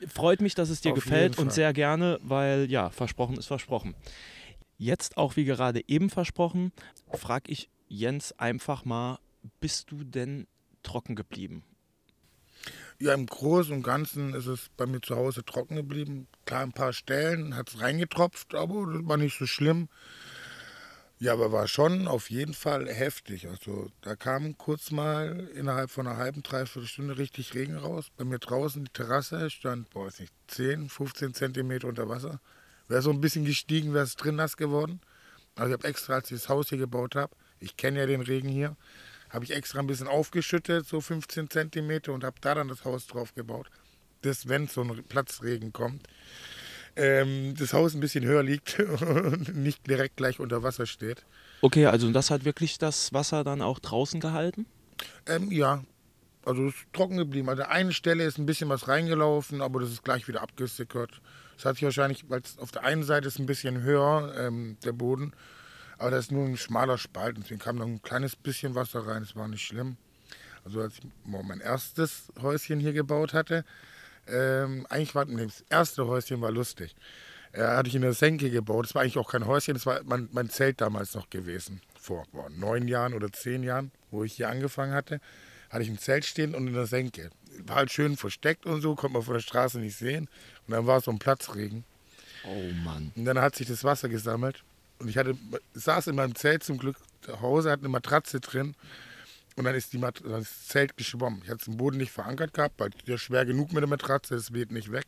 Freut 0.08 0.40
mich, 0.40 0.56
dass 0.56 0.68
es 0.68 0.80
dir 0.80 0.90
auf 0.90 0.96
gefällt 0.96 1.38
und 1.38 1.52
sehr 1.52 1.72
gerne, 1.72 2.18
weil 2.22 2.68
ja, 2.68 2.90
versprochen 2.90 3.36
ist 3.36 3.46
versprochen. 3.46 3.94
Jetzt 4.76 5.16
auch 5.16 5.36
wie 5.36 5.44
gerade 5.44 5.82
eben 5.86 6.10
versprochen, 6.10 6.72
frage 7.12 7.52
ich 7.52 7.68
Jens 7.86 8.32
einfach 8.40 8.84
mal, 8.84 9.20
bist 9.60 9.92
du 9.92 10.02
denn 10.02 10.48
trocken 10.82 11.14
geblieben? 11.14 11.62
Ja, 13.00 13.12
im 13.12 13.26
Großen 13.26 13.74
und 13.74 13.82
Ganzen 13.82 14.34
ist 14.34 14.46
es 14.46 14.70
bei 14.76 14.86
mir 14.86 15.00
zu 15.00 15.16
Hause 15.16 15.44
trocken 15.44 15.76
geblieben. 15.76 16.28
Klar, 16.46 16.62
ein 16.62 16.72
paar 16.72 16.92
Stellen 16.92 17.56
hat 17.56 17.70
es 17.70 17.80
reingetropft, 17.80 18.54
aber 18.54 18.86
das 18.92 19.06
war 19.06 19.16
nicht 19.16 19.36
so 19.38 19.46
schlimm. 19.46 19.88
Ja, 21.18 21.32
aber 21.32 21.52
war 21.52 21.68
schon 21.68 22.06
auf 22.06 22.30
jeden 22.30 22.54
Fall 22.54 22.88
heftig. 22.88 23.48
Also 23.48 23.90
da 24.02 24.14
kam 24.14 24.58
kurz 24.58 24.90
mal 24.90 25.48
innerhalb 25.54 25.90
von 25.90 26.06
einer 26.06 26.18
halben, 26.18 26.42
dreiviertel 26.42 26.88
Stunde 26.88 27.18
richtig 27.18 27.54
Regen 27.54 27.76
raus. 27.76 28.08
Bei 28.16 28.24
mir 28.24 28.38
draußen 28.38 28.84
die 28.84 28.92
Terrasse 28.92 29.48
stand, 29.50 29.90
boah, 29.90 30.08
ist 30.08 30.20
nicht, 30.20 30.32
10, 30.48 30.88
15 30.88 31.34
Zentimeter 31.34 31.88
unter 31.88 32.08
Wasser. 32.08 32.40
Wäre 32.88 33.02
so 33.02 33.10
ein 33.10 33.20
bisschen 33.20 33.44
gestiegen, 33.44 33.94
wäre 33.94 34.04
es 34.04 34.16
drin 34.16 34.36
nass 34.36 34.56
geworden. 34.56 35.00
Also 35.56 35.72
ich 35.72 35.78
habe 35.78 35.88
extra, 35.88 36.14
als 36.14 36.30
ich 36.30 36.40
das 36.40 36.48
Haus 36.48 36.68
hier 36.68 36.78
gebaut 36.78 37.14
habe, 37.14 37.34
ich 37.60 37.76
kenne 37.76 38.00
ja 38.00 38.06
den 38.06 38.20
Regen 38.20 38.48
hier, 38.48 38.76
habe 39.34 39.44
ich 39.44 39.50
extra 39.50 39.80
ein 39.80 39.86
bisschen 39.86 40.06
aufgeschüttet, 40.06 40.86
so 40.86 41.00
15 41.00 41.50
Zentimeter, 41.50 42.12
und 42.12 42.24
habe 42.24 42.36
da 42.40 42.54
dann 42.54 42.68
das 42.68 42.84
Haus 42.84 43.06
drauf 43.06 43.34
gebaut. 43.34 43.68
Das, 44.22 44.48
wenn 44.48 44.68
so 44.68 44.82
ein 44.82 45.04
Platzregen 45.04 45.72
kommt, 45.72 46.06
ähm, 46.96 47.54
das 47.58 47.72
Haus 47.72 47.94
ein 47.94 48.00
bisschen 48.00 48.24
höher 48.24 48.42
liegt 48.42 48.78
und 49.00 49.56
nicht 49.56 49.86
direkt 49.88 50.16
gleich 50.16 50.38
unter 50.38 50.62
Wasser 50.62 50.86
steht. 50.86 51.26
Okay, 51.60 51.86
also 51.86 52.10
das 52.12 52.30
hat 52.30 52.44
wirklich 52.44 52.78
das 52.78 53.12
Wasser 53.12 53.42
dann 53.42 53.60
auch 53.60 53.80
draußen 53.80 54.20
gehalten? 54.20 54.66
Ähm, 55.26 55.50
ja, 55.50 55.82
also 56.44 56.68
es 56.68 56.74
ist 56.74 56.92
trocken 56.92 57.16
geblieben. 57.16 57.48
Also 57.48 57.62
an 57.62 57.68
der 57.68 57.76
einen 57.76 57.92
Stelle 57.92 58.24
ist 58.24 58.38
ein 58.38 58.46
bisschen 58.46 58.68
was 58.68 58.86
reingelaufen, 58.86 59.60
aber 59.60 59.80
das 59.80 59.90
ist 59.90 60.04
gleich 60.04 60.28
wieder 60.28 60.42
abgesickert. 60.42 61.20
Das 61.56 61.64
hat 61.64 61.74
sich 61.76 61.84
wahrscheinlich, 61.84 62.28
weil 62.28 62.40
es 62.40 62.58
auf 62.58 62.70
der 62.70 62.84
einen 62.84 63.02
Seite 63.02 63.28
ist 63.28 63.38
ein 63.38 63.46
bisschen 63.46 63.82
höher, 63.82 64.32
ähm, 64.38 64.76
der 64.84 64.92
Boden, 64.92 65.32
aber 65.98 66.10
das 66.10 66.26
ist 66.26 66.32
nur 66.32 66.46
ein 66.46 66.56
schmaler 66.56 66.98
Spalt. 66.98 67.36
Deswegen 67.38 67.60
kam 67.60 67.76
noch 67.76 67.86
ein 67.86 68.02
kleines 68.02 68.36
bisschen 68.36 68.74
Wasser 68.74 69.06
rein. 69.06 69.22
Das 69.22 69.36
war 69.36 69.48
nicht 69.48 69.64
schlimm. 69.64 69.96
Also 70.64 70.80
als 70.80 70.98
ich 70.98 71.04
mein 71.24 71.60
erstes 71.60 72.32
Häuschen 72.40 72.80
hier 72.80 72.92
gebaut 72.92 73.34
hatte, 73.34 73.64
ähm, 74.26 74.86
eigentlich 74.88 75.14
war 75.14 75.26
das 75.26 75.64
erste 75.68 76.06
Häuschen 76.06 76.40
war 76.40 76.50
lustig. 76.50 76.94
Äh, 77.52 77.62
hatte 77.62 77.88
ich 77.88 77.94
in 77.94 78.02
der 78.02 78.14
Senke 78.14 78.50
gebaut. 78.50 78.86
Das 78.86 78.94
war 78.94 79.02
eigentlich 79.02 79.18
auch 79.18 79.30
kein 79.30 79.46
Häuschen, 79.46 79.74
das 79.74 79.86
war 79.86 80.00
mein, 80.04 80.28
mein 80.32 80.50
Zelt 80.50 80.80
damals 80.80 81.14
noch 81.14 81.28
gewesen. 81.30 81.80
Vor 82.00 82.24
boah, 82.32 82.48
neun 82.50 82.88
Jahren 82.88 83.14
oder 83.14 83.30
zehn 83.30 83.62
Jahren, 83.62 83.92
wo 84.10 84.24
ich 84.24 84.34
hier 84.34 84.48
angefangen 84.48 84.92
hatte, 84.92 85.20
hatte 85.70 85.82
ich 85.82 85.90
ein 85.90 85.98
Zelt 85.98 86.24
stehen 86.24 86.54
und 86.54 86.66
in 86.66 86.74
der 86.74 86.86
Senke. 86.86 87.30
War 87.66 87.76
halt 87.76 87.92
schön 87.92 88.16
versteckt 88.16 88.66
und 88.66 88.80
so, 88.80 88.94
konnte 88.94 89.14
man 89.14 89.22
von 89.22 89.34
der 89.34 89.40
Straße 89.40 89.78
nicht 89.78 89.96
sehen. 89.96 90.28
Und 90.66 90.72
dann 90.72 90.86
war 90.86 91.00
so 91.00 91.10
ein 91.10 91.18
Platzregen. 91.18 91.84
Oh 92.46 92.72
Mann. 92.84 93.12
Und 93.14 93.24
dann 93.24 93.40
hat 93.40 93.54
sich 93.56 93.68
das 93.68 93.84
Wasser 93.84 94.08
gesammelt. 94.08 94.64
Und 95.04 95.10
ich 95.10 95.18
hatte, 95.18 95.36
saß 95.74 96.06
in 96.06 96.16
meinem 96.16 96.34
Zelt 96.34 96.64
zum 96.64 96.78
Glück 96.78 96.96
zu 97.20 97.42
Hause, 97.42 97.70
hatte 97.70 97.82
eine 97.82 97.90
Matratze 97.90 98.40
drin. 98.40 98.74
Und 99.54 99.64
dann 99.64 99.74
ist 99.74 99.92
die 99.92 99.98
Mat 99.98 100.22
das 100.26 100.66
Zelt 100.66 100.96
geschwommen. 100.96 101.42
Ich 101.44 101.50
hatte 101.50 101.60
es 101.60 101.68
im 101.68 101.76
Boden 101.76 101.98
nicht 101.98 102.10
verankert 102.10 102.54
gehabt, 102.54 102.80
weil 102.80 102.88
der 103.06 103.18
schwer 103.18 103.44
genug 103.44 103.74
mit 103.74 103.82
der 103.82 103.88
Matratze, 103.88 104.34
es 104.34 104.54
weht 104.54 104.72
nicht 104.72 104.90
weg. 104.92 105.04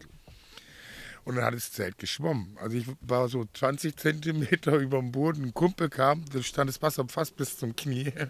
Und 1.26 1.34
dann 1.34 1.44
hat 1.44 1.54
das 1.54 1.72
Zelt 1.72 1.98
geschwommen. 1.98 2.56
Also 2.60 2.76
ich 2.76 2.86
war 3.00 3.28
so 3.28 3.44
20 3.52 3.96
Zentimeter 3.96 4.76
über 4.76 5.00
dem 5.00 5.10
Boden. 5.10 5.46
Ein 5.46 5.54
Kumpel 5.54 5.88
kam, 5.88 6.24
da 6.32 6.40
stand 6.40 6.70
das 6.70 6.80
Wasser 6.80 7.04
fast 7.08 7.36
bis 7.36 7.58
zum 7.58 7.74
Knie. 7.76 8.12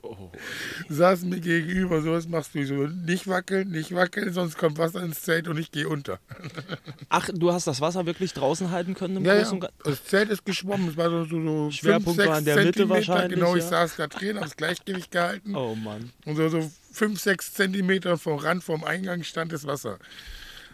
Oh. 0.00 0.30
Saß 0.88 1.24
mir 1.24 1.40
gegenüber, 1.40 2.00
so 2.00 2.12
was 2.12 2.28
machst 2.28 2.54
du. 2.54 2.64
so, 2.64 2.86
nicht 2.86 3.26
wackeln, 3.26 3.70
nicht 3.70 3.94
wackeln, 3.94 4.32
sonst 4.32 4.56
kommt 4.56 4.78
Wasser 4.78 5.02
ins 5.02 5.20
Zelt 5.20 5.48
und 5.48 5.58
ich 5.58 5.70
gehe 5.70 5.86
unter. 5.86 6.18
Ach, 7.10 7.28
du 7.30 7.52
hast 7.52 7.66
das 7.66 7.82
Wasser 7.82 8.06
wirklich 8.06 8.32
draußen 8.32 8.70
halten 8.70 8.94
können 8.94 9.18
im 9.18 9.24
ja, 9.24 9.34
ja. 9.34 9.68
Das 9.84 10.04
Zelt 10.04 10.30
ist 10.30 10.46
geschwommen. 10.46 10.88
Es 10.88 10.96
war 10.96 11.10
so, 11.10 11.24
so, 11.24 11.42
so 11.42 11.70
Schwerpunkt 11.72 12.16
5, 12.16 12.16
6 12.16 12.28
war 12.28 12.38
in 12.38 12.44
der 12.44 12.54
Zentimeter. 12.54 12.80
Mitte 12.80 12.88
wahrscheinlich. 12.88 13.38
Genau, 13.38 13.56
ich 13.56 13.64
ja. 13.64 13.68
saß 13.68 13.96
da 13.96 14.06
drin, 14.06 14.36
habe 14.36 14.46
das 14.46 14.56
Gleichgewicht 14.56 15.10
gehalten. 15.10 15.54
Oh 15.54 15.74
Mann. 15.74 16.10
Und 16.24 16.36
so, 16.36 16.48
so 16.48 16.70
5, 16.92 17.20
6 17.20 17.52
Zentimeter 17.52 18.16
vom 18.16 18.38
Rand, 18.38 18.64
vom 18.64 18.84
Eingang 18.84 19.24
stand 19.24 19.52
das 19.52 19.66
Wasser. 19.66 19.98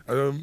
Also 0.06 0.38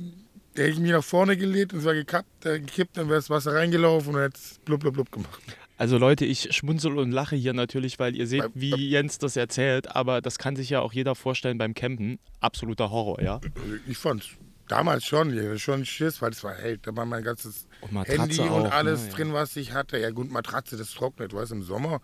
der 0.55 0.65
hätte 0.65 0.75
ich 0.75 0.79
mich 0.79 0.91
nach 0.91 1.03
vorne 1.03 1.37
gelegt 1.37 1.73
und 1.73 1.79
es 1.79 1.85
war 1.85 1.93
gekappt, 1.93 2.45
äh, 2.45 2.59
gekippt, 2.59 2.97
dann 2.97 3.07
wäre 3.07 3.19
das 3.19 3.29
Wasser 3.29 3.53
reingelaufen 3.53 4.15
und 4.15 4.21
hätte 4.21 4.37
es 4.37 4.59
blub, 4.65 4.81
blub, 4.81 4.93
blub 4.93 5.11
gemacht. 5.11 5.41
Also 5.77 5.97
Leute, 5.97 6.25
ich 6.25 6.53
schmunzel 6.55 6.97
und 6.99 7.11
lache 7.11 7.35
hier 7.35 7.53
natürlich, 7.53 7.97
weil 7.97 8.15
ihr 8.15 8.27
seht, 8.27 8.43
wie 8.53 8.75
Jens 8.89 9.17
das 9.17 9.35
erzählt, 9.35 9.95
aber 9.95 10.21
das 10.21 10.37
kann 10.37 10.55
sich 10.55 10.69
ja 10.69 10.79
auch 10.81 10.93
jeder 10.93 11.15
vorstellen 11.15 11.57
beim 11.57 11.73
Campen. 11.73 12.19
Absoluter 12.39 12.91
Horror, 12.91 13.19
ja? 13.21 13.41
Ich 13.87 13.97
fand's 13.97 14.29
damals 14.67 15.05
schon, 15.05 15.33
ja, 15.33 15.57
schon 15.57 15.85
Schiss, 15.85 16.21
weil 16.21 16.31
es 16.31 16.43
war, 16.43 16.55
hey, 16.55 16.77
da 16.81 16.95
war 16.95 17.05
mein 17.05 17.23
ganzes 17.23 17.67
Handy 18.05 18.39
und 18.41 18.67
auch, 18.67 18.71
alles 18.71 19.05
ne, 19.05 19.09
drin, 19.09 19.33
was 19.33 19.55
ich 19.55 19.73
hatte. 19.73 19.97
Ja 19.97 20.11
gut, 20.11 20.31
Matratze, 20.31 20.77
das 20.77 20.91
trocknet, 20.91 21.33
du 21.33 21.37
weißt, 21.37 21.51
im 21.51 21.63
Sommer. 21.63 21.99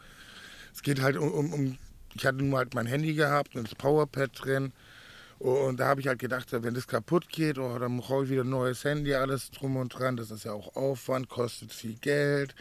Es 0.73 0.81
geht 0.81 1.01
halt 1.01 1.17
um, 1.17 1.31
um, 1.31 1.53
um 1.53 1.77
ich 2.15 2.25
hatte 2.25 2.43
nur 2.43 2.57
halt 2.57 2.73
mein 2.73 2.87
Handy 2.87 3.13
gehabt 3.13 3.55
und 3.55 3.67
das 3.67 3.75
Powerpad 3.75 4.31
drin. 4.33 4.73
Und 5.39 5.79
da 5.79 5.87
habe 5.87 6.01
ich 6.01 6.07
halt 6.07 6.19
gedacht, 6.19 6.47
wenn 6.51 6.73
das 6.73 6.87
kaputt 6.87 7.29
geht, 7.29 7.59
oh, 7.59 7.77
dann 7.77 7.97
brauche 7.97 8.23
ich 8.23 8.29
wieder 8.29 8.43
ein 8.43 8.49
neues 8.49 8.83
Handy, 8.83 9.13
alles 9.13 9.51
drum 9.51 9.75
und 9.77 9.89
dran. 9.89 10.17
Das 10.17 10.31
ist 10.31 10.45
ja 10.45 10.53
auch 10.53 10.75
Aufwand, 10.75 11.29
kostet 11.29 11.71
viel 11.71 11.95
Geld 11.95 12.55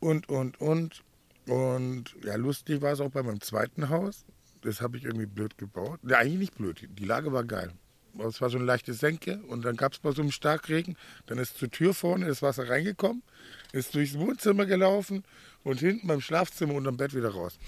und, 0.00 0.28
und, 0.28 0.60
und. 0.60 1.02
Und 1.46 2.16
ja, 2.24 2.36
lustig 2.36 2.80
war 2.80 2.92
es 2.92 3.00
auch 3.00 3.10
bei 3.10 3.22
meinem 3.22 3.42
zweiten 3.42 3.90
Haus. 3.90 4.24
Das 4.62 4.80
habe 4.80 4.96
ich 4.96 5.04
irgendwie 5.04 5.26
blöd 5.26 5.58
gebaut. 5.58 6.00
Ja, 6.04 6.18
eigentlich 6.18 6.38
nicht 6.38 6.56
blöd. 6.56 6.88
Die 6.88 7.04
Lage 7.04 7.32
war 7.32 7.44
geil. 7.44 7.70
Es 8.18 8.40
war 8.40 8.48
so 8.48 8.56
eine 8.58 8.64
leichte 8.64 8.94
Senke 8.94 9.42
und 9.48 9.64
dann 9.64 9.76
gab 9.76 9.92
es 9.92 9.98
bei 9.98 10.12
so 10.12 10.22
einem 10.22 10.30
Starkregen, 10.30 10.96
dann 11.26 11.38
ist 11.38 11.58
zur 11.58 11.68
Tür 11.70 11.94
vorne 11.94 12.26
das 12.26 12.42
Wasser 12.42 12.68
reingekommen, 12.68 13.24
ist 13.72 13.94
durchs 13.94 14.16
Wohnzimmer 14.16 14.66
gelaufen 14.66 15.24
und 15.64 15.80
hinten 15.80 16.06
beim 16.06 16.20
Schlafzimmer 16.20 16.74
unterm 16.74 16.96
Bett 16.96 17.14
wieder 17.14 17.30
raus. 17.30 17.58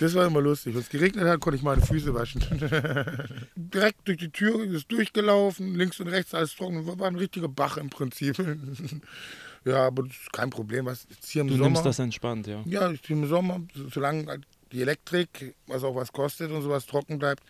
Das 0.00 0.14
war 0.14 0.26
immer 0.26 0.40
lustig. 0.40 0.74
Wenn 0.74 0.82
es 0.82 0.88
geregnet 0.88 1.24
hat, 1.26 1.40
konnte 1.40 1.56
ich 1.56 1.62
meine 1.62 1.80
Füße 1.80 2.12
waschen. 2.12 2.42
Direkt 3.56 4.06
durch 4.08 4.18
die 4.18 4.30
Tür 4.30 4.64
ist 4.64 4.90
durchgelaufen, 4.90 5.76
links 5.76 6.00
und 6.00 6.08
rechts 6.08 6.34
alles 6.34 6.56
trocken. 6.56 6.84
War 6.86 7.06
ein 7.06 7.16
richtiger 7.16 7.48
Bach 7.48 7.76
im 7.76 7.88
Prinzip. 7.88 8.36
ja, 9.64 9.86
aber 9.86 10.02
das 10.02 10.16
ist 10.16 10.32
kein 10.32 10.50
Problem. 10.50 10.86
Was 10.86 11.06
jetzt 11.08 11.30
hier 11.30 11.42
im 11.42 11.48
du 11.48 11.54
Sommer, 11.54 11.66
nimmst 11.66 11.86
das 11.86 12.00
entspannt, 12.00 12.48
ja? 12.48 12.62
Ja, 12.66 12.92
im 13.08 13.28
Sommer, 13.28 13.60
solange 13.92 14.26
halt 14.26 14.42
die 14.72 14.82
Elektrik, 14.82 15.54
was 15.68 15.84
auch 15.84 15.94
was 15.94 16.12
kostet 16.12 16.50
und 16.50 16.62
sowas 16.62 16.86
trocken 16.86 17.18
bleibt. 17.18 17.44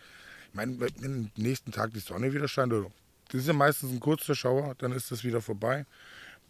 Ich 0.49 0.55
meine, 0.55 0.79
wenn 0.79 1.31
am 1.35 1.43
nächsten 1.43 1.71
Tag 1.71 1.93
die 1.93 1.99
Sonne 1.99 2.31
wieder 2.31 2.47
scheint, 2.47 2.71
das 2.71 3.41
ist 3.41 3.47
ja 3.47 3.53
meistens 3.53 3.91
ein 3.91 3.99
kurzer 3.99 4.35
Schauer, 4.35 4.75
dann 4.77 4.91
ist 4.91 5.09
das 5.09 5.23
wieder 5.23 5.41
vorbei. 5.41 5.87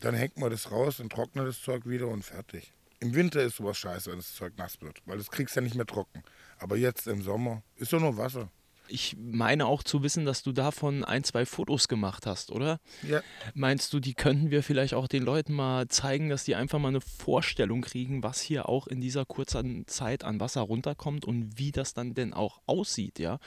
Dann 0.02 0.16
hängt 0.16 0.38
man 0.38 0.52
das 0.52 0.70
raus 0.72 1.00
und 1.00 1.14
trocknet 1.14 1.48
das 1.48 1.62
Zeug 1.62 1.88
wieder 1.88 2.10
und 2.10 2.26
fertig. 2.26 2.74
Im 3.04 3.14
Winter 3.16 3.42
ist 3.42 3.58
sowas 3.58 3.78
scheiße, 3.78 4.10
wenn 4.10 4.20
das 4.20 4.34
Zeug 4.34 4.54
nass 4.58 4.80
wird, 4.80 5.02
weil 5.06 5.18
das 5.18 5.30
kriegst 5.30 5.56
du 5.56 5.60
ja 5.60 5.66
nicht 5.66 5.76
mehr 5.76 5.86
trocken. 5.86 6.24
Aber 6.58 6.78
jetzt 6.78 7.06
im 7.06 7.22
Sommer 7.22 7.62
ist 7.76 7.92
doch 7.92 8.00
nur 8.00 8.16
Wasser. 8.16 8.50
Ich 8.88 9.18
meine 9.20 9.66
auch 9.66 9.84
zu 9.84 10.04
wissen, 10.04 10.24
dass 10.24 10.42
du 10.42 10.54
davon 10.54 11.04
ein, 11.04 11.26
zwei 11.26 11.46
Fotos 11.46 11.90
gemacht 11.90 12.26
hast, 12.26 12.50
oder? 12.50 12.80
Ja. 13.02 13.22
Meinst 13.56 13.92
du, 13.92 14.00
die 14.00 14.14
könnten 14.14 14.52
wir 14.52 14.64
vielleicht 14.64 14.94
auch 14.94 15.10
den 15.10 15.24
Leuten 15.24 15.52
mal 15.52 15.90
zeigen, 15.90 16.30
dass 16.30 16.46
die 16.46 16.56
einfach 16.56 16.80
mal 16.80 16.90
eine 16.90 17.02
Vorstellung 17.02 17.82
kriegen, 17.82 18.24
was 18.24 18.40
hier 18.40 18.70
auch 18.70 18.88
in 18.88 19.02
dieser 19.02 19.26
kurzen 19.26 19.86
Zeit 19.86 20.24
an 20.24 20.40
Wasser 20.40 20.62
runterkommt 20.62 21.26
und 21.26 21.58
wie 21.60 21.74
das 21.74 21.94
dann 21.94 22.14
denn 22.14 22.34
auch 22.34 22.62
aussieht, 22.68 23.20
ja? 23.20 23.38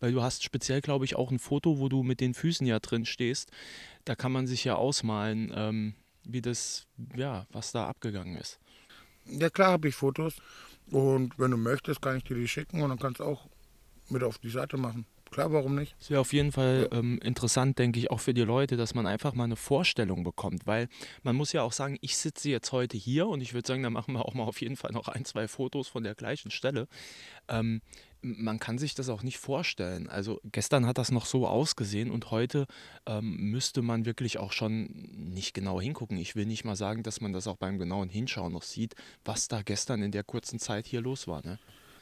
Weil 0.00 0.10
du 0.10 0.22
hast 0.22 0.42
speziell, 0.42 0.80
glaube 0.80 1.04
ich, 1.04 1.14
auch 1.14 1.30
ein 1.30 1.38
Foto, 1.38 1.78
wo 1.78 1.88
du 1.88 2.02
mit 2.02 2.20
den 2.20 2.34
Füßen 2.34 2.66
ja 2.66 2.80
drin 2.80 3.04
stehst. 3.04 3.52
Da 4.04 4.16
kann 4.16 4.32
man 4.32 4.48
sich 4.48 4.64
ja 4.64 4.74
ausmalen, 4.74 5.52
ähm, 5.54 5.94
wie 6.24 6.42
das, 6.42 6.88
ja, 7.16 7.46
was 7.50 7.70
da 7.70 7.86
abgegangen 7.86 8.36
ist. 8.36 8.58
Ja 9.26 9.50
klar 9.50 9.72
habe 9.72 9.88
ich 9.88 9.94
Fotos 9.94 10.36
und 10.90 11.38
wenn 11.38 11.50
du 11.50 11.56
möchtest, 11.56 12.02
kann 12.02 12.16
ich 12.16 12.24
dir 12.24 12.36
die 12.36 12.48
schicken 12.48 12.82
und 12.82 12.90
dann 12.90 12.98
kannst 12.98 13.20
du 13.20 13.24
auch 13.24 13.48
mit 14.10 14.22
auf 14.22 14.38
die 14.38 14.50
Seite 14.50 14.76
machen. 14.76 15.06
Klar, 15.34 15.52
warum 15.52 15.74
nicht? 15.74 15.96
Es 16.00 16.10
wäre 16.10 16.20
auf 16.20 16.32
jeden 16.32 16.52
Fall 16.52 16.88
ja. 16.92 16.96
ähm, 16.96 17.18
interessant, 17.18 17.80
denke 17.80 17.98
ich, 17.98 18.08
auch 18.08 18.20
für 18.20 18.32
die 18.32 18.42
Leute, 18.42 18.76
dass 18.76 18.94
man 18.94 19.04
einfach 19.04 19.34
mal 19.34 19.42
eine 19.42 19.56
Vorstellung 19.56 20.22
bekommt, 20.22 20.64
weil 20.64 20.86
man 21.24 21.34
muss 21.34 21.50
ja 21.50 21.62
auch 21.62 21.72
sagen, 21.72 21.98
ich 22.02 22.16
sitze 22.16 22.50
jetzt 22.50 22.70
heute 22.70 22.96
hier 22.96 23.26
und 23.26 23.40
ich 23.40 23.52
würde 23.52 23.66
sagen, 23.66 23.82
da 23.82 23.90
machen 23.90 24.14
wir 24.14 24.26
auch 24.26 24.34
mal 24.34 24.44
auf 24.44 24.60
jeden 24.60 24.76
Fall 24.76 24.92
noch 24.92 25.08
ein, 25.08 25.24
zwei 25.24 25.48
Fotos 25.48 25.88
von 25.88 26.04
der 26.04 26.14
gleichen 26.14 26.52
Stelle. 26.52 26.86
Ähm, 27.48 27.82
man 28.22 28.60
kann 28.60 28.78
sich 28.78 28.94
das 28.94 29.08
auch 29.08 29.24
nicht 29.24 29.38
vorstellen. 29.38 30.08
Also 30.08 30.40
gestern 30.52 30.86
hat 30.86 30.98
das 30.98 31.10
noch 31.10 31.26
so 31.26 31.48
ausgesehen 31.48 32.12
und 32.12 32.30
heute 32.30 32.68
ähm, 33.04 33.50
müsste 33.50 33.82
man 33.82 34.06
wirklich 34.06 34.38
auch 34.38 34.52
schon 34.52 34.84
nicht 35.16 35.52
genau 35.52 35.80
hingucken. 35.80 36.16
Ich 36.16 36.36
will 36.36 36.46
nicht 36.46 36.64
mal 36.64 36.76
sagen, 36.76 37.02
dass 37.02 37.20
man 37.20 37.32
das 37.32 37.48
auch 37.48 37.56
beim 37.56 37.80
genauen 37.80 38.08
Hinschauen 38.08 38.52
noch 38.52 38.62
sieht, 38.62 38.94
was 39.24 39.48
da 39.48 39.62
gestern 39.62 40.00
in 40.00 40.12
der 40.12 40.22
kurzen 40.22 40.60
Zeit 40.60 40.86
hier 40.86 41.00
los 41.00 41.26
war. 41.26 41.44
Ne? 41.44 41.58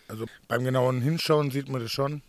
Also 0.07 0.26
beim 0.49 0.64
genauen 0.64 1.01
Hinschauen 1.01 1.51
sieht 1.51 1.70
man 1.70 1.80
das 1.80 1.91
schon. 1.91 2.20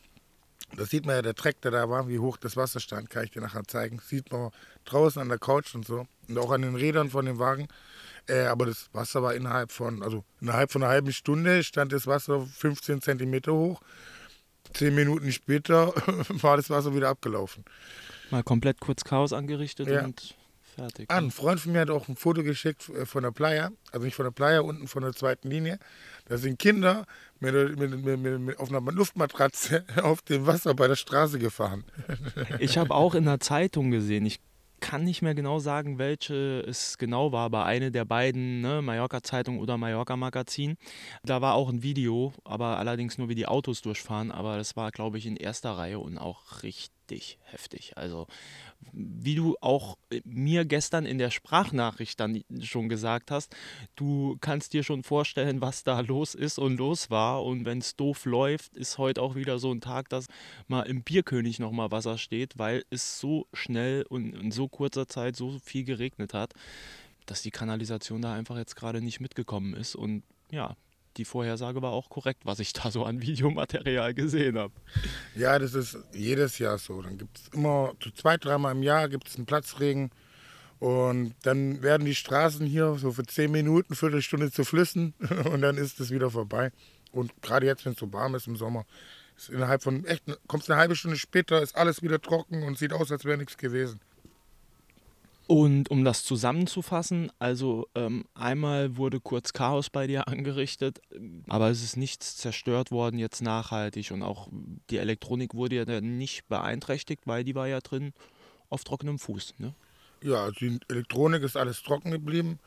Das 0.76 0.90
sieht 0.90 1.06
man 1.06 1.16
ja, 1.16 1.22
der 1.22 1.36
Track, 1.36 1.62
der 1.62 1.72
da 1.72 1.90
war, 1.90 2.08
wie 2.08 2.20
hoch 2.20 2.38
das 2.38 2.58
Wasser 2.58 2.80
stand, 2.80 3.10
kann 3.10 3.26
ich 3.26 3.32
dir 3.32 3.42
nachher 3.42 3.64
zeigen. 3.66 4.00
sieht 4.00 4.32
man 4.32 4.50
draußen 4.86 5.22
an 5.22 5.30
der 5.30 5.38
Couch 5.38 5.76
und 5.76 5.86
so. 5.86 6.08
Und 6.28 6.38
auch 6.38 6.52
an 6.52 6.62
den 6.62 6.76
Rädern 6.76 7.10
von 7.10 7.26
dem 7.26 7.38
Wagen. 7.38 7.68
Äh, 8.28 8.46
aber 8.46 8.66
das 8.66 8.90
Wasser 8.94 9.22
war 9.22 9.34
innerhalb 9.36 9.72
von, 9.72 10.02
also 10.02 10.24
innerhalb 10.42 10.72
von 10.72 10.82
einer 10.82 10.92
halben 10.92 11.12
Stunde 11.12 11.64
stand 11.64 11.92
das 11.92 12.08
Wasser 12.08 12.42
15 12.42 13.02
Zentimeter 13.02 13.54
hoch. 13.54 13.82
Zehn 14.74 14.96
Minuten 14.96 15.32
später 15.32 15.88
war 16.30 16.58
das 16.58 16.70
Wasser 16.70 16.96
wieder 16.96 17.10
abgelaufen. 17.10 17.66
Mal 18.32 18.44
komplett 18.44 18.80
kurz 18.80 19.04
Chaos 19.04 19.34
angerichtet 19.34 19.88
ja. 19.88 20.06
und 20.06 20.36
fertig. 20.74 21.10
Ah, 21.10 21.18
ein 21.18 21.32
Freund 21.32 21.60
von 21.60 21.72
mir 21.72 21.82
hat 21.82 21.90
auch 21.90 22.08
ein 22.08 22.16
Foto 22.16 22.44
geschickt 22.44 22.90
äh, 22.90 23.06
von 23.06 23.24
der 23.24 23.32
Playa, 23.32 23.72
also 23.92 24.06
nicht 24.06 24.16
von 24.16 24.26
der 24.26 24.32
Playa, 24.32 24.62
unten 24.62 24.88
von 24.88 25.04
der 25.04 25.14
zweiten 25.14 25.50
Linie. 25.50 25.80
Da 26.26 26.38
sind 26.38 26.60
Kinder 26.60 27.06
mit, 27.40 27.78
mit, 27.78 28.04
mit, 28.04 28.40
mit 28.40 28.60
auf 28.60 28.70
einer 28.70 28.80
Luftmatratze 28.92 29.86
auf 30.04 30.22
dem 30.22 30.46
Wasser 30.46 30.74
bei 30.74 30.88
der 30.88 30.96
Straße 30.96 31.40
gefahren. 31.40 31.84
Ich 32.60 32.78
habe 32.78 32.94
auch 32.94 33.16
in 33.16 33.26
der 33.26 33.40
Zeitung 33.40 33.92
gesehen, 33.92 34.26
ich 34.26 34.40
kann 34.84 35.06
nicht 35.06 35.22
mehr 35.22 35.34
genau 35.34 35.60
sagen, 35.60 35.98
welche 35.98 36.60
es 36.68 36.98
genau 36.98 37.32
war, 37.32 37.46
aber 37.46 37.66
eine 37.66 37.90
der 37.90 38.04
beiden, 38.04 38.60
ne, 38.60 38.82
Mallorca-Zeitung 38.82 39.60
oder 39.60 39.78
Mallorca-Magazin. 39.78 40.76
Da 41.24 41.42
war 41.42 41.54
auch 41.54 41.70
ein 41.70 41.84
Video, 41.84 42.34
aber 42.44 42.78
allerdings 42.78 43.18
nur, 43.18 43.30
wie 43.30 43.36
die 43.36 43.48
Autos 43.48 43.82
durchfahren. 43.82 44.30
Aber 44.30 44.58
das 44.58 44.76
war, 44.76 44.92
glaube 44.92 45.18
ich, 45.18 45.26
in 45.26 45.38
erster 45.38 45.78
Reihe 45.78 46.00
und 46.00 46.18
auch 46.18 46.64
richtig 46.64 46.93
heftig. 47.12 47.94
Also 47.96 48.28
wie 48.92 49.36
du 49.36 49.56
auch 49.62 49.98
äh, 50.10 50.22
mir 50.26 50.66
gestern 50.66 51.06
in 51.06 51.18
der 51.18 51.32
Sprachnachricht 51.32 52.20
dann 52.20 52.44
schon 52.62 52.90
gesagt 52.90 53.32
hast, 53.32 53.56
du 53.96 54.38
kannst 54.42 54.74
dir 54.74 54.84
schon 54.84 55.04
vorstellen, 55.04 55.62
was 55.62 55.84
da 55.84 56.00
los 56.02 56.36
ist 56.36 56.60
und 56.60 56.78
los 56.78 57.10
war. 57.10 57.44
Und 57.44 57.66
wenn 57.66 57.80
es 57.80 57.96
doof 57.96 58.26
läuft, 58.26 58.76
ist 58.76 58.98
heute 58.98 59.22
auch 59.22 59.36
wieder 59.36 59.60
so 59.60 59.72
ein 59.72 59.82
Tag, 59.82 60.10
dass 60.10 60.28
mal 60.68 60.84
im 60.84 61.04
Bierkönig 61.04 61.60
nochmal 61.60 61.92
Wasser 61.92 62.18
steht, 62.18 62.58
weil 62.58 62.84
es 62.90 63.20
so 63.20 63.48
schnell 63.54 64.04
und 64.10 64.34
in 64.34 64.52
so 64.52 64.68
kurzer 64.68 65.08
Zeit 65.08 65.36
so 65.36 65.58
viel 65.64 65.84
geregnet 65.84 66.34
hat, 66.34 66.54
dass 67.26 67.42
die 67.42 67.52
Kanalisation 67.52 68.22
da 68.22 68.34
einfach 68.34 68.58
jetzt 68.58 68.76
gerade 68.76 69.02
nicht 69.02 69.20
mitgekommen 69.20 69.74
ist. 69.74 69.96
Und 69.96 70.24
ja, 70.52 70.76
die 71.18 71.26
Vorhersage 71.26 71.82
war 71.82 71.92
auch 71.92 72.10
korrekt, 72.10 72.42
was 72.46 72.60
ich 72.60 72.74
da 72.74 72.92
so 72.92 73.06
an 73.06 73.22
Videomaterial 73.22 74.14
gesehen 74.14 74.58
habe. 74.58 74.74
Ja, 75.36 75.60
das 75.60 75.74
ist 75.74 75.98
jedes 76.14 76.58
Jahr 76.60 76.78
so. 76.78 77.02
Dann 77.02 77.18
gibt 77.18 77.38
es 77.38 77.48
immer 77.50 77.94
so 78.04 78.10
zwei, 78.12 78.38
dreimal 78.38 78.74
im 78.74 78.84
Jahr 78.84 79.10
gibt 79.10 79.28
es 79.28 79.36
einen 79.36 79.46
Platzregen. 79.46 80.12
Und 80.80 81.36
dann 81.44 81.82
werden 81.82 82.06
die 82.06 82.16
Straßen 82.16 82.66
hier 82.66 82.96
so 82.96 83.14
für 83.14 83.24
zehn 83.24 83.52
Minuten, 83.52 83.96
Viertelstunde 83.96 84.52
zu 84.52 84.66
Flüssen 84.66 85.14
und 85.46 85.62
dann 85.62 85.78
ist 85.78 86.00
es 86.00 86.12
wieder 86.12 86.30
vorbei. 86.30 86.72
Und 87.14 87.32
gerade 87.42 87.66
jetzt, 87.66 87.86
wenn 87.86 87.94
es 87.94 88.00
so 88.00 88.12
warm 88.12 88.36
ist 88.36 88.48
im 88.48 88.58
Sommer, 88.58 88.86
ist 89.38 89.50
innerhalb 89.50 89.82
von 89.82 90.04
echt, 90.06 90.24
kommst 90.48 90.70
eine 90.70 90.80
halbe 90.80 90.96
Stunde 90.96 91.18
später, 91.18 91.62
ist 91.62 91.78
alles 91.78 92.02
wieder 92.02 92.20
trocken 92.22 92.64
und 92.64 92.78
sieht 92.78 92.92
aus, 92.92 93.12
als 93.12 93.24
wäre 93.24 93.38
nichts 93.38 93.58
gewesen. 93.58 94.00
Und 95.46 95.92
um 95.92 96.06
das 96.06 96.24
zusammenzufassen, 96.24 97.32
also 97.38 97.90
ähm, 97.96 98.26
einmal 98.34 98.96
wurde 98.96 99.20
kurz 99.20 99.52
Chaos 99.52 99.90
bei 99.90 100.08
dir 100.08 100.28
angerichtet, 100.28 101.02
aber 101.48 101.70
es 101.70 101.84
ist 101.84 101.98
nichts 101.98 102.38
zerstört 102.38 102.92
worden 102.92 103.20
jetzt 103.20 103.42
nachhaltig 103.42 104.12
und 104.12 104.24
auch 104.24 104.48
die 104.90 105.00
Elektronik 105.00 105.54
wurde 105.54 105.76
ja 105.76 106.02
nicht 106.02 106.48
beeinträchtigt, 106.48 107.24
weil 107.26 107.44
die 107.44 107.56
war 107.56 107.68
ja 107.68 107.82
drin 107.82 108.14
auf 108.70 108.86
trockenem 108.86 109.20
Fuß. 109.20 109.56
Ne? 109.58 109.74
Ja, 110.22 110.50
die 110.52 110.80
Elektronik 110.88 111.44
ist 111.44 111.58
alles 111.58 111.84
trocken 111.84 112.12
geblieben. 112.12 112.60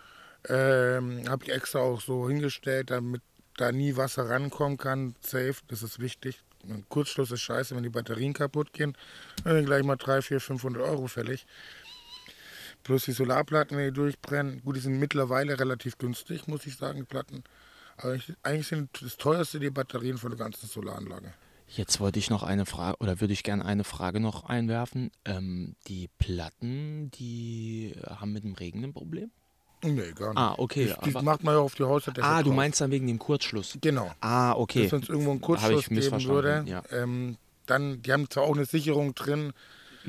Ähm, 0.49 1.29
Habe 1.29 1.45
ich 1.45 1.53
extra 1.53 1.79
auch 1.81 2.03
so 2.03 2.29
hingestellt, 2.29 2.91
damit 2.91 3.23
da 3.57 3.73
nie 3.73 3.97
Wasser 3.97 4.29
rankommen 4.29 4.77
kann. 4.77 5.15
Safe, 5.21 5.57
das 5.69 5.83
ist 5.83 5.99
wichtig. 5.99 6.43
Ein 6.69 6.85
Kurzschluss 6.89 7.31
ist 7.31 7.41
scheiße, 7.41 7.75
wenn 7.75 7.83
die 7.83 7.89
Batterien 7.89 8.35
kaputt 8.35 8.73
gehen. 8.73 8.97
Dann 9.45 9.65
gleich 9.65 9.85
mal 9.85 9.97
3, 9.97 10.21
4, 10.21 10.41
500 10.41 10.83
Euro 10.83 11.07
fällig. 11.07 11.47
Plus 12.87 13.05
die 13.05 13.11
Solarplatten, 13.11 13.77
wenn 13.77 13.87
die 13.87 13.93
durchbrennen. 13.93 14.63
Gut, 14.63 14.77
die 14.77 14.81
sind 14.81 15.01
mittlerweile 15.01 15.59
relativ 15.59 15.99
günstig, 15.99 16.47
muss 16.47 16.65
ich 16.67 16.77
sagen, 16.77 17.01
die 17.01 17.05
Platten. 17.05 17.43
Aber 17.97 18.15
ich, 18.15 18.33
eigentlich 18.45 18.69
sind 18.69 18.91
das 19.03 19.17
teuerste 19.17 19.59
die 19.59 19.71
Batterien 19.71 20.19
von 20.19 20.31
der 20.31 20.39
ganzen 20.39 20.69
Solaranlage. 20.69 21.35
Jetzt 21.67 21.99
wollte 21.99 22.21
ich 22.21 22.31
noch 22.31 22.45
eine 22.45 22.65
Frage, 22.65 22.97
oder 23.01 23.21
würde 23.21 23.33
ich 23.33 23.43
gerne 23.43 23.65
eine 23.65 23.83
Frage 23.83 24.21
noch 24.21 24.45
einwerfen. 24.45 25.11
Ähm, 25.25 25.75
die 25.89 26.09
Platten, 26.19 27.11
die 27.11 27.93
haben 28.07 28.33
mit 28.33 28.45
dem 28.45 28.55
Regen 28.55 28.85
ein 28.85 28.93
Problem? 28.93 29.33
Nee, 29.83 30.13
gar 30.13 30.29
nicht. 30.29 30.39
Ah, 30.39 30.55
okay. 30.57 30.87
Das, 30.87 31.13
das 31.13 31.25
macht 31.25 31.43
man 31.43 31.57
ja 31.57 31.61
auf 31.61 31.75
die 31.75 31.83
Haushalte. 31.83 32.23
ah, 32.23 32.45
du 32.45 32.53
meinst 32.53 32.81
dann 32.81 32.93
wegen 32.93 33.09
dem 33.09 33.19
Kurzschluss. 33.19 33.77
Genau. 33.81 34.13
Ah, 34.21 34.53
okay. 34.53 34.89
Wenn 34.93 35.03
es 35.03 35.09
irgendwo 35.09 35.33
einen 35.33 35.41
Kurzschluss 35.41 35.89
ich 35.89 35.89
geben 35.89 36.25
würde, 36.27 36.63
ja. 36.69 36.85
ähm, 36.93 37.37
dann, 37.67 38.01
die 38.03 38.13
haben 38.13 38.31
zwar 38.31 38.45
auch 38.45 38.55
eine 38.55 38.65
Sicherung 38.65 39.17
drin, 39.17 39.53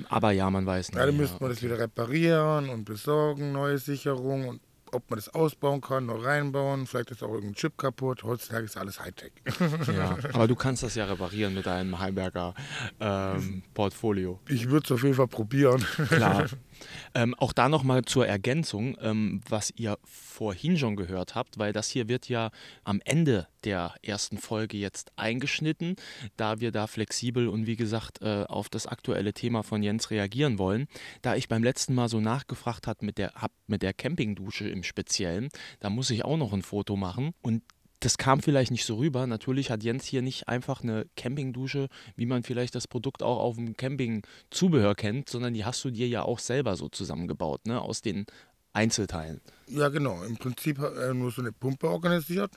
Aber 0.10 0.32
ja, 0.32 0.50
man 0.50 0.66
weiß 0.66 0.89
nicht. 0.89 0.98
ja, 0.98 1.06
dann 1.06 1.16
ja, 1.16 1.22
müsste 1.22 1.38
man 1.39 1.50
das 1.50 1.60
okay. 1.60 1.68
wieder 1.68 1.80
reparieren 1.80 2.70
und 2.70 2.86
besorgen, 2.86 3.52
neue 3.52 3.78
Sicherung 3.78 4.48
und 4.48 4.62
ob 4.91 5.10
man 5.10 5.18
das 5.18 5.30
ausbauen 5.30 5.82
kann, 5.82 6.06
noch 6.06 6.24
reinbauen. 6.24 6.88
Vielleicht 6.88 7.12
ist 7.12 7.24
auch 7.24 7.30
irgendein 7.34 7.56
Chip 7.56 7.78
kaputt. 7.78 8.24
Heutzutage 8.24 8.66
ist 8.66 8.78
alles 8.78 9.00
Hightech. 9.00 9.32
Ja, 9.88 10.18
aber 10.34 10.48
du 10.48 10.56
kannst 10.56 10.84
das 10.84 10.95
ja 10.95 11.06
reparieren 11.06 11.54
mit 11.54 11.66
deinem 11.66 11.98
Heimberger 12.00 12.54
ähm, 13.00 13.64
Portfolio. 13.74 14.39
Ich 14.48 14.70
würde 14.70 14.86
es 14.86 14.91
auf 14.91 15.04
jeden 15.04 15.16
Fall 15.16 15.28
probieren. 15.28 15.84
Klar. 16.10 16.48
ähm, 17.16 17.34
auch 17.36 17.54
da 17.54 17.70
nochmal 17.70 18.04
zur 18.04 18.28
Ergänzung, 18.28 18.98
ähm, 19.02 19.41
was 19.50 19.74
ihr 19.76 19.98
vorhin 20.04 20.78
schon 20.78 20.95
gehört 20.95 21.36
habt, 21.36 21.58
weil 21.58 21.74
das 21.74 21.89
hier 21.89 22.08
wird 22.08 22.30
ja 22.30 22.52
am 22.84 23.02
Ende 23.06 23.48
der 23.68 23.93
ersten 24.01 24.38
Folge 24.38 24.78
jetzt 24.78 25.11
eingeschnitten, 25.18 25.97
da 26.38 26.61
wir 26.61 26.72
da 26.72 26.88
flexibel 26.88 27.49
und 27.49 27.68
wie 27.68 27.76
gesagt 27.76 28.22
äh, 28.22 28.45
auf 28.47 28.70
das 28.70 28.88
aktuelle 28.88 29.34
Thema 29.34 29.61
von 29.61 29.84
Jens 29.84 30.09
reagieren 30.09 30.57
wollen. 30.57 30.88
Da 31.22 31.36
ich 31.36 31.49
beim 31.49 31.63
letzten 31.63 31.93
Mal 31.93 32.07
so 32.07 32.22
nachgefragt 32.22 32.88
hat 32.88 33.01
mit 33.01 33.18
der, 33.18 33.34
hab 33.34 33.51
mit 33.68 33.82
der 33.82 33.93
Campingdusche 33.93 34.70
im 34.70 34.84
Speziellen, 34.84 35.49
da 35.82 35.89
muss 35.89 36.09
ich 36.11 36.24
auch 36.24 36.38
noch 36.38 36.53
ein 36.53 36.61
Foto 36.61 36.95
machen 36.95 37.34
und 37.41 37.61
das 37.99 38.18
kam 38.18 38.41
vielleicht 38.41 38.72
nicht 38.72 38.86
so 38.86 38.95
rüber. 38.95 39.28
Natürlich 39.28 39.70
hat 39.70 39.84
Jens 39.84 40.05
hier 40.05 40.22
nicht 40.22 40.47
einfach 40.47 40.82
eine 40.82 41.07
Campingdusche, 41.18 41.89
wie 42.15 42.28
man 42.28 42.43
vielleicht 42.43 42.76
das 42.76 42.88
Produkt 42.88 43.22
auch 43.22 43.39
auf 43.39 43.55
dem 43.55 43.76
Campingzubehör 43.76 44.95
kennt, 44.95 45.28
sondern 45.28 45.53
die 45.55 45.65
hast 45.65 45.84
du 45.84 45.89
dir 45.89 46.07
ja 46.07 46.22
auch 46.22 46.39
selber 46.39 46.78
so 46.78 46.88
zusammengebaut, 46.88 47.65
ne? 47.65 47.82
aus 47.82 48.01
den 48.01 48.28
Einzelteilen. 48.72 49.41
Ja, 49.68 49.89
genau. 49.89 50.24
Im 50.24 50.38
Prinzip 50.38 50.80
äh, 50.80 51.13
nur 51.13 51.32
so 51.32 51.41
eine 51.41 51.51
Pumpe 51.51 51.89
organisiert 51.89 52.51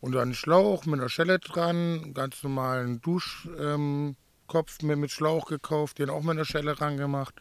und 0.00 0.12
dann 0.12 0.22
einen 0.22 0.34
Schlauch 0.34 0.86
mit 0.86 1.00
einer 1.00 1.08
Schelle 1.08 1.38
dran, 1.38 1.76
einen 2.02 2.14
ganz 2.14 2.42
normalen 2.42 3.00
Duschkopf 3.00 3.58
ähm, 3.58 4.16
mit, 4.82 4.98
mit 4.98 5.10
Schlauch 5.10 5.46
gekauft, 5.46 5.98
den 5.98 6.10
auch 6.10 6.22
mit 6.22 6.32
einer 6.32 6.44
Schelle 6.44 6.80
rangemacht. 6.80 7.34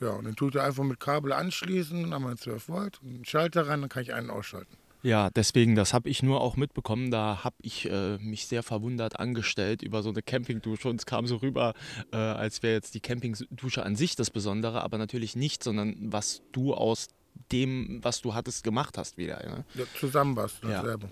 Ja, 0.00 0.10
und 0.10 0.24
den 0.24 0.36
tue 0.36 0.50
ich 0.50 0.60
einfach 0.60 0.84
mit 0.84 1.00
Kabel 1.00 1.32
anschließen, 1.32 2.02
dann 2.02 2.14
haben 2.14 2.22
wir 2.22 2.28
einen 2.28 2.38
12 2.38 2.68
Volt, 2.68 3.00
einen 3.04 3.24
Schalter 3.24 3.68
ran, 3.68 3.80
dann 3.80 3.88
kann 3.88 4.02
ich 4.02 4.12
einen 4.12 4.30
ausschalten. 4.30 4.76
Ja, 5.04 5.28
deswegen, 5.28 5.74
das 5.74 5.92
habe 5.92 6.08
ich 6.08 6.22
nur 6.22 6.40
auch 6.40 6.56
mitbekommen. 6.56 7.10
Da 7.10 7.44
habe 7.44 7.56
ich 7.60 7.90
äh, 7.90 8.16
mich 8.18 8.46
sehr 8.46 8.62
verwundert 8.62 9.20
angestellt 9.20 9.82
über 9.82 10.02
so 10.02 10.08
eine 10.08 10.22
Campingdusche 10.22 10.88
und 10.88 10.96
es 10.98 11.04
kam 11.04 11.26
so 11.26 11.36
rüber, 11.36 11.74
äh, 12.10 12.16
als 12.16 12.62
wäre 12.62 12.72
jetzt 12.72 12.94
die 12.94 13.00
Campingdusche 13.00 13.82
an 13.82 13.96
sich 13.96 14.16
das 14.16 14.30
Besondere, 14.30 14.80
aber 14.82 14.96
natürlich 14.96 15.36
nicht, 15.36 15.62
sondern 15.62 15.94
was 16.10 16.40
du 16.52 16.72
aus 16.72 17.08
dem, 17.52 18.02
was 18.02 18.22
du 18.22 18.32
hattest, 18.32 18.64
gemacht 18.64 18.96
hast 18.96 19.18
wieder. 19.18 19.36
Ne? 19.46 19.66
Ja, 19.74 19.84
zusammenbasteln 20.00 20.72
Ja. 20.72 20.82
selber. 20.82 21.10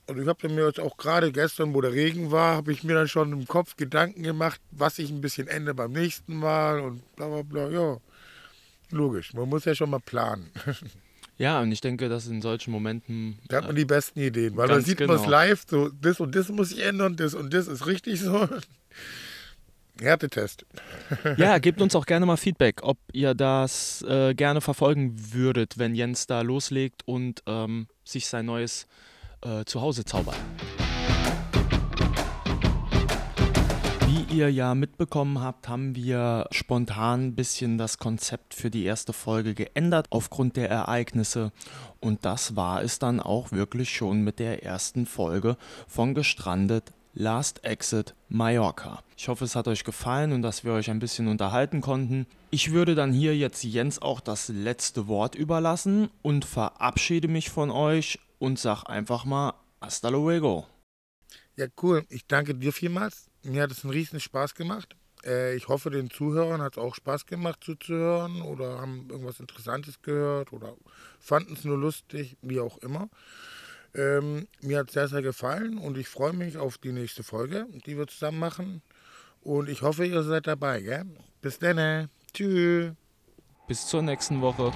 und 0.07 0.21
ich 0.21 0.27
habe 0.27 0.47
mir 0.49 0.67
jetzt 0.67 0.79
auch 0.79 0.97
gerade 0.97 1.31
gestern, 1.31 1.73
wo 1.73 1.81
der 1.81 1.91
Regen 1.91 2.31
war, 2.31 2.55
habe 2.55 2.71
ich 2.71 2.83
mir 2.83 2.93
dann 2.93 3.07
schon 3.07 3.33
im 3.33 3.47
Kopf 3.47 3.75
Gedanken 3.75 4.23
gemacht, 4.23 4.61
was 4.71 4.99
ich 4.99 5.09
ein 5.09 5.21
bisschen 5.21 5.47
ändere 5.47 5.75
beim 5.75 5.91
nächsten 5.91 6.35
Mal 6.35 6.79
und 6.79 7.15
bla 7.15 7.27
bla 7.27 7.41
bla. 7.41 7.69
Ja, 7.69 7.97
logisch. 8.95 9.33
Man 9.33 9.49
muss 9.49 9.65
ja 9.65 9.75
schon 9.75 9.89
mal 9.89 9.99
planen. 9.99 10.49
Ja, 11.37 11.61
und 11.61 11.69
ich 11.71 11.81
denke, 11.81 12.07
dass 12.07 12.27
in 12.27 12.41
solchen 12.41 12.71
Momenten. 12.71 13.37
Da 13.49 13.57
hat 13.57 13.65
man 13.65 13.75
die 13.75 13.83
besten 13.83 14.21
Ideen, 14.21 14.55
weil 14.55 14.67
dann 14.67 14.77
Ganz 14.77 14.87
sieht 14.87 15.01
man 15.01 15.09
es 15.09 15.23
genau. 15.23 15.31
live, 15.31 15.63
so 15.67 15.89
das 15.89 16.19
und 16.21 16.33
das 16.33 16.47
muss 16.47 16.71
ich 16.71 16.81
ändern, 16.81 17.17
das 17.17 17.33
und 17.33 17.53
das 17.53 17.67
ist 17.67 17.87
richtig 17.87 18.21
so. 18.21 18.47
Härtetest. 20.01 20.65
Ja, 21.37 21.57
gebt 21.57 21.81
uns 21.81 21.95
auch 21.95 22.05
gerne 22.05 22.25
mal 22.25 22.37
Feedback, 22.37 22.83
ob 22.83 22.97
ihr 23.11 23.33
das 23.33 24.01
äh, 24.07 24.33
gerne 24.33 24.61
verfolgen 24.61 25.15
würdet, 25.33 25.77
wenn 25.77 25.95
Jens 25.95 26.27
da 26.27 26.41
loslegt 26.41 27.03
und 27.05 27.43
ähm, 27.45 27.87
sich 28.03 28.27
sein 28.27 28.45
neues 28.45 28.87
äh, 29.41 29.65
Zuhause 29.65 30.05
zaubert. 30.05 30.37
Wie 34.15 34.37
ihr 34.37 34.49
ja 34.49 34.75
mitbekommen 34.75 35.41
habt, 35.41 35.67
haben 35.67 35.93
wir 35.93 36.47
spontan 36.51 37.25
ein 37.25 37.35
bisschen 37.35 37.77
das 37.77 37.97
Konzept 37.97 38.53
für 38.53 38.71
die 38.71 38.85
erste 38.85 39.11
Folge 39.11 39.53
geändert 39.53 40.07
aufgrund 40.09 40.55
der 40.55 40.69
Ereignisse. 40.69 41.51
Und 41.99 42.23
das 42.23 42.55
war 42.55 42.81
es 42.81 42.97
dann 42.97 43.19
auch 43.19 43.51
wirklich 43.51 43.93
schon 43.93 44.21
mit 44.21 44.39
der 44.39 44.63
ersten 44.63 45.05
Folge 45.05 45.57
von 45.89 46.13
Gestrandet 46.13 46.93
Last 47.13 47.65
Exit 47.65 48.15
Mallorca. 48.29 49.03
Ich 49.17 49.27
hoffe, 49.27 49.43
es 49.43 49.57
hat 49.57 49.67
euch 49.67 49.83
gefallen 49.83 50.31
und 50.31 50.43
dass 50.43 50.63
wir 50.63 50.71
euch 50.71 50.89
ein 50.89 50.99
bisschen 50.99 51.27
unterhalten 51.27 51.81
konnten. 51.81 52.25
Ich 52.51 52.71
würde 52.71 52.95
dann 52.95 53.11
hier 53.11 53.35
jetzt 53.35 53.65
Jens 53.65 54.01
auch 54.01 54.21
das 54.21 54.47
letzte 54.47 55.09
Wort 55.09 55.35
überlassen 55.35 56.09
und 56.21 56.45
verabschiede 56.45 57.27
mich 57.27 57.49
von 57.49 57.69
euch 57.69 58.19
und 58.39 58.59
sag 58.59 58.85
einfach 58.85 59.25
mal 59.25 59.55
hasta 59.81 60.07
luego. 60.07 60.65
Ja, 61.57 61.67
cool. 61.81 62.05
Ich 62.07 62.25
danke 62.27 62.55
dir 62.55 62.71
vielmals. 62.71 63.29
Mir 63.45 63.63
hat 63.63 63.71
es 63.71 63.83
einen 63.83 63.93
riesen 63.93 64.19
Spaß 64.19 64.55
gemacht. 64.55 64.95
Äh, 65.23 65.55
ich 65.55 65.67
hoffe, 65.67 65.91
den 65.91 66.09
Zuhörern 66.09 66.61
hat 66.61 66.77
es 66.77 66.83
auch 66.83 66.95
Spaß 66.95 67.27
gemacht 67.27 67.63
zuzuhören 67.63 68.41
oder 68.41 68.79
haben 68.79 69.07
irgendwas 69.09 69.39
Interessantes 69.39 70.01
gehört 70.01 70.51
oder 70.51 70.75
fanden 71.19 71.53
es 71.53 71.63
nur 71.63 71.77
lustig, 71.77 72.37
wie 72.41 72.59
auch 72.59 72.79
immer. 72.79 73.09
Ähm, 73.93 74.47
mir 74.61 74.79
hat 74.79 74.87
es 74.87 74.93
sehr, 74.93 75.07
sehr 75.07 75.21
gefallen 75.21 75.77
und 75.77 75.97
ich 75.97 76.09
freue 76.09 76.33
mich 76.33 76.57
auf 76.57 76.77
die 76.79 76.91
nächste 76.91 77.23
Folge, 77.23 77.67
die 77.85 77.97
wir 77.97 78.07
zusammen 78.07 78.39
machen. 78.39 78.81
Und 79.41 79.69
ich 79.69 79.83
hoffe, 79.83 80.05
ihr 80.05 80.23
seid 80.23 80.47
dabei. 80.47 80.81
Gell? 80.81 81.05
Bis 81.41 81.59
dann. 81.59 82.09
Tschüss. 82.33 82.91
Bis 83.67 83.87
zur 83.87 84.01
nächsten 84.01 84.41
Woche. 84.41 84.71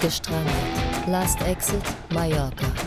Gestrandet. 0.00 0.54
Last 1.06 1.40
Exit 1.42 1.84
Mallorca. 2.10 2.85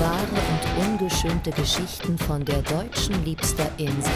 Wahre 0.00 0.18
und 0.50 0.86
ungeschönte 0.86 1.50
Geschichten 1.52 2.18
von 2.18 2.44
der 2.44 2.60
deutschen 2.62 3.24
liebster 3.24 3.68
Insel. 3.78 4.12